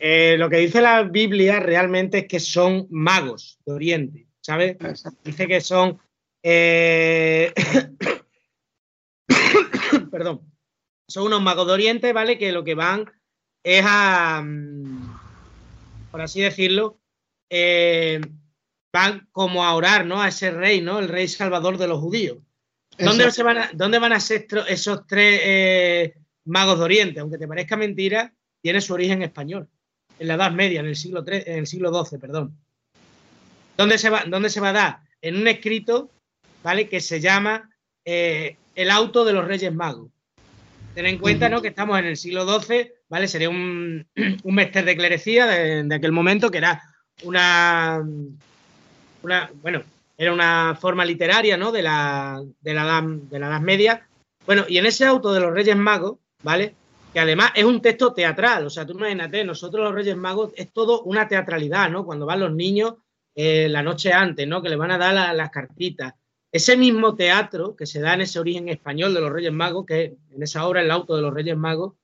Eh, 0.00 0.34
lo 0.36 0.50
que 0.50 0.56
dice 0.56 0.80
la 0.80 1.04
Biblia 1.04 1.60
realmente 1.60 2.18
es 2.18 2.26
que 2.26 2.40
son 2.40 2.88
magos 2.90 3.58
de 3.64 3.72
Oriente, 3.72 4.26
¿sabes? 4.40 4.76
Dice 5.22 5.46
que 5.46 5.60
son, 5.60 6.00
eh, 6.42 7.52
perdón, 10.10 10.51
son 11.08 11.26
unos 11.26 11.42
magos 11.42 11.66
de 11.66 11.72
Oriente, 11.72 12.12
¿vale? 12.12 12.38
Que 12.38 12.52
lo 12.52 12.64
que 12.64 12.74
van 12.74 13.10
es 13.62 13.84
a, 13.86 14.42
mm, 14.44 15.18
por 16.10 16.20
así 16.20 16.40
decirlo, 16.40 16.98
eh, 17.50 18.20
van 18.92 19.28
como 19.32 19.64
a 19.64 19.74
orar, 19.74 20.06
¿no? 20.06 20.20
A 20.20 20.28
ese 20.28 20.50
rey, 20.50 20.80
¿no? 20.80 20.98
El 20.98 21.08
rey 21.08 21.28
salvador 21.28 21.78
de 21.78 21.88
los 21.88 22.00
judíos. 22.00 22.38
¿Dónde, 22.98 23.30
van, 23.42 23.58
a, 23.58 23.70
¿Dónde 23.72 23.98
van 23.98 24.12
a 24.12 24.20
ser 24.20 24.46
esos 24.68 25.06
tres 25.06 25.40
eh, 25.42 26.14
magos 26.44 26.78
de 26.78 26.84
Oriente? 26.84 27.20
Aunque 27.20 27.38
te 27.38 27.48
parezca 27.48 27.76
mentira, 27.76 28.32
tiene 28.60 28.80
su 28.80 28.92
origen 28.92 29.22
español, 29.22 29.68
en 30.18 30.28
la 30.28 30.34
Edad 30.34 30.52
Media, 30.52 30.80
en 30.80 30.86
el 30.86 30.96
siglo, 30.96 31.24
en 31.26 31.58
el 31.58 31.66
siglo 31.66 32.04
XII, 32.04 32.18
perdón. 32.18 32.56
¿Dónde 33.76 33.98
se, 33.98 34.10
va, 34.10 34.24
¿Dónde 34.26 34.50
se 34.50 34.60
va 34.60 34.68
a 34.68 34.74
dar? 34.74 35.00
En 35.20 35.36
un 35.36 35.48
escrito, 35.48 36.10
¿vale? 36.62 36.88
Que 36.88 37.00
se 37.00 37.20
llama 37.20 37.70
eh, 38.04 38.56
El 38.74 38.90
auto 38.90 39.24
de 39.24 39.32
los 39.32 39.46
Reyes 39.46 39.74
Magos. 39.74 40.10
Ten 40.94 41.06
en 41.06 41.18
cuenta 41.18 41.48
¿no? 41.48 41.62
que 41.62 41.68
estamos 41.68 41.98
en 41.98 42.06
el 42.06 42.16
siglo 42.16 42.46
XII, 42.46 42.92
¿vale? 43.08 43.26
Sería 43.26 43.48
un, 43.48 44.06
un 44.42 44.54
mester 44.54 44.84
de 44.84 44.96
clerecía 44.96 45.46
de, 45.46 45.94
aquel 45.94 46.12
momento, 46.12 46.50
que 46.50 46.58
era 46.58 46.82
una, 47.22 48.02
una, 49.22 49.50
bueno, 49.62 49.82
era 50.18 50.32
una 50.32 50.76
forma 50.78 51.04
literaria, 51.04 51.56
¿no? 51.56 51.72
De 51.72 51.82
la, 51.82 52.42
de 52.60 52.74
la, 52.74 52.82
edad, 52.82 53.02
de 53.04 53.38
la 53.38 53.46
Edad 53.46 53.60
Media. 53.60 54.06
Bueno, 54.44 54.64
y 54.68 54.78
en 54.78 54.86
ese 54.86 55.06
auto 55.06 55.32
de 55.32 55.40
los 55.40 55.52
Reyes 55.52 55.76
Magos, 55.76 56.18
¿vale? 56.42 56.74
Que 57.12 57.20
además 57.20 57.52
es 57.54 57.64
un 57.64 57.80
texto 57.80 58.12
teatral, 58.12 58.66
o 58.66 58.70
sea, 58.70 58.86
tú 58.86 58.92
imagínate, 58.94 59.44
nosotros 59.44 59.84
los 59.84 59.94
Reyes 59.94 60.16
Magos 60.16 60.52
es 60.56 60.72
todo 60.72 61.02
una 61.02 61.28
teatralidad, 61.28 61.90
¿no? 61.90 62.04
Cuando 62.04 62.26
van 62.26 62.40
los 62.40 62.52
niños 62.52 62.94
eh, 63.34 63.68
la 63.68 63.82
noche 63.82 64.12
antes, 64.12 64.46
¿no? 64.46 64.62
Que 64.62 64.68
le 64.68 64.76
van 64.76 64.90
a 64.90 64.98
dar 64.98 65.34
las 65.34 65.50
cartitas. 65.50 66.14
Ese 66.52 66.76
mismo 66.76 67.16
teatro 67.16 67.74
que 67.74 67.86
se 67.86 68.00
da 68.00 68.12
en 68.12 68.20
ese 68.20 68.38
origen 68.38 68.68
español 68.68 69.14
de 69.14 69.22
los 69.22 69.32
Reyes 69.32 69.52
Magos, 69.52 69.86
que 69.86 70.16
en 70.30 70.42
esa 70.42 70.66
obra, 70.66 70.82
El 70.82 70.90
auto 70.90 71.16
de 71.16 71.22
los 71.22 71.32
Reyes 71.32 71.56
Magos, 71.56 71.94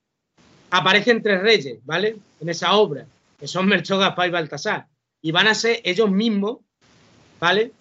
aparecen 0.71 1.23
tres 1.23 1.43
reyes, 1.43 1.79
¿vale? 1.85 2.17
En 2.41 2.49
esa 2.49 2.75
obra, 2.75 3.07
que 3.39 3.47
son 3.47 3.67
Melchor, 3.67 4.01
Gaspar 4.01 4.29
y 4.29 4.31
Baltasar. 4.31 4.87
Y 5.21 5.33
van 5.33 5.49
a 5.49 5.55
ser 5.55 5.81
ellos 5.85 6.11
mismos, 6.11 6.59
¿vale? 7.39 7.73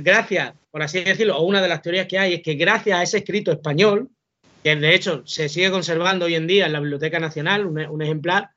Gracias, 0.00 0.52
por 0.70 0.82
así 0.82 1.02
decirlo, 1.02 1.38
o 1.38 1.44
una 1.44 1.62
de 1.62 1.68
las 1.68 1.80
teorías 1.80 2.06
que 2.06 2.18
hay 2.18 2.34
es 2.34 2.42
que 2.42 2.54
gracias 2.54 2.98
a 2.98 3.02
ese 3.02 3.18
escrito 3.18 3.50
español, 3.50 4.10
que 4.62 4.76
de 4.76 4.94
hecho 4.94 5.22
se 5.26 5.48
sigue 5.48 5.70
conservando 5.70 6.26
hoy 6.26 6.34
en 6.34 6.46
día 6.46 6.66
en 6.66 6.72
la 6.72 6.80
Biblioteca 6.80 7.18
Nacional, 7.18 7.64
un, 7.64 8.02
ejemplar, 8.02 8.50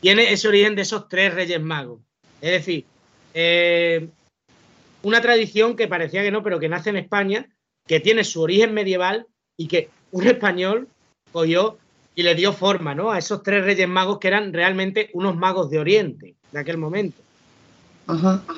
tiene 0.00 0.32
ese 0.32 0.48
origen 0.48 0.74
de 0.74 0.82
esos 0.82 1.08
tres 1.08 1.34
reyes 1.34 1.60
magos. 1.60 2.00
Es 2.40 2.50
decir, 2.50 2.84
eh, 3.32 4.08
una 5.06 5.20
tradición 5.20 5.76
que 5.76 5.86
parecía 5.86 6.24
que 6.24 6.32
no, 6.32 6.42
pero 6.42 6.58
que 6.58 6.68
nace 6.68 6.90
en 6.90 6.96
España, 6.96 7.48
que 7.86 8.00
tiene 8.00 8.24
su 8.24 8.42
origen 8.42 8.74
medieval 8.74 9.26
y 9.56 9.68
que 9.68 9.88
un 10.10 10.26
español 10.26 10.88
cogió 11.30 11.78
y 12.16 12.24
le 12.24 12.34
dio 12.34 12.52
forma 12.52 12.92
¿no? 12.92 13.12
a 13.12 13.18
esos 13.18 13.44
tres 13.44 13.64
reyes 13.64 13.88
magos 13.88 14.18
que 14.18 14.26
eran 14.26 14.52
realmente 14.52 15.10
unos 15.12 15.36
magos 15.36 15.70
de 15.70 15.78
Oriente 15.78 16.34
de 16.50 16.58
aquel 16.58 16.76
momento. 16.76 17.22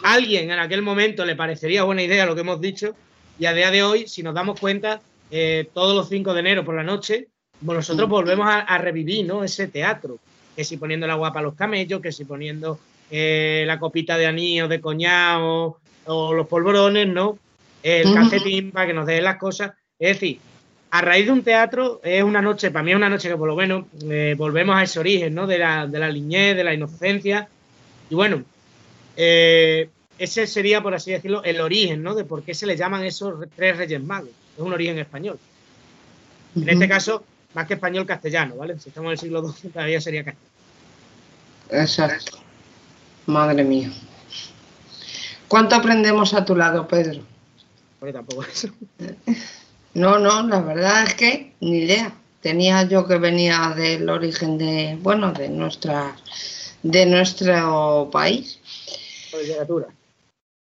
alguien 0.02 0.50
en 0.50 0.58
aquel 0.58 0.80
momento 0.80 1.26
le 1.26 1.36
parecería 1.36 1.82
buena 1.82 2.02
idea 2.02 2.24
lo 2.24 2.34
que 2.34 2.40
hemos 2.40 2.62
dicho 2.62 2.94
y 3.38 3.44
a 3.44 3.52
día 3.52 3.70
de 3.70 3.82
hoy, 3.82 4.08
si 4.08 4.22
nos 4.22 4.34
damos 4.34 4.58
cuenta, 4.58 5.02
eh, 5.30 5.68
todos 5.74 5.94
los 5.94 6.08
5 6.08 6.32
de 6.32 6.40
enero 6.40 6.64
por 6.64 6.76
la 6.76 6.82
noche, 6.82 7.28
pues 7.62 7.76
nosotros 7.76 8.08
volvemos 8.08 8.46
a, 8.48 8.78
revivir 8.78 9.26
¿no? 9.26 9.44
ese 9.44 9.68
teatro, 9.68 10.18
que 10.56 10.64
si 10.64 10.78
poniendo 10.78 11.06
la 11.06 11.14
guapa 11.14 11.40
a 11.40 11.42
los 11.42 11.54
camellos, 11.54 12.00
que 12.00 12.10
si 12.10 12.24
poniendo 12.24 12.80
eh, 13.10 13.64
la 13.66 13.78
copita 13.78 14.16
de 14.16 14.26
anillo, 14.26 14.66
de 14.66 14.80
coñado, 14.80 15.78
o 16.08 16.34
los 16.34 16.46
polvorones, 16.46 17.06
¿no? 17.08 17.38
El 17.82 18.12
calcetín 18.12 18.72
para 18.72 18.86
que 18.86 18.94
nos 18.94 19.06
den 19.06 19.24
las 19.24 19.36
cosas. 19.36 19.72
Es 19.98 20.14
decir, 20.14 20.40
a 20.90 21.00
raíz 21.00 21.26
de 21.26 21.32
un 21.32 21.42
teatro 21.42 22.00
es 22.02 22.22
una 22.22 22.42
noche, 22.42 22.70
para 22.70 22.82
mí 22.82 22.90
es 22.90 22.96
una 22.96 23.08
noche 23.08 23.28
que 23.28 23.36
por 23.36 23.48
lo 23.48 23.56
menos 23.56 23.84
eh, 24.02 24.34
volvemos 24.36 24.76
a 24.76 24.82
ese 24.82 24.98
origen, 24.98 25.34
¿no? 25.34 25.46
De 25.46 25.58
la, 25.58 25.86
de 25.86 25.98
la 25.98 26.10
niñez, 26.10 26.56
de 26.56 26.64
la 26.64 26.74
inocencia. 26.74 27.48
Y 28.10 28.14
bueno, 28.14 28.42
eh, 29.16 29.90
ese 30.18 30.46
sería, 30.46 30.82
por 30.82 30.94
así 30.94 31.12
decirlo, 31.12 31.44
el 31.44 31.60
origen, 31.60 32.02
¿no? 32.02 32.14
De 32.14 32.24
por 32.24 32.42
qué 32.42 32.54
se 32.54 32.66
le 32.66 32.76
llaman 32.76 33.04
esos 33.04 33.34
tres 33.54 33.76
Reyes 33.76 34.02
Magos. 34.02 34.30
Es 34.56 34.62
un 34.62 34.72
origen 34.72 34.98
español. 34.98 35.38
En 36.56 36.68
este 36.68 36.88
caso, 36.88 37.22
más 37.54 37.66
que 37.66 37.74
español, 37.74 38.06
castellano, 38.06 38.56
¿vale? 38.56 38.78
Si 38.78 38.88
estamos 38.88 39.08
en 39.08 39.12
el 39.12 39.18
siglo 39.18 39.46
XII, 39.46 39.70
todavía 39.70 40.00
sería 40.00 40.24
castellano. 40.24 40.48
Exacto. 41.70 42.38
Madre 43.26 43.62
mía. 43.62 43.90
¿Cuánto 45.48 45.74
aprendemos 45.76 46.34
a 46.34 46.44
tu 46.44 46.54
lado, 46.54 46.86
Pedro? 46.86 47.22
Pues 47.98 48.12
tampoco 48.12 48.44
eso. 48.44 48.68
No, 49.94 50.18
no, 50.18 50.42
la 50.46 50.60
verdad 50.60 51.04
es 51.04 51.14
que 51.14 51.52
ni 51.60 51.78
idea. 51.78 52.12
Tenía 52.40 52.84
yo 52.84 53.06
que 53.06 53.18
venía 53.18 53.74
del 53.74 54.08
origen 54.08 54.58
de, 54.58 54.96
bueno, 55.02 55.32
de 55.32 55.48
nuestra, 55.48 56.14
de 56.82 57.06
nuestro 57.06 58.08
país. 58.12 58.60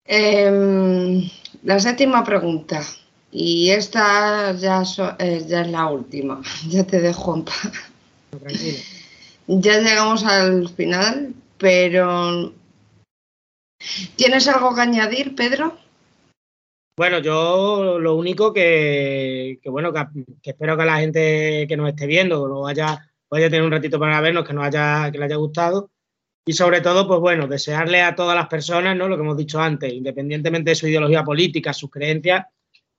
Eh, 0.07 1.31
la 1.65 1.81
séptima 1.81 2.25
pregunta. 2.25 2.81
Y 3.31 3.71
esta 3.71 4.53
ya, 4.53 4.83
eh, 5.19 5.45
ya 5.47 5.61
es 5.63 5.69
la 5.69 5.87
última. 5.87 6.41
Ya 6.69 6.85
te 6.85 7.01
dejo 7.01 7.37
en 7.37 7.45
paz. 7.45 7.73
Tranquilo. 8.31 8.79
Ya 9.49 9.81
llegamos 9.81 10.25
al 10.25 10.69
final, 10.71 11.35
pero 11.59 12.53
¿tienes 14.17 14.49
algo 14.49 14.75
que 14.75 14.81
añadir, 14.81 15.35
Pedro? 15.35 15.77
Bueno, 16.99 17.19
yo 17.19 17.99
lo 17.99 18.15
único 18.15 18.55
que, 18.55 19.61
bueno, 19.67 19.93
que, 19.93 20.51
espero 20.51 20.79
que 20.79 20.85
la 20.85 20.99
gente 20.99 21.67
que 21.69 21.77
nos 21.77 21.91
esté 21.91 22.07
viendo 22.07 22.47
lo 22.49 22.63
vaya, 22.63 23.13
vaya 23.31 23.51
tener 23.51 23.63
un 23.63 23.71
ratito 23.71 23.99
para 23.99 24.21
vernos, 24.23 24.47
que 24.47 24.55
nos 24.55 24.65
haya, 24.65 25.11
que 25.13 25.19
le 25.19 25.27
haya 25.27 25.37
gustado. 25.37 25.91
Y 26.47 26.55
sobre 26.55 26.81
todo, 26.81 27.07
pues 27.07 27.21
bueno, 27.21 27.49
desearle 27.49 28.01
a 28.01 28.15
todas 28.15 28.35
las 28.35 28.47
personas, 28.47 28.97
¿no? 28.97 29.09
Lo 29.09 29.17
que 29.17 29.23
hemos 29.23 29.37
dicho 29.37 29.61
antes, 29.61 29.93
independientemente 29.93 30.71
de 30.71 30.75
su 30.75 30.87
ideología 30.89 31.23
política, 31.23 31.75
sus 31.75 31.91
creencias, 31.91 32.47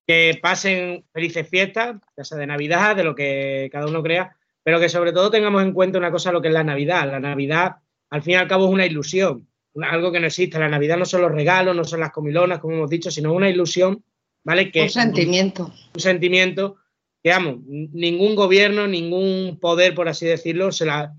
que 0.05 0.37
pasen 0.41 1.05
felices 1.11 1.47
fiestas, 1.49 1.95
ya 2.15 2.23
sea 2.23 2.37
de 2.37 2.45
Navidad, 2.45 2.95
de 2.95 3.03
lo 3.03 3.15
que 3.15 3.67
cada 3.71 3.87
uno 3.87 4.03
crea, 4.03 4.35
pero 4.61 4.79
que 4.79 4.89
sobre 4.89 5.11
todo 5.11 5.31
tengamos 5.31 5.63
en 5.63 5.73
cuenta 5.73 5.97
una 5.97 6.11
cosa, 6.11 6.31
lo 6.31 6.41
que 6.41 6.49
es 6.49 6.53
la 6.53 6.63
Navidad. 6.63 7.09
La 7.09 7.19
Navidad, 7.19 7.77
al 8.11 8.21
fin 8.21 8.33
y 8.33 8.35
al 8.35 8.47
cabo, 8.47 8.67
es 8.67 8.73
una 8.73 8.85
ilusión, 8.85 9.47
algo 9.83 10.11
que 10.11 10.19
no 10.19 10.27
existe. 10.27 10.59
La 10.59 10.69
Navidad 10.69 10.97
no 10.97 11.05
son 11.05 11.21
los 11.21 11.31
regalos, 11.31 11.75
no 11.75 11.83
son 11.83 11.99
las 11.99 12.11
comilonas, 12.11 12.59
como 12.59 12.75
hemos 12.75 12.89
dicho, 12.89 13.11
sino 13.11 13.33
una 13.33 13.49
ilusión, 13.49 14.03
¿vale? 14.43 14.71
Que, 14.71 14.83
un 14.83 14.89
sentimiento. 14.89 15.73
Un 15.93 16.01
sentimiento 16.01 16.77
que, 17.23 17.29
vamos, 17.29 17.57
ningún 17.65 18.35
gobierno, 18.35 18.87
ningún 18.87 19.59
poder, 19.59 19.93
por 19.95 20.07
así 20.07 20.25
decirlo, 20.25 20.71
se 20.71 20.85
la, 20.85 21.13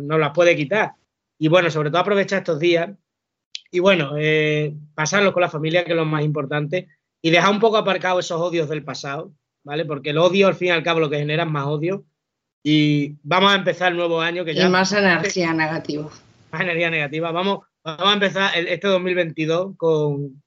nos 0.00 0.18
la 0.18 0.32
puede 0.32 0.56
quitar. 0.56 0.92
Y 1.38 1.48
bueno, 1.48 1.70
sobre 1.70 1.90
todo 1.90 2.00
aprovechar 2.00 2.38
estos 2.38 2.58
días 2.58 2.90
y 3.70 3.80
bueno, 3.80 4.12
eh, 4.18 4.74
pasarlos 4.94 5.32
con 5.32 5.42
la 5.42 5.50
familia, 5.50 5.84
que 5.84 5.90
es 5.90 5.96
lo 5.96 6.04
más 6.04 6.24
importante, 6.24 6.88
y 7.20 7.30
dejar 7.30 7.50
un 7.50 7.60
poco 7.60 7.76
aparcado 7.76 8.20
esos 8.20 8.40
odios 8.40 8.68
del 8.68 8.84
pasado, 8.84 9.32
¿vale? 9.64 9.84
Porque 9.84 10.10
el 10.10 10.18
odio, 10.18 10.46
al 10.46 10.54
fin 10.54 10.68
y 10.68 10.70
al 10.70 10.82
cabo, 10.82 11.00
lo 11.00 11.10
que 11.10 11.18
genera 11.18 11.42
es 11.42 11.50
más 11.50 11.66
odio 11.66 12.04
y 12.68 13.14
vamos 13.22 13.52
a 13.52 13.54
empezar 13.54 13.92
el 13.92 13.96
nuevo 13.96 14.20
año 14.20 14.44
que 14.44 14.52
ya... 14.52 14.66
Y 14.66 14.68
más 14.68 14.92
energía 14.92 15.52
negativa. 15.52 16.10
Más 16.50 16.60
energía 16.60 16.90
negativa. 16.90 17.30
Vamos, 17.30 17.60
vamos 17.86 18.10
a 18.10 18.14
empezar 18.14 18.50
este 18.56 18.88
2022 18.88 19.76
con, 19.76 20.42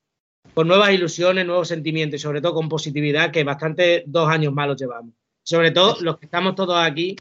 con 0.54 0.68
nuevas 0.68 0.92
ilusiones, 0.92 1.46
nuevos 1.46 1.70
sentimientos 1.70 2.20
y 2.20 2.24
sobre 2.24 2.42
todo 2.42 2.54
con 2.54 2.68
positividad, 2.68 3.32
que 3.32 3.46
bastante 3.46 4.04
dos 4.08 4.30
años 4.30 4.54
malos 4.54 4.80
llevamos. 4.80 5.14
Sobre 5.42 5.72
todo 5.72 5.98
los 6.02 6.20
que 6.20 6.26
estamos 6.26 6.56
todos 6.56 6.78
aquí, 6.78 7.16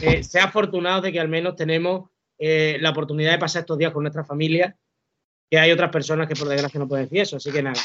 eh, 0.00 0.22
sea 0.22 0.44
afortunados 0.44 1.02
de 1.02 1.12
que 1.12 1.20
al 1.20 1.28
menos 1.28 1.56
tenemos 1.56 2.10
eh, 2.38 2.78
la 2.80 2.90
oportunidad 2.90 3.32
de 3.32 3.38
pasar 3.38 3.60
estos 3.60 3.76
días 3.76 3.92
con 3.92 4.04
nuestra 4.04 4.24
familia, 4.24 4.76
que 5.50 5.58
hay 5.58 5.72
otras 5.72 5.90
personas 5.90 6.28
que 6.28 6.36
por 6.36 6.48
desgracia 6.48 6.78
no 6.78 6.88
pueden 6.88 7.06
decir 7.06 7.20
eso. 7.22 7.36
Así 7.36 7.50
que 7.50 7.62
nada, 7.62 7.80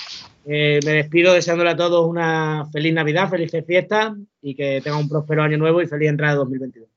eh, 0.45 0.79
me 0.85 0.91
despido 0.93 1.33
deseándole 1.33 1.71
a 1.71 1.75
todos 1.75 2.07
una 2.07 2.67
feliz 2.71 2.93
Navidad, 2.93 3.29
felices 3.29 3.65
fiestas 3.65 4.13
y 4.41 4.55
que 4.55 4.81
tengan 4.81 5.01
un 5.01 5.09
próspero 5.09 5.41
año 5.41 5.57
nuevo 5.57 5.81
y 5.81 5.87
feliz 5.87 6.09
entrada 6.09 6.33
de 6.33 6.39
2022. 6.39 6.90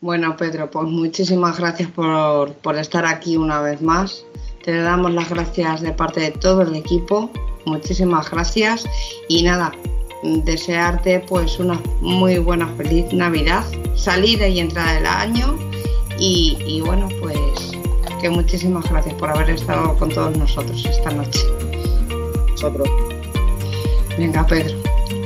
Bueno, 0.00 0.36
Pedro, 0.36 0.70
pues 0.70 0.86
muchísimas 0.88 1.58
gracias 1.58 1.90
por, 1.90 2.52
por 2.54 2.76
estar 2.76 3.06
aquí 3.06 3.36
una 3.36 3.60
vez 3.60 3.80
más. 3.80 4.24
Te 4.64 4.76
damos 4.76 5.12
las 5.12 5.30
gracias 5.30 5.80
de 5.80 5.92
parte 5.92 6.20
de 6.20 6.30
todo 6.32 6.62
el 6.62 6.74
equipo. 6.74 7.30
Muchísimas 7.64 8.30
gracias. 8.30 8.84
Y 9.28 9.42
nada, 9.42 9.72
desearte 10.22 11.20
pues 11.20 11.58
una 11.58 11.80
muy 12.00 12.38
buena 12.38 12.68
feliz 12.76 13.12
Navidad, 13.12 13.64
salida 13.94 14.46
y 14.46 14.60
entrada 14.60 14.94
del 14.94 15.06
año. 15.06 15.58
Y, 16.18 16.58
y 16.66 16.80
bueno, 16.82 17.08
pues 17.20 17.72
que 18.20 18.30
muchísimas 18.30 18.88
gracias 18.90 19.14
por 19.14 19.30
haber 19.30 19.50
estado 19.50 19.96
con 19.98 20.08
todos 20.10 20.36
nosotros 20.36 20.84
esta 20.84 21.10
noche. 21.10 21.40
Nosotros. 22.50 22.88
Venga, 24.18 24.46
Pedro, 24.46 24.76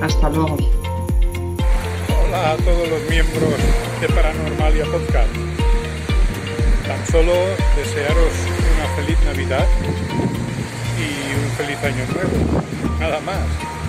hasta 0.02 0.28
luego. 0.30 0.56
A 2.32 2.56
todos 2.64 2.88
los 2.88 3.02
miembros 3.10 3.54
de 4.00 4.08
Paranormalia 4.08 4.84
Podcast. 4.84 5.28
Tan 6.86 7.06
solo 7.06 7.32
desearos 7.76 8.32
una 8.76 8.86
feliz 8.94 9.18
Navidad 9.24 9.66
y 10.96 11.34
un 11.34 11.50
feliz 11.58 11.76
año 11.82 12.04
nuevo. 12.14 12.62
Nada 13.00 13.20
más. 13.20 13.40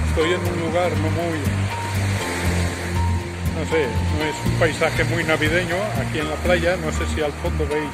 Estoy 0.09 0.33
en 0.33 0.39
un 0.39 0.59
lugar 0.67 0.91
no 0.97 1.09
muy 1.11 1.39
no 3.57 3.65
sé, 3.69 3.85
no 4.17 4.25
es 4.25 4.35
un 4.45 4.59
paisaje 4.59 5.03
muy 5.03 5.23
navideño 5.23 5.75
aquí 6.01 6.19
en 6.19 6.29
la 6.29 6.35
playa, 6.37 6.77
no 6.77 6.91
sé 6.91 7.05
si 7.13 7.21
al 7.21 7.31
fondo 7.31 7.67
veis 7.67 7.91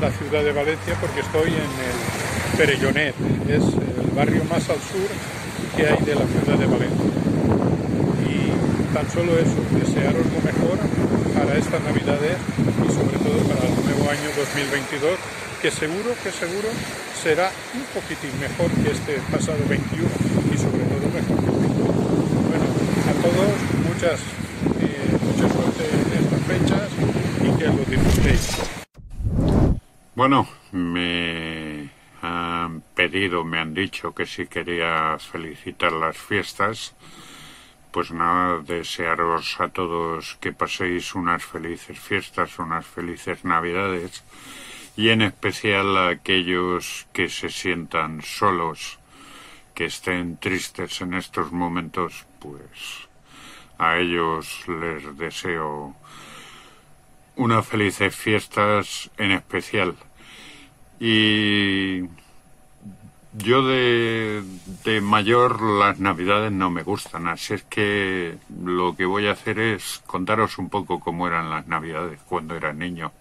la 0.00 0.10
ciudad 0.10 0.42
de 0.42 0.52
Valencia 0.52 0.96
porque 0.98 1.20
estoy 1.20 1.48
en 1.48 1.60
el 1.60 2.56
Perellonet, 2.56 3.14
es 3.48 3.62
el 3.62 4.10
barrio 4.16 4.42
más 4.44 4.68
al 4.70 4.80
sur 4.80 5.08
que 5.76 5.86
hay 5.86 6.02
de 6.04 6.14
la 6.14 6.26
ciudad 6.26 6.58
de 6.58 6.66
Valencia. 6.66 7.13
Tan 8.94 9.10
solo 9.10 9.36
eso, 9.36 9.58
desearos 9.72 10.24
lo 10.24 10.40
mejor 10.40 10.78
para 11.34 11.58
estas 11.58 11.82
navidades 11.82 12.38
y 12.78 12.92
sobre 12.92 13.18
todo 13.18 13.42
para 13.50 13.66
el 13.66 13.74
nuevo 13.86 14.08
año 14.08 14.30
2022, 14.36 15.18
que 15.60 15.70
seguro, 15.72 16.14
que 16.22 16.30
seguro 16.30 16.68
será 17.20 17.50
un 17.74 17.82
poquitín 17.90 18.30
mejor 18.38 18.70
que 18.70 18.92
este 18.92 19.18
pasado 19.32 19.58
21 19.68 20.08
y 20.46 20.56
sobre 20.56 20.84
todo 20.84 21.10
mejor. 21.10 21.42
Bueno, 22.46 22.66
a 23.10 23.14
todos 23.18 23.50
muchas, 23.82 24.20
eh, 24.78 25.18
mucha 25.26 25.52
suerte 25.52 25.84
en 25.90 26.12
estas 26.22 26.42
fechas 26.46 26.88
y 27.42 27.58
que 27.58 27.66
lo 27.66 27.84
disfrutéis. 27.90 28.42
Bueno, 30.14 30.46
me 30.70 31.90
han 32.22 32.80
pedido, 32.94 33.42
me 33.42 33.58
han 33.58 33.74
dicho 33.74 34.14
que 34.14 34.24
si 34.24 34.46
quería 34.46 35.18
felicitar 35.18 35.90
las 35.90 36.16
fiestas, 36.16 36.94
pues 37.94 38.10
nada, 38.10 38.58
desearos 38.58 39.60
a 39.60 39.68
todos 39.68 40.36
que 40.40 40.50
paséis 40.50 41.14
unas 41.14 41.44
felices 41.44 41.96
fiestas, 41.96 42.58
unas 42.58 42.84
felices 42.84 43.44
navidades 43.44 44.24
y 44.96 45.10
en 45.10 45.22
especial 45.22 45.96
a 45.96 46.08
aquellos 46.08 47.06
que 47.12 47.28
se 47.28 47.50
sientan 47.50 48.20
solos, 48.22 48.98
que 49.76 49.84
estén 49.84 50.38
tristes 50.38 51.02
en 51.02 51.14
estos 51.14 51.52
momentos, 51.52 52.26
pues 52.40 53.06
a 53.78 53.98
ellos 53.98 54.66
les 54.66 55.16
deseo 55.16 55.94
unas 57.36 57.64
felices 57.64 58.12
fiestas 58.12 59.08
en 59.18 59.30
especial. 59.30 59.94
Y 60.98 62.10
yo 63.36 63.66
de, 63.66 64.42
mayor 65.02 65.60
las 65.60 65.98
navidades 65.98 66.52
no 66.52 66.70
me 66.70 66.84
gustan, 66.84 67.26
así 67.26 67.54
es 67.54 67.62
que 67.64 68.36
lo 68.62 68.94
que 68.94 69.04
voy 69.04 69.26
a 69.26 69.32
hacer 69.32 69.58
es 69.58 70.02
contaros 70.06 70.58
un 70.58 70.70
poco 70.70 71.00
cómo 71.00 71.26
eran 71.26 71.50
las 71.50 71.66
navidades 71.66 72.20
cuando 72.28 72.54
era 72.54 72.72
niño. 72.72 73.12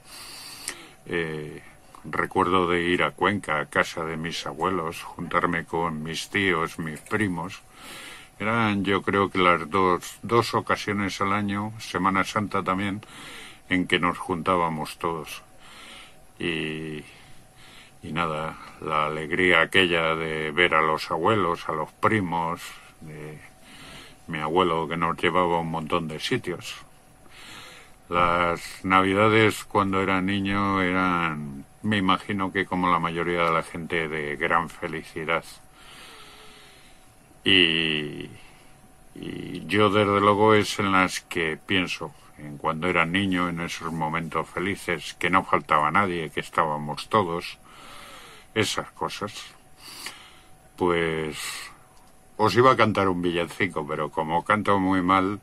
Eh, 1.08 1.64
recuerdo 2.04 2.68
de 2.68 2.84
ir 2.84 3.02
a 3.02 3.12
Cuenca, 3.12 3.60
a 3.60 3.66
casa 3.66 4.06
de 4.06 4.18
mis 4.18 4.46
abuelos, 4.46 5.02
juntarme 5.02 5.66
con 5.66 6.04
mis 6.04 6.30
tíos, 6.30 6.78
mis 6.78 7.00
primos. 7.00 7.62
Eran 8.40 8.84
yo 8.84 9.02
creo 9.02 9.32
que 9.32 9.40
las 9.40 9.68
dos, 9.70 10.20
dos 10.22 10.54
ocasiones 10.54 11.20
al 11.22 11.34
año, 11.34 11.74
Semana 11.80 12.24
Santa 12.24 12.62
también, 12.62 13.02
en 13.70 13.88
que 13.88 14.00
nos 14.00 14.20
juntábamos 14.20 14.98
todos. 14.98 15.42
Y, 16.40 17.04
y 18.04 18.12
nada, 18.12 18.58
la 18.82 19.06
alegría 19.06 19.62
aquella 19.62 20.16
de 20.16 20.52
ver 20.52 20.76
a 20.76 20.82
los 20.82 21.10
abuelos, 21.10 21.70
a 21.70 21.72
los 21.72 21.90
primos, 21.94 22.62
de 23.00 23.40
mi 24.28 24.40
abuelo 24.40 24.88
que 24.88 24.98
nos 24.98 25.18
llevaba 25.18 25.56
a 25.56 25.62
un 25.62 25.72
montón 25.72 26.10
de 26.10 26.20
sitios. 26.20 26.76
Las 28.10 28.84
navidades 28.84 29.64
cuando 29.64 30.02
era 30.02 30.22
niño 30.22 30.82
eran, 30.82 31.66
me 31.82 31.98
imagino 31.98 32.52
que 32.52 32.66
como 32.66 32.92
la 32.92 33.00
mayoría 33.00 33.46
de 33.46 33.54
la 33.54 33.64
gente, 33.64 34.10
de 34.10 34.36
gran 34.36 34.70
felicidad. 34.70 35.46
Y, 37.46 38.30
y 39.16 39.66
yo 39.66 39.90
desde 39.90 40.20
luego 40.20 40.54
es 40.54 40.78
en 40.80 40.92
las 40.92 41.22
que 41.22 41.58
pienso, 41.58 42.14
en 42.38 42.58
cuando 42.58 42.88
era 42.88 43.06
niño, 43.06 43.48
en 43.48 43.62
esos 43.62 43.94
momentos 43.94 44.50
felices, 44.50 45.14
que 45.14 45.30
no 45.30 45.46
faltaba 45.46 45.90
nadie, 45.90 46.30
que 46.30 46.42
estábamos 46.42 47.08
todos, 47.08 47.58
esas 48.56 48.92
cosas. 48.92 49.34
pues 50.76 51.38
os 52.38 52.56
iba 52.56 52.72
a 52.72 52.76
cantar 52.76 53.08
un 53.08 53.22
villancico, 53.22 53.86
pero 53.88 54.10
como 54.10 54.44
canto 54.44 54.80
muy 54.80 55.02
mal, 55.02 55.40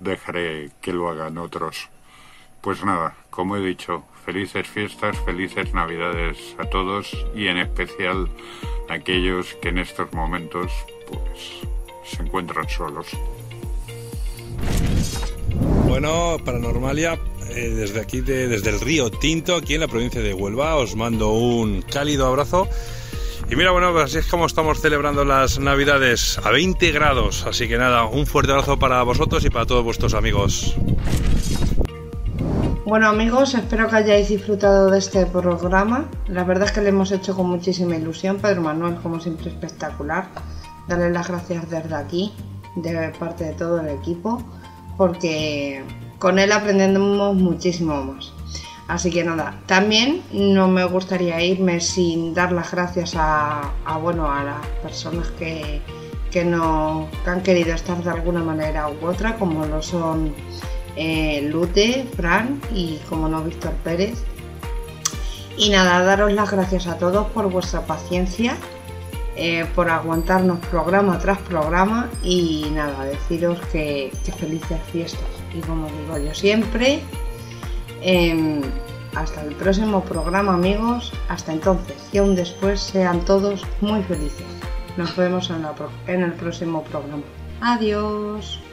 dejaré 0.00 0.70
que 0.80 0.92
lo 0.92 1.08
hagan 1.08 1.38
otros. 1.38 1.88
Pues 2.60 2.84
nada, 2.84 3.16
como 3.30 3.56
he 3.56 3.60
dicho, 3.60 4.04
felices 4.24 4.68
fiestas, 4.68 5.18
felices 5.20 5.74
navidades 5.74 6.54
a 6.58 6.64
todos 6.64 7.12
y 7.34 7.48
en 7.48 7.58
especial 7.58 8.28
a 8.88 8.94
aquellos 8.94 9.54
que 9.54 9.70
en 9.70 9.78
estos 9.78 10.12
momentos 10.12 10.72
pues 11.08 11.60
se 12.04 12.22
encuentran 12.22 12.68
solos. 12.68 13.08
Bueno, 15.94 16.38
Paranormalia, 16.44 17.20
eh, 17.50 17.70
desde 17.70 18.00
aquí, 18.00 18.20
desde 18.20 18.68
el 18.68 18.80
río 18.80 19.12
Tinto, 19.12 19.54
aquí 19.54 19.74
en 19.74 19.80
la 19.80 19.86
provincia 19.86 20.20
de 20.20 20.34
Huelva, 20.34 20.74
os 20.74 20.96
mando 20.96 21.30
un 21.34 21.82
cálido 21.82 22.26
abrazo. 22.26 22.66
Y 23.48 23.54
mira, 23.54 23.70
bueno, 23.70 23.92
pues 23.92 24.06
así 24.06 24.18
es 24.18 24.26
como 24.26 24.46
estamos 24.46 24.80
celebrando 24.80 25.24
las 25.24 25.60
Navidades 25.60 26.40
a 26.42 26.50
20 26.50 26.90
grados. 26.90 27.46
Así 27.46 27.68
que 27.68 27.78
nada, 27.78 28.06
un 28.06 28.26
fuerte 28.26 28.50
abrazo 28.50 28.76
para 28.76 29.00
vosotros 29.04 29.44
y 29.44 29.50
para 29.50 29.66
todos 29.66 29.84
vuestros 29.84 30.14
amigos. 30.14 30.74
Bueno 32.84 33.08
amigos, 33.08 33.54
espero 33.54 33.88
que 33.88 33.94
hayáis 33.94 34.30
disfrutado 34.30 34.90
de 34.90 34.98
este 34.98 35.26
programa. 35.26 36.10
La 36.26 36.42
verdad 36.42 36.66
es 36.66 36.72
que 36.72 36.80
le 36.80 36.88
hemos 36.88 37.12
hecho 37.12 37.36
con 37.36 37.48
muchísima 37.48 37.94
ilusión. 37.94 38.38
Pedro 38.38 38.62
Manuel, 38.62 38.96
como 38.96 39.20
siempre, 39.20 39.48
espectacular. 39.48 40.26
Darle 40.88 41.10
las 41.10 41.28
gracias 41.28 41.70
desde 41.70 41.94
aquí, 41.94 42.32
de 42.74 43.12
parte 43.16 43.44
de 43.44 43.52
todo 43.52 43.80
el 43.80 43.90
equipo, 43.90 44.42
porque 44.96 45.84
con 46.18 46.38
él 46.38 46.52
aprendemos 46.52 47.34
muchísimo 47.34 48.02
más. 48.02 48.32
Así 48.86 49.10
que 49.10 49.24
nada, 49.24 49.60
también 49.66 50.22
no 50.32 50.68
me 50.68 50.84
gustaría 50.84 51.42
irme 51.42 51.80
sin 51.80 52.34
dar 52.34 52.52
las 52.52 52.70
gracias 52.70 53.14
a, 53.16 53.72
bueno, 54.02 54.30
a 54.30 54.44
las 54.44 54.66
personas 54.82 55.28
que, 55.38 55.80
que, 56.30 56.44
no, 56.44 57.08
han 57.26 57.42
querido 57.42 57.74
estar 57.74 58.02
de 58.02 58.10
alguna 58.10 58.42
manera 58.42 58.88
u 58.90 59.06
otra, 59.06 59.36
como 59.36 59.64
lo 59.64 59.80
son 59.80 60.34
eh, 60.96 61.48
Lute, 61.50 62.06
Fran 62.14 62.60
y 62.74 62.98
como 63.08 63.26
no 63.26 63.42
Víctor 63.42 63.72
Pérez. 63.82 64.22
Y 65.56 65.70
nada, 65.70 66.02
daros 66.02 66.32
las 66.32 66.50
gracias 66.50 66.86
a 66.86 66.98
todos 66.98 67.28
por 67.28 67.50
vuestra 67.50 67.86
paciencia, 67.86 68.56
eh, 69.36 69.66
por 69.74 69.90
aguantarnos 69.90 70.58
programa 70.66 71.18
tras 71.18 71.38
programa 71.38 72.08
y 72.22 72.70
nada, 72.72 73.04
deciros 73.04 73.60
que, 73.72 74.12
que 74.24 74.32
felices 74.32 74.78
fiestas. 74.92 75.20
Y 75.54 75.60
como 75.60 75.86
digo 75.86 76.18
yo 76.18 76.34
siempre, 76.34 77.02
Em, 78.04 78.60
hasta 79.16 79.42
el 79.42 79.54
próximo 79.54 80.02
programa 80.04 80.54
amigos. 80.54 81.12
Hasta 81.28 81.52
entonces 81.52 81.96
y 82.12 82.18
aún 82.18 82.34
después 82.34 82.80
sean 82.80 83.24
todos 83.24 83.64
muy 83.80 84.02
felices. 84.02 84.46
Nos 84.98 85.16
vemos 85.16 85.50
en 86.06 86.22
el 86.22 86.32
próximo 86.34 86.84
programa. 86.84 87.22
Adiós. 87.62 88.63